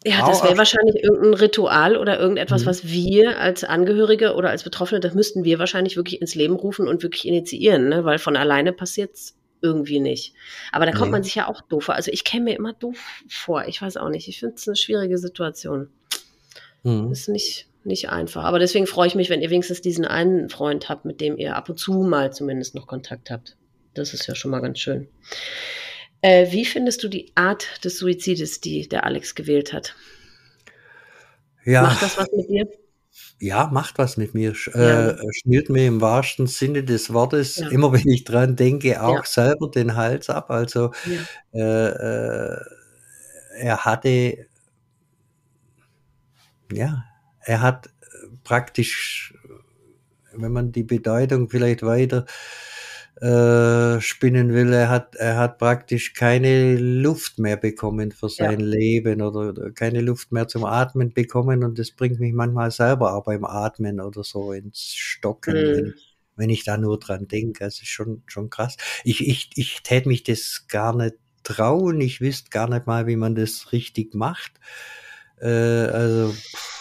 [0.06, 2.68] ja, das wäre wahrscheinlich irgendein Ritual oder irgendetwas, mhm.
[2.68, 6.88] was wir als Angehörige oder als Betroffene, das müssten wir wahrscheinlich wirklich ins Leben rufen
[6.88, 8.06] und wirklich initiieren, ne?
[8.06, 10.34] weil von alleine passiert's irgendwie nicht.
[10.72, 11.12] Aber da kommt Nee.
[11.12, 11.96] man sich ja auch doof vor.
[11.96, 12.98] Also ich käme mir immer doof
[13.28, 13.66] vor.
[13.68, 14.30] Ich weiß auch nicht.
[14.30, 15.90] Ich finde es eine schwierige Situation.
[16.84, 17.12] Mhm.
[17.12, 18.46] Ist nicht, nicht einfach.
[18.46, 21.58] Aber deswegen freue ich mich, wenn ihr wenigstens diesen einen Freund habt, mit dem ihr
[21.58, 23.58] ab und zu mal zumindest noch Kontakt habt.
[23.94, 25.10] Das ist ja schon mal ganz schön.
[26.22, 29.96] Äh, wie findest du die Art des Suizides, die der Alex gewählt hat?
[31.66, 32.68] Ja, Macht das was mit dir?
[33.40, 34.54] ja, macht was mit mir.
[34.54, 35.10] Sch- Ja.
[35.12, 37.70] Äh, schnürt mir im wahrsten Sinne des Wortes, Ja.
[37.70, 39.24] immer wenn ich dran denke, auch Ja.
[39.26, 40.50] selber den Hals ab.
[40.52, 40.91] Also
[41.54, 42.58] äh, äh,
[43.58, 44.46] er hatte,
[46.72, 47.04] ja,
[47.41, 47.90] er hat
[48.44, 49.34] praktisch,
[50.34, 52.26] wenn man die Bedeutung vielleicht weiter
[53.22, 58.54] äh, spinnen will, er hat, er hat praktisch keine Luft mehr bekommen für Ja.
[58.54, 62.72] sein Leben oder, oder keine Luft mehr zum Atmen bekommen und das bringt mich manchmal
[62.72, 65.94] selber auch beim Atmen oder so ins Stocken, wenn Mhm.
[65.94, 67.66] ich, wenn ich da nur dran denke.
[67.66, 68.78] Ist schon, schon krass.
[69.04, 72.00] Ich, ich, ich täte mich das gar nicht trauen.
[72.02, 74.54] Ich wüsste gar nicht mal, wie man das richtig macht.
[75.41, 76.79] Äh, also, pff,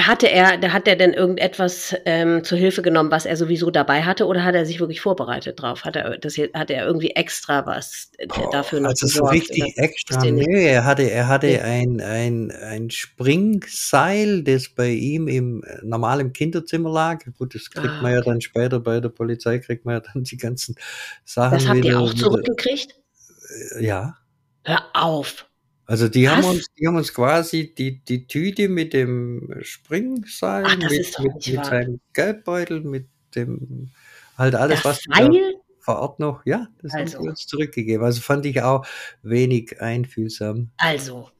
[0.00, 4.02] hatte er, da hat er denn irgendetwas ähm, zur Hilfe genommen, was er sowieso dabei
[4.02, 5.84] hatte, oder hat er sich wirklich vorbereitet drauf?
[5.84, 9.62] Hat er, das hier, hat er irgendwie extra was äh, dafür noch Also so richtig
[9.64, 9.72] oder?
[9.76, 11.60] extra, ihr nö, er hatte, er hatte Nee.
[11.60, 17.24] ein, ein, ein Springseil, das bei ihm im äh, normalen Kinderzimmer lag.
[17.36, 18.30] Gut, das kriegt Ah, man ja okay.
[18.30, 20.76] dann später bei der Polizei, kriegt man ja dann die ganzen
[21.24, 22.94] Sachen Das habt ihr wieder, auch wieder, zurückgekriegt?
[23.76, 24.16] äh, ja.
[24.64, 25.47] Hör auf.
[25.88, 26.46] Also die haben Was?
[26.50, 31.64] uns, die haben uns quasi die, die Tüte mit dem Springseil, Ach, mit, mit, mit
[31.64, 33.88] seinem Geldbeutel, mit dem,
[34.36, 35.54] halt alles, Das was da Seil?
[35.80, 37.22] vor Ort noch, ja, das haben Also.
[37.22, 38.04] sie uns zurückgegeben.
[38.04, 38.86] Also fand ich auch
[39.22, 40.68] wenig einfühlsam.
[40.76, 41.30] Also,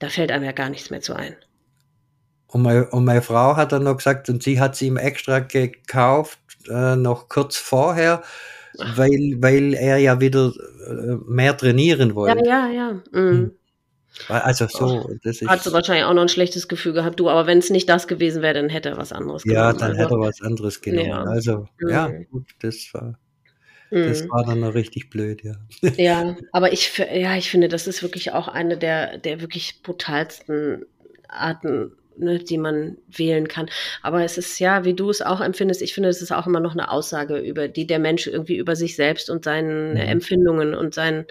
[0.00, 1.34] da fällt einem ja gar nichts mehr zu ein.
[2.48, 5.38] Und meine, und meine Frau hat dann noch gesagt, und sie hat sie ihm extra
[5.38, 6.38] gekauft,
[6.68, 8.22] äh, noch kurz vorher,
[8.78, 8.98] Ach.
[8.98, 10.52] weil, weil er ja wieder
[10.86, 12.44] äh, mehr trainieren Ja, wollte.
[12.46, 13.02] ja, ja.
[13.12, 13.52] Mhm.
[14.28, 17.46] Also so, das Hat sie ist, wahrscheinlich auch noch ein schlechtes Gefühl gehabt, du, aber
[17.46, 19.78] wenn es nicht das gewesen wäre, dann hätte er was anderes ja, genommen.
[19.78, 21.10] dann Also, hätte er was anderes genommen.
[21.10, 21.24] ja.
[21.26, 22.26] Also, ja, Mhm.
[22.30, 23.18] gut, das war,
[24.04, 24.30] das Mhm.
[24.30, 25.54] war dann noch richtig blöd, ja.
[25.96, 30.86] Ja, aber ich, ja, ich finde, das ist wirklich auch eine der, der wirklich brutalsten
[31.28, 33.68] Arten, ne, die man wählen kann.
[34.02, 36.60] Aber es ist ja, wie du es auch empfindest, ich finde, es ist auch immer
[36.60, 39.96] noch eine Aussage über, die der Mensch irgendwie über sich selbst und seine Mhm.
[39.96, 41.26] Empfindungen und sein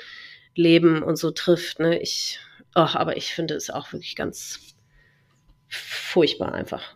[0.55, 1.79] Leben und so trifft.
[1.79, 1.99] Ne?
[2.01, 2.39] Ich,
[2.77, 4.75] ach, aber ich finde es auch wirklich ganz
[5.67, 6.95] furchtbar einfach.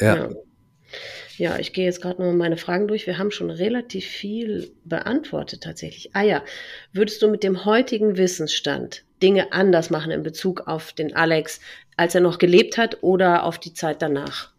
[0.00, 0.30] Ja, Ja.
[1.36, 3.06] Ja, ich gehe jetzt gerade noch meine Fragen durch.
[3.06, 6.10] Wir haben schon relativ viel beantwortet tatsächlich.
[6.14, 6.42] Ah ja,
[6.92, 11.60] würdest du mit dem heutigen Wissensstand Dinge anders machen in Bezug auf den Alex,
[11.96, 14.52] als er noch gelebt hat oder auf die Zeit danach?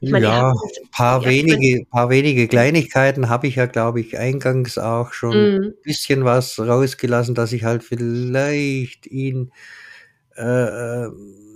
[0.00, 4.78] Ich meine, ja, das- paar wenige, paar wenige Kleinigkeiten habe ich ja, glaube ich, eingangs
[4.78, 5.64] auch schon Mhm.
[5.68, 9.50] ein bisschen was rausgelassen, dass ich halt vielleicht ihn
[10.36, 10.42] äh,
[11.06, 11.10] äh,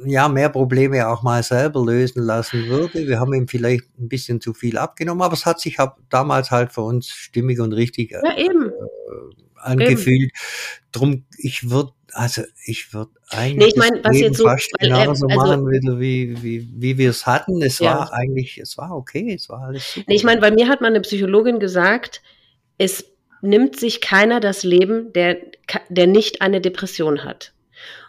[0.06, 3.06] ja mehr Probleme auch mal selber lösen lassen würde.
[3.06, 6.50] Wir haben ihm vielleicht ein bisschen zu viel abgenommen, aber es hat sich hab, damals
[6.50, 8.72] halt für uns stimmig und richtig äh, Ja, eben.
[9.56, 10.32] angefühlt.
[10.90, 14.70] Drum, ich würde, also ich würde eigentlich Nee, ich meine, das was jetzt so, fast
[14.78, 17.62] weil, äh, genauso also, machen wieder, wie, wie, wie wir es hatten.
[17.62, 17.94] Es Ja.
[17.94, 20.06] war eigentlich, es war okay, es war alles super.
[20.08, 22.22] nee, ich meine, bei mir hat mal eine Psychologin gesagt,
[22.78, 23.04] es
[23.40, 25.38] nimmt sich keiner das Leben, der,
[25.88, 27.52] der nicht eine Depression hat.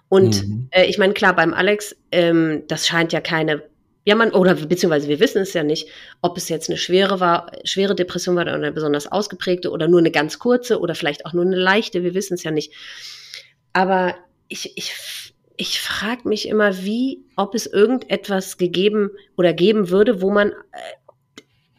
[0.10, 0.68] Und Mhm.
[0.72, 3.64] äh, ich meine, klar, beim Alex, ähm, das scheint ja keine,
[4.06, 5.88] ja, man, oder beziehungsweise wir wissen es ja nicht,
[6.22, 10.00] ob es jetzt eine schwere war, schwere Depression war oder eine besonders ausgeprägte oder nur
[10.00, 12.74] eine ganz kurze oder vielleicht auch nur eine leichte, wir wissen es ja nicht.
[13.74, 14.16] Aber
[14.48, 14.94] ich, ich,
[15.58, 20.54] ich frage mich immer, wie, ob es irgendetwas gegeben oder geben würde, wo man, äh,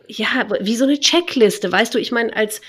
[0.06, 0.26] ja,
[0.60, 2.60] wie so eine Checkliste, weißt du, ich meine, als,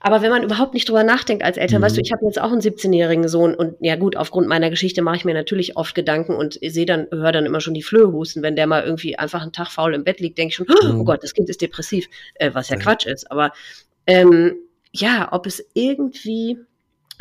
[0.00, 1.86] aber wenn man überhaupt nicht drüber nachdenkt als Eltern, Mhm.
[1.86, 5.02] weißt du, ich habe jetzt auch einen 17-jährigen Sohn und ja gut, aufgrund meiner Geschichte
[5.02, 8.12] mache ich mir natürlich oft Gedanken und sehe dann, höre dann immer schon die Flöhe
[8.12, 10.66] husten, wenn der mal irgendwie einfach einen Tag faul im Bett liegt, denke ich schon,
[10.68, 11.04] oh Mhm.
[11.04, 12.82] Gott, das Kind ist depressiv, äh, was ja Ja.
[12.82, 13.28] Quatsch ist.
[13.30, 13.52] Aber
[14.06, 14.54] ähm,
[14.92, 16.58] ja, ob es irgendwie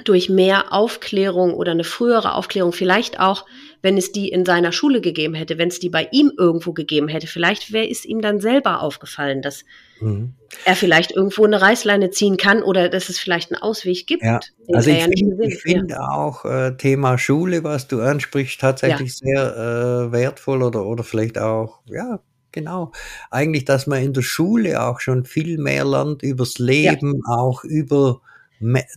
[0.04, 3.46] durch mehr Aufklärung oder eine frühere Aufklärung, vielleicht auch,
[3.82, 7.08] wenn es die in seiner Schule gegeben hätte, wenn es die bei ihm irgendwo gegeben
[7.08, 9.66] hätte, vielleicht wäre es ihm dann selber aufgefallen, dass
[10.00, 10.34] Mhm.
[10.66, 14.24] er vielleicht irgendwo eine Reißleine ziehen kann oder dass es vielleicht einen Ausweg gibt.
[14.24, 15.66] Ja, den also er ich ja nicht finde gesehen ich hat.
[15.66, 15.80] Ja.
[15.80, 21.40] finde auch äh, Thema Schule, was du ansprichst, tatsächlich sehr äh, wertvoll oder, oder vielleicht
[21.40, 22.20] auch, ja,
[22.52, 22.92] genau.
[23.32, 28.22] Eigentlich, dass man in der Schule auch schon viel mehr lernt übers Leben, auch über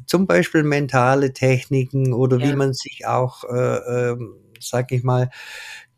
[0.07, 2.57] zum Beispiel mentale Techniken oder wie Ja.
[2.57, 5.31] man sich auch, äh, ähm, sag ich mal,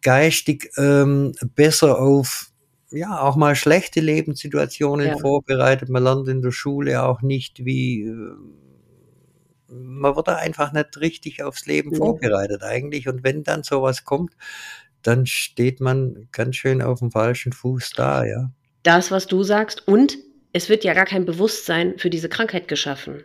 [0.02, 2.48] geistig ähm, besser auf
[2.94, 5.16] ja, auch mal schlechte Lebenssituationen Ja.
[5.18, 5.88] vorbereitet.
[5.88, 8.34] Man lernt in der Schule auch nicht, wie, äh,
[9.68, 11.96] man wird da einfach nicht richtig aufs Leben Nee.
[11.96, 13.08] vorbereitet eigentlich.
[13.08, 14.32] Und wenn dann sowas kommt,
[15.02, 18.50] dann steht man ganz schön auf dem falschen Fuß da, ja.
[18.82, 20.18] Das, was du sagst, und
[20.52, 23.24] es wird ja gar kein Bewusstsein für diese Krankheit geschaffen.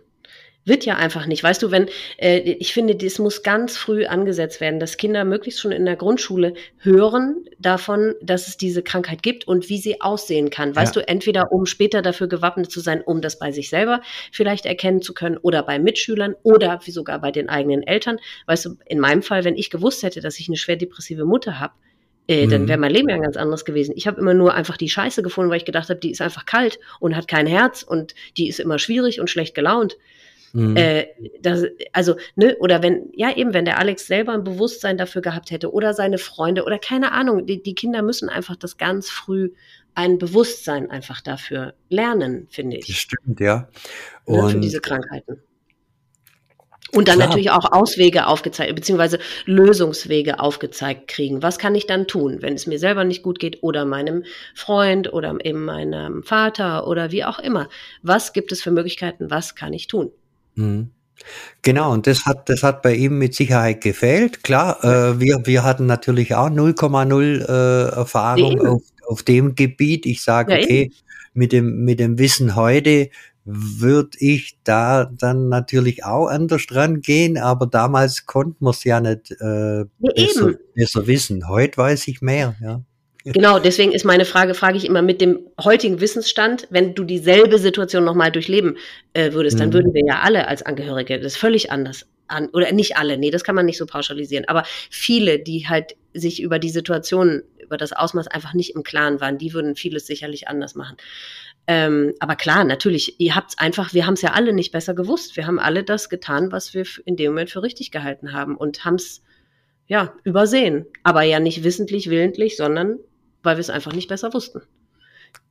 [0.68, 1.42] Wird ja einfach nicht.
[1.44, 1.88] Weißt du, wenn,
[2.18, 5.96] äh, ich finde, das muss ganz früh angesetzt werden, dass Kinder möglichst schon in der
[5.96, 10.76] Grundschule hören davon, dass es diese Krankheit gibt und wie sie aussehen kann.
[10.76, 11.02] Weißt Ja.
[11.02, 14.02] du, entweder um später dafür gewappnet zu sein, um das bei sich selber
[14.34, 18.18] vielleicht erkennen zu können oder bei Mitschülern oder wie sogar bei den eigenen Eltern.
[18.46, 21.62] Weißt du, in meinem Fall, wenn ich gewusst hätte, dass ich eine schwer depressive Mutter
[21.62, 21.74] habe,
[22.28, 22.68] äh, dann Mhm.
[22.68, 23.94] wäre mein Leben ja ganz anderes gewesen.
[23.96, 26.46] Ich habe immer nur einfach die Scheiße gefunden, weil ich gedacht habe, die ist einfach
[26.46, 29.98] kalt und hat kein Herz und die ist immer schwierig und schlecht gelaunt.
[30.54, 30.78] Mhm.
[30.78, 31.08] Äh,
[31.42, 31.64] das,
[31.94, 35.72] also, ne, oder wenn, ja eben, wenn der Alex selber ein Bewusstsein dafür gehabt hätte
[35.72, 39.52] oder seine Freunde oder keine Ahnung, die, die Kinder müssen einfach das ganz früh
[39.94, 43.68] ein Bewusstsein einfach dafür lernen, finde Das ich, stimmt, ja.
[44.28, 45.42] ne, für Und diese Krankheiten.
[46.94, 51.44] Und dann klar, natürlich auch Auswege aufgezeigt, beziehungsweise Lösungswege aufgezeigt kriegen.
[51.44, 54.24] Was kann ich dann tun, wenn es mir selber nicht gut geht oder meinem
[54.56, 57.68] Freund oder eben meinem Vater oder wie auch immer?
[58.04, 59.30] Was gibt es für Möglichkeiten?
[59.30, 60.12] Was kann ich tun?
[60.58, 60.92] Mhm.
[61.64, 64.44] Genau, und das hat, das hat bei ihm mit Sicherheit gefehlt.
[64.44, 70.06] Klar, äh, wir, wir hatten natürlich auch 0,0 äh, Erfahrung auf, auf dem Gebiet.
[70.06, 70.66] Ich sage, Ja, eben.
[70.66, 70.92] okay,
[71.34, 73.10] mit dem, mit dem Wissen heute
[73.46, 79.00] würde ich da dann natürlich auch anders dran gehen, aber damals konnte man es ja
[79.00, 79.86] nicht äh, Ja,
[80.16, 81.48] besser, besser wissen.
[81.48, 82.82] Heute weiß ich mehr, ja.
[83.34, 87.58] Genau, deswegen ist meine Frage, frage ich immer mit dem heutigen Wissensstand, wenn du dieselbe
[87.58, 88.78] Situation nochmal durchleben
[89.14, 89.74] äh, würdest, dann Mhm.
[89.74, 93.44] würden wir ja alle als Angehörige das völlig anders an, oder nicht alle, nee, das
[93.44, 97.94] kann man nicht so pauschalisieren, aber viele, die halt sich über die Situation, über das
[97.94, 100.98] Ausmaß einfach nicht im Klaren waren, die würden vieles sicherlich anders machen.
[101.68, 105.36] Ähm, aber klar, natürlich, ihr habt's einfach, wir haben es ja alle nicht besser gewusst.
[105.36, 108.86] Wir haben alle das getan, was wir in dem Moment für richtig gehalten haben und
[108.86, 109.22] haben es
[109.86, 110.86] ja übersehen.
[111.04, 113.00] Aber ja nicht wissentlich, willentlich, sondern
[113.48, 114.62] weil wir es einfach nicht besser wussten.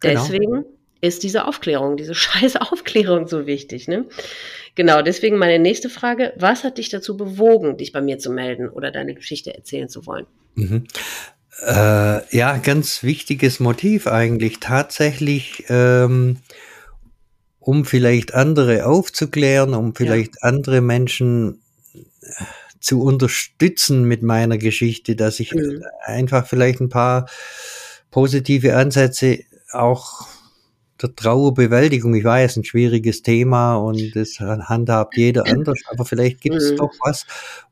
[0.01, 0.21] Genau.
[0.21, 0.65] Deswegen
[1.01, 3.89] ist diese Aufklärung, diese scheiß Aufklärung so wichtig.
[3.89, 4.05] Ne?
[4.75, 6.35] Genau, deswegen meine nächste Frage.
[6.37, 10.05] Was hat dich dazu bewogen, dich bei mir zu melden oder deine Geschichte erzählen zu
[10.05, 10.27] wollen?
[10.55, 10.85] Mhm.
[11.65, 14.61] Äh, ja, ganz wichtiges Motiv eigentlich.
[14.61, 16.37] Tatsächlich, ähm,
[17.59, 21.63] um vielleicht andere aufzuklären, um vielleicht andere Menschen
[21.95, 22.45] äh,
[22.79, 25.83] zu unterstützen mit meiner Geschichte, dass ich Mhm.
[26.05, 27.27] einfach vielleicht ein paar
[28.17, 29.41] positive Ansätze
[29.73, 30.27] auch
[31.03, 36.57] der Trauerbewältigung, ich weiß, ein schwieriges Thema und das handhabt jeder anders, aber vielleicht gibt
[36.57, 36.77] es Mhm.
[36.77, 37.27] doch was,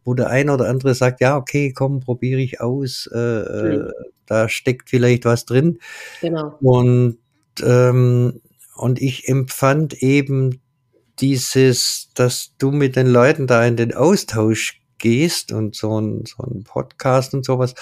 [0.04, 3.90] wo der eine oder andere sagt, ja, okay, komm, probiere ich aus, äh, äh, Mhm.
[4.26, 5.78] da steckt vielleicht was drin.
[6.20, 6.58] Genau.
[6.60, 7.16] Und,
[7.62, 8.42] ähm,
[8.76, 10.60] und ich empfand eben
[11.20, 16.42] dieses, dass du mit den Leuten da in den Austausch gehst und so ein, so
[16.42, 17.74] ein Podcast und sowas,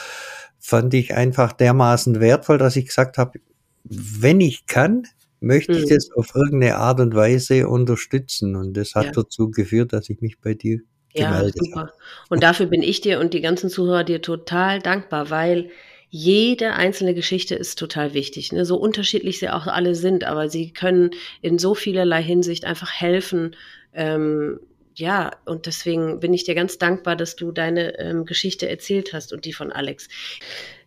[0.62, 3.40] fand ich einfach dermaßen wertvoll, dass ich gesagt habe,
[3.84, 5.02] wenn ich kann,
[5.40, 5.94] möchte ich Mhm.
[5.97, 8.55] das auf irgendeine Art und Weise unterstützen.
[8.55, 9.12] Und das hat Ja.
[9.12, 10.78] dazu geführt, dass ich mich bei dir
[11.14, 11.89] Ja, gemeldet habe.
[11.89, 11.93] super.
[12.30, 15.70] Und dafür bin ich dir und die ganzen Zuhörer dir total dankbar, weil
[16.09, 18.52] jede einzelne Geschichte ist total wichtig.
[18.52, 18.64] Ne?
[18.64, 21.10] So unterschiedlich sie auch alle sind, aber sie können
[21.40, 23.56] in so vielerlei Hinsicht einfach helfen.
[23.94, 24.60] Ähm,
[24.94, 29.32] ja, und deswegen bin ich dir ganz dankbar, dass du deine ähm, Geschichte erzählt hast
[29.32, 30.09] und die von Alex.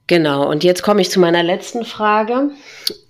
[0.08, 2.52] Genau, und jetzt komme ich zu meiner letzten Frage.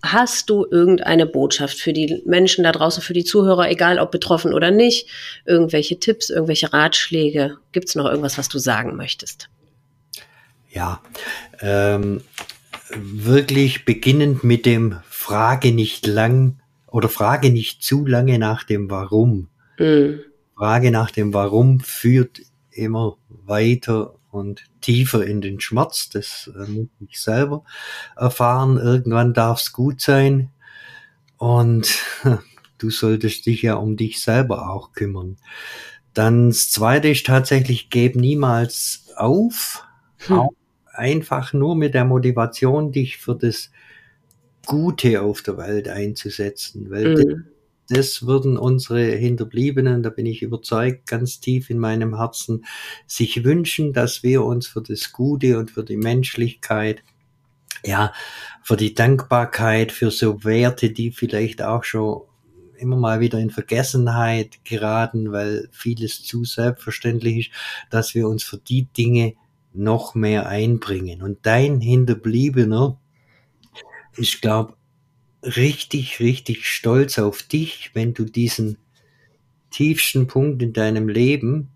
[0.02, 4.54] Hast du irgendeine Botschaft für die Menschen da draußen, für die Zuhörer, egal ob betroffen
[4.54, 5.10] oder nicht?
[5.46, 7.58] Irgendwelche Tipps, irgendwelche Ratschläge?
[7.74, 9.50] Gibt es noch irgendwas, was du sagen möchtest?
[10.72, 11.02] Ja,
[11.60, 12.22] ähm,
[12.96, 19.50] wirklich beginnend mit dem Frage nicht lang oder Frage nicht zu lange nach dem Warum.
[19.80, 20.20] Mm,
[20.58, 22.42] Frage nach dem Warum führt
[22.72, 26.10] immer weiter und tiefer in den Schmerz.
[26.10, 27.64] Das äh, muss ich selber
[28.16, 28.78] erfahren.
[28.78, 30.52] Irgendwann darf es gut sein.
[31.38, 32.00] Und
[32.78, 35.38] du solltest dich ja um dich selber auch kümmern.
[36.14, 39.86] Dann das zweite ist tatsächlich, geb niemals auf.
[40.28, 40.50] Hm.
[40.94, 43.72] Einfach nur mit der Motivation, dich für das
[44.66, 46.90] Gute auf der Welt einzusetzen.
[46.90, 47.46] Weil mm,
[47.90, 52.66] das würden unsere Hinterbliebenen, da bin ich überzeugt, ganz tief in meinem Herzen,
[53.08, 57.04] sich wünschen, dass wir uns für das Gute und für die Menschlichkeit,
[57.84, 58.14] ja,
[58.64, 62.22] für die Dankbarkeit, für so Werte, die vielleicht auch schon
[62.78, 67.52] immer mal wieder in Vergessenheit geraten, weil vieles zu selbstverständlich ist,
[67.90, 69.36] dass wir uns für die Dinge
[69.74, 71.22] noch mehr einbringen.
[71.22, 72.98] Und dein Hinterbliebener
[74.18, 74.75] ich glaube,
[75.46, 78.78] richtig, richtig stolz auf dich, wenn du diesen
[79.70, 81.70] tiefsten Punkt in deinem Leben,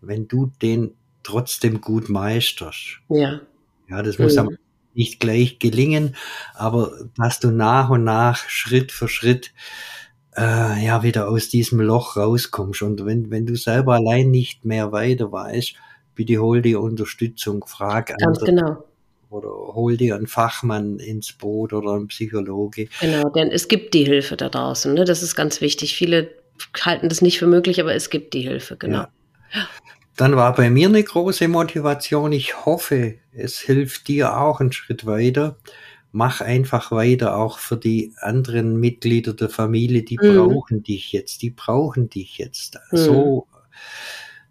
[0.00, 3.00] wenn du den trotzdem gut meisterst.
[3.08, 3.40] Ja.
[3.88, 4.56] Ja, das muss mhm.
[4.94, 6.16] nicht gleich gelingen,
[6.54, 9.52] aber dass du nach und nach, Schritt für Schritt,
[10.36, 12.82] äh, ja, wieder aus diesem Loch rauskommst.
[12.82, 15.74] Und wenn, wenn du selber allein nicht mehr weiter weißt,
[16.14, 18.46] bitte hol dir Unterstützung, frag Ganz andere.
[18.46, 18.84] Genau
[19.32, 22.88] oder hol dir einen Fachmann ins Boot oder einen Psychologe.
[23.00, 24.92] Genau, denn es gibt die Hilfe da draußen.
[24.94, 25.04] Ne?
[25.04, 25.94] Das ist ganz wichtig.
[25.94, 26.30] Viele
[26.80, 29.06] halten das nicht für möglich, aber es gibt die Hilfe, genau.
[29.54, 29.68] Ja.
[30.16, 32.32] Dann war bei mir eine große Motivation.
[32.32, 35.56] Ich hoffe, es hilft dir auch einen Schritt weiter.
[36.12, 40.36] Mach einfach weiter, auch für die anderen Mitglieder der Familie, die mhm.
[40.36, 42.78] brauchen dich jetzt, die brauchen dich jetzt.
[42.90, 42.96] Mhm.
[42.98, 43.46] So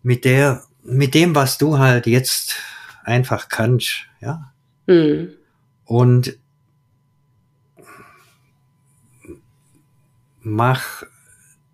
[0.01, 2.55] mit der, mit dem, was du halt jetzt
[3.03, 4.51] einfach kannst, ja.
[4.87, 5.33] Mhm.
[5.85, 6.37] Und
[10.39, 11.03] mach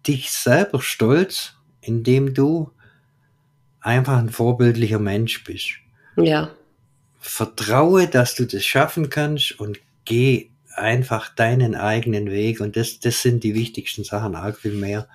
[0.06, 2.72] dich selber stolz, indem du
[3.80, 5.76] einfach ein vorbildlicher Mensch bist.
[6.16, 6.52] Ja.
[7.20, 12.60] Vertraue, dass du das schaffen kannst und geh einfach deinen eigenen Weg.
[12.60, 14.36] Und das, das sind die wichtigsten Sachen.
[14.36, 15.08] Arg viel mehr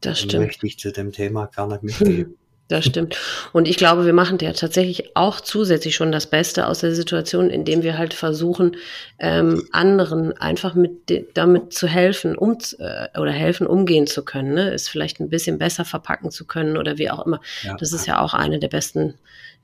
[0.00, 0.44] das stimmt.
[0.44, 2.36] möchte ich zu dem Thema gar nicht mitgeben.
[2.68, 3.16] Das stimmt.
[3.54, 7.48] Und ich glaube, wir machen ja tatsächlich auch zusätzlich schon das Beste aus der Situation,
[7.48, 8.76] indem wir halt versuchen,
[9.18, 10.92] ähm, anderen einfach mit
[11.32, 14.70] damit zu helfen, um äh, oder helfen, umgehen zu können, ne?
[14.74, 17.40] es vielleicht ein bisschen besser verpacken zu können oder wie auch immer.
[17.62, 17.74] Ja.
[17.78, 19.14] Das ist ja auch eine der besten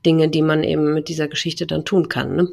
[0.06, 2.34] Dinge, die man eben mit dieser Geschichte dann tun kann.
[2.36, 2.48] Ne?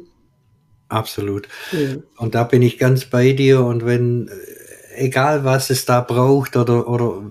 [0.88, 1.48] Absolut.
[1.72, 2.02] Mhm.
[2.18, 3.62] Und da bin ich ganz bei dir.
[3.62, 7.22] Und wenn, äh, egal was es da braucht oder, oder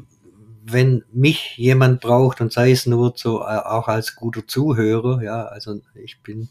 [0.72, 5.46] wenn mich jemand braucht und sei es nur so äh, auch als guter Zuhörer, ja,
[5.46, 6.50] also ich bin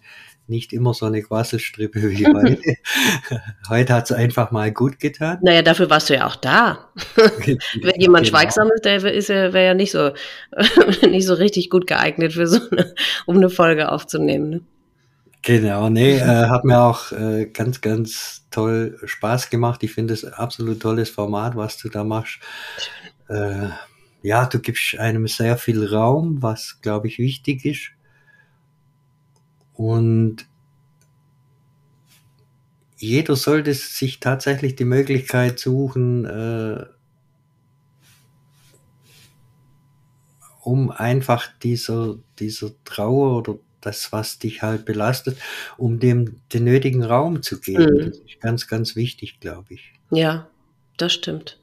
[0.51, 2.77] nicht immer so eine Quasselstrippe wie heute.
[3.69, 5.39] heute hat es einfach mal gut getan.
[5.43, 6.91] Naja, dafür warst du ja auch da.
[7.17, 8.37] Wenn jemand genau.
[8.37, 10.11] schweigsam ist, der ist ja, wäre ja nicht so,
[11.09, 12.95] nicht so richtig gut geeignet für so eine,
[13.27, 14.51] um eine Folge aufzunehmen.
[14.51, 14.61] Ne?
[15.43, 19.83] Genau, nee, äh, hat mir auch äh, ganz, ganz toll Spaß gemacht.
[19.83, 22.41] Ich finde es absolut tolles Format, was du da machst.
[23.29, 23.69] Äh,
[24.23, 27.91] ja, du gibst einem sehr viel Raum, was, glaube ich, wichtig ist.
[29.75, 30.47] Und
[32.99, 36.85] jeder sollte sich tatsächlich die Möglichkeit suchen, äh,
[40.63, 45.39] um einfach dieser, dieser Trauer oder das, was dich halt belastet,
[45.79, 47.95] um dem den nötigen Raum zu geben.
[47.95, 48.11] Mhm.
[48.11, 49.93] Das ist ganz, ganz wichtig, glaube ich.
[50.11, 50.49] Ja,
[50.99, 51.60] das stimmt.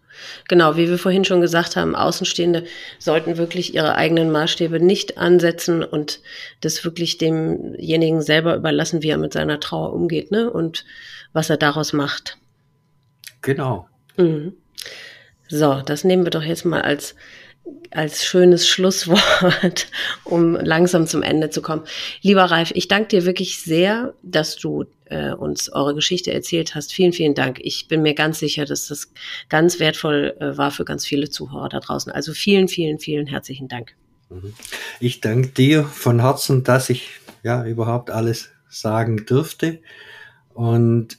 [0.47, 2.65] Genau, wie wir vorhin schon gesagt haben, Außenstehende
[2.99, 6.21] sollten wirklich ihre eigenen Maßstäbe nicht ansetzen und
[6.61, 10.49] das wirklich demjenigen selber überlassen, wie er mit seiner Trauer umgeht, ne?
[10.49, 10.85] Und
[11.33, 12.37] was er daraus macht.
[13.41, 13.87] Genau.
[14.17, 14.53] Mhm.
[15.49, 17.15] So, das nehmen wir doch jetzt mal als
[17.91, 19.87] als schönes Schlusswort,
[20.23, 21.83] um langsam zum Ende zu kommen.
[22.21, 26.93] Lieber Ralf, ich danke dir wirklich sehr, dass du äh, uns eure Geschichte erzählt hast.
[26.93, 27.59] Vielen, vielen Dank.
[27.61, 29.11] Ich bin mir ganz sicher, dass das
[29.49, 32.11] ganz wertvoll äh, war für ganz viele Zuhörer da draußen.
[32.11, 33.95] Also vielen, vielen, vielen herzlichen Dank.
[34.29, 34.53] Mhm.
[34.99, 37.09] Ich danke dir von Herzen, dass ich
[37.43, 39.79] ja überhaupt alles sagen dürfte.
[40.53, 41.17] Und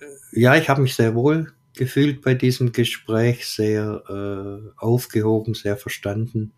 [0.00, 5.78] äh, ja, ich habe mich sehr wohl gefühlt bei diesem Gespräch, sehr äh, aufgehoben, sehr
[5.78, 6.52] verstanden.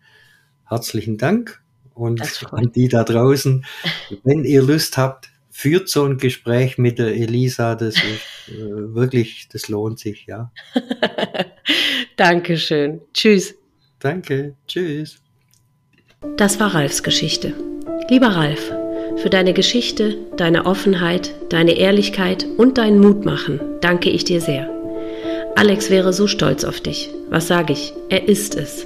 [0.67, 1.63] Herzlichen Dank.
[1.93, 2.21] Und
[2.51, 3.65] an die da draußen,
[4.25, 7.75] wenn ihr Lust habt, führt so ein Gespräch mit der Elisa.
[7.75, 10.51] Das ist äh, wirklich, das lohnt sich, ja.
[12.17, 12.99] Dankeschön.
[13.13, 13.55] Tschüss.
[13.99, 14.57] Danke.
[14.67, 15.21] Tschüss.
[16.35, 17.53] Das war Ralfs Geschichte.
[18.09, 18.73] Lieber Ralf,
[19.21, 24.72] für deine Geschichte, deine Offenheit, deine Ehrlichkeit und dein Mutmachen danke ich dir sehr.
[25.55, 27.09] Alex wäre so stolz auf dich.
[27.29, 27.93] Was sage ich?
[28.09, 28.85] Er ist es.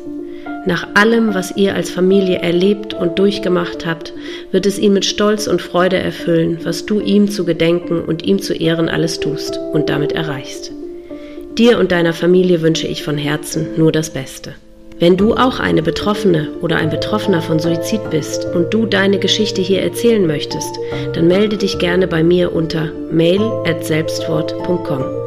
[0.65, 4.11] Nach allem, was ihr als Familie erlebt und durchgemacht habt,
[4.51, 8.41] wird es ihn mit Stolz und Freude erfüllen, was du ihm zu gedenken und ihm
[8.41, 10.73] zu Ehren alles tust und damit erreichst.
[11.57, 14.55] Dir und deiner Familie wünsche ich von Herzen nur das Beste.
[14.99, 19.61] Wenn du auch eine Betroffene oder ein Betroffener von Suizid bist und du deine Geschichte
[19.61, 20.75] hier erzählen möchtest,
[21.13, 25.26] dann melde dich gerne bei mir unter mail@selbstwort.com.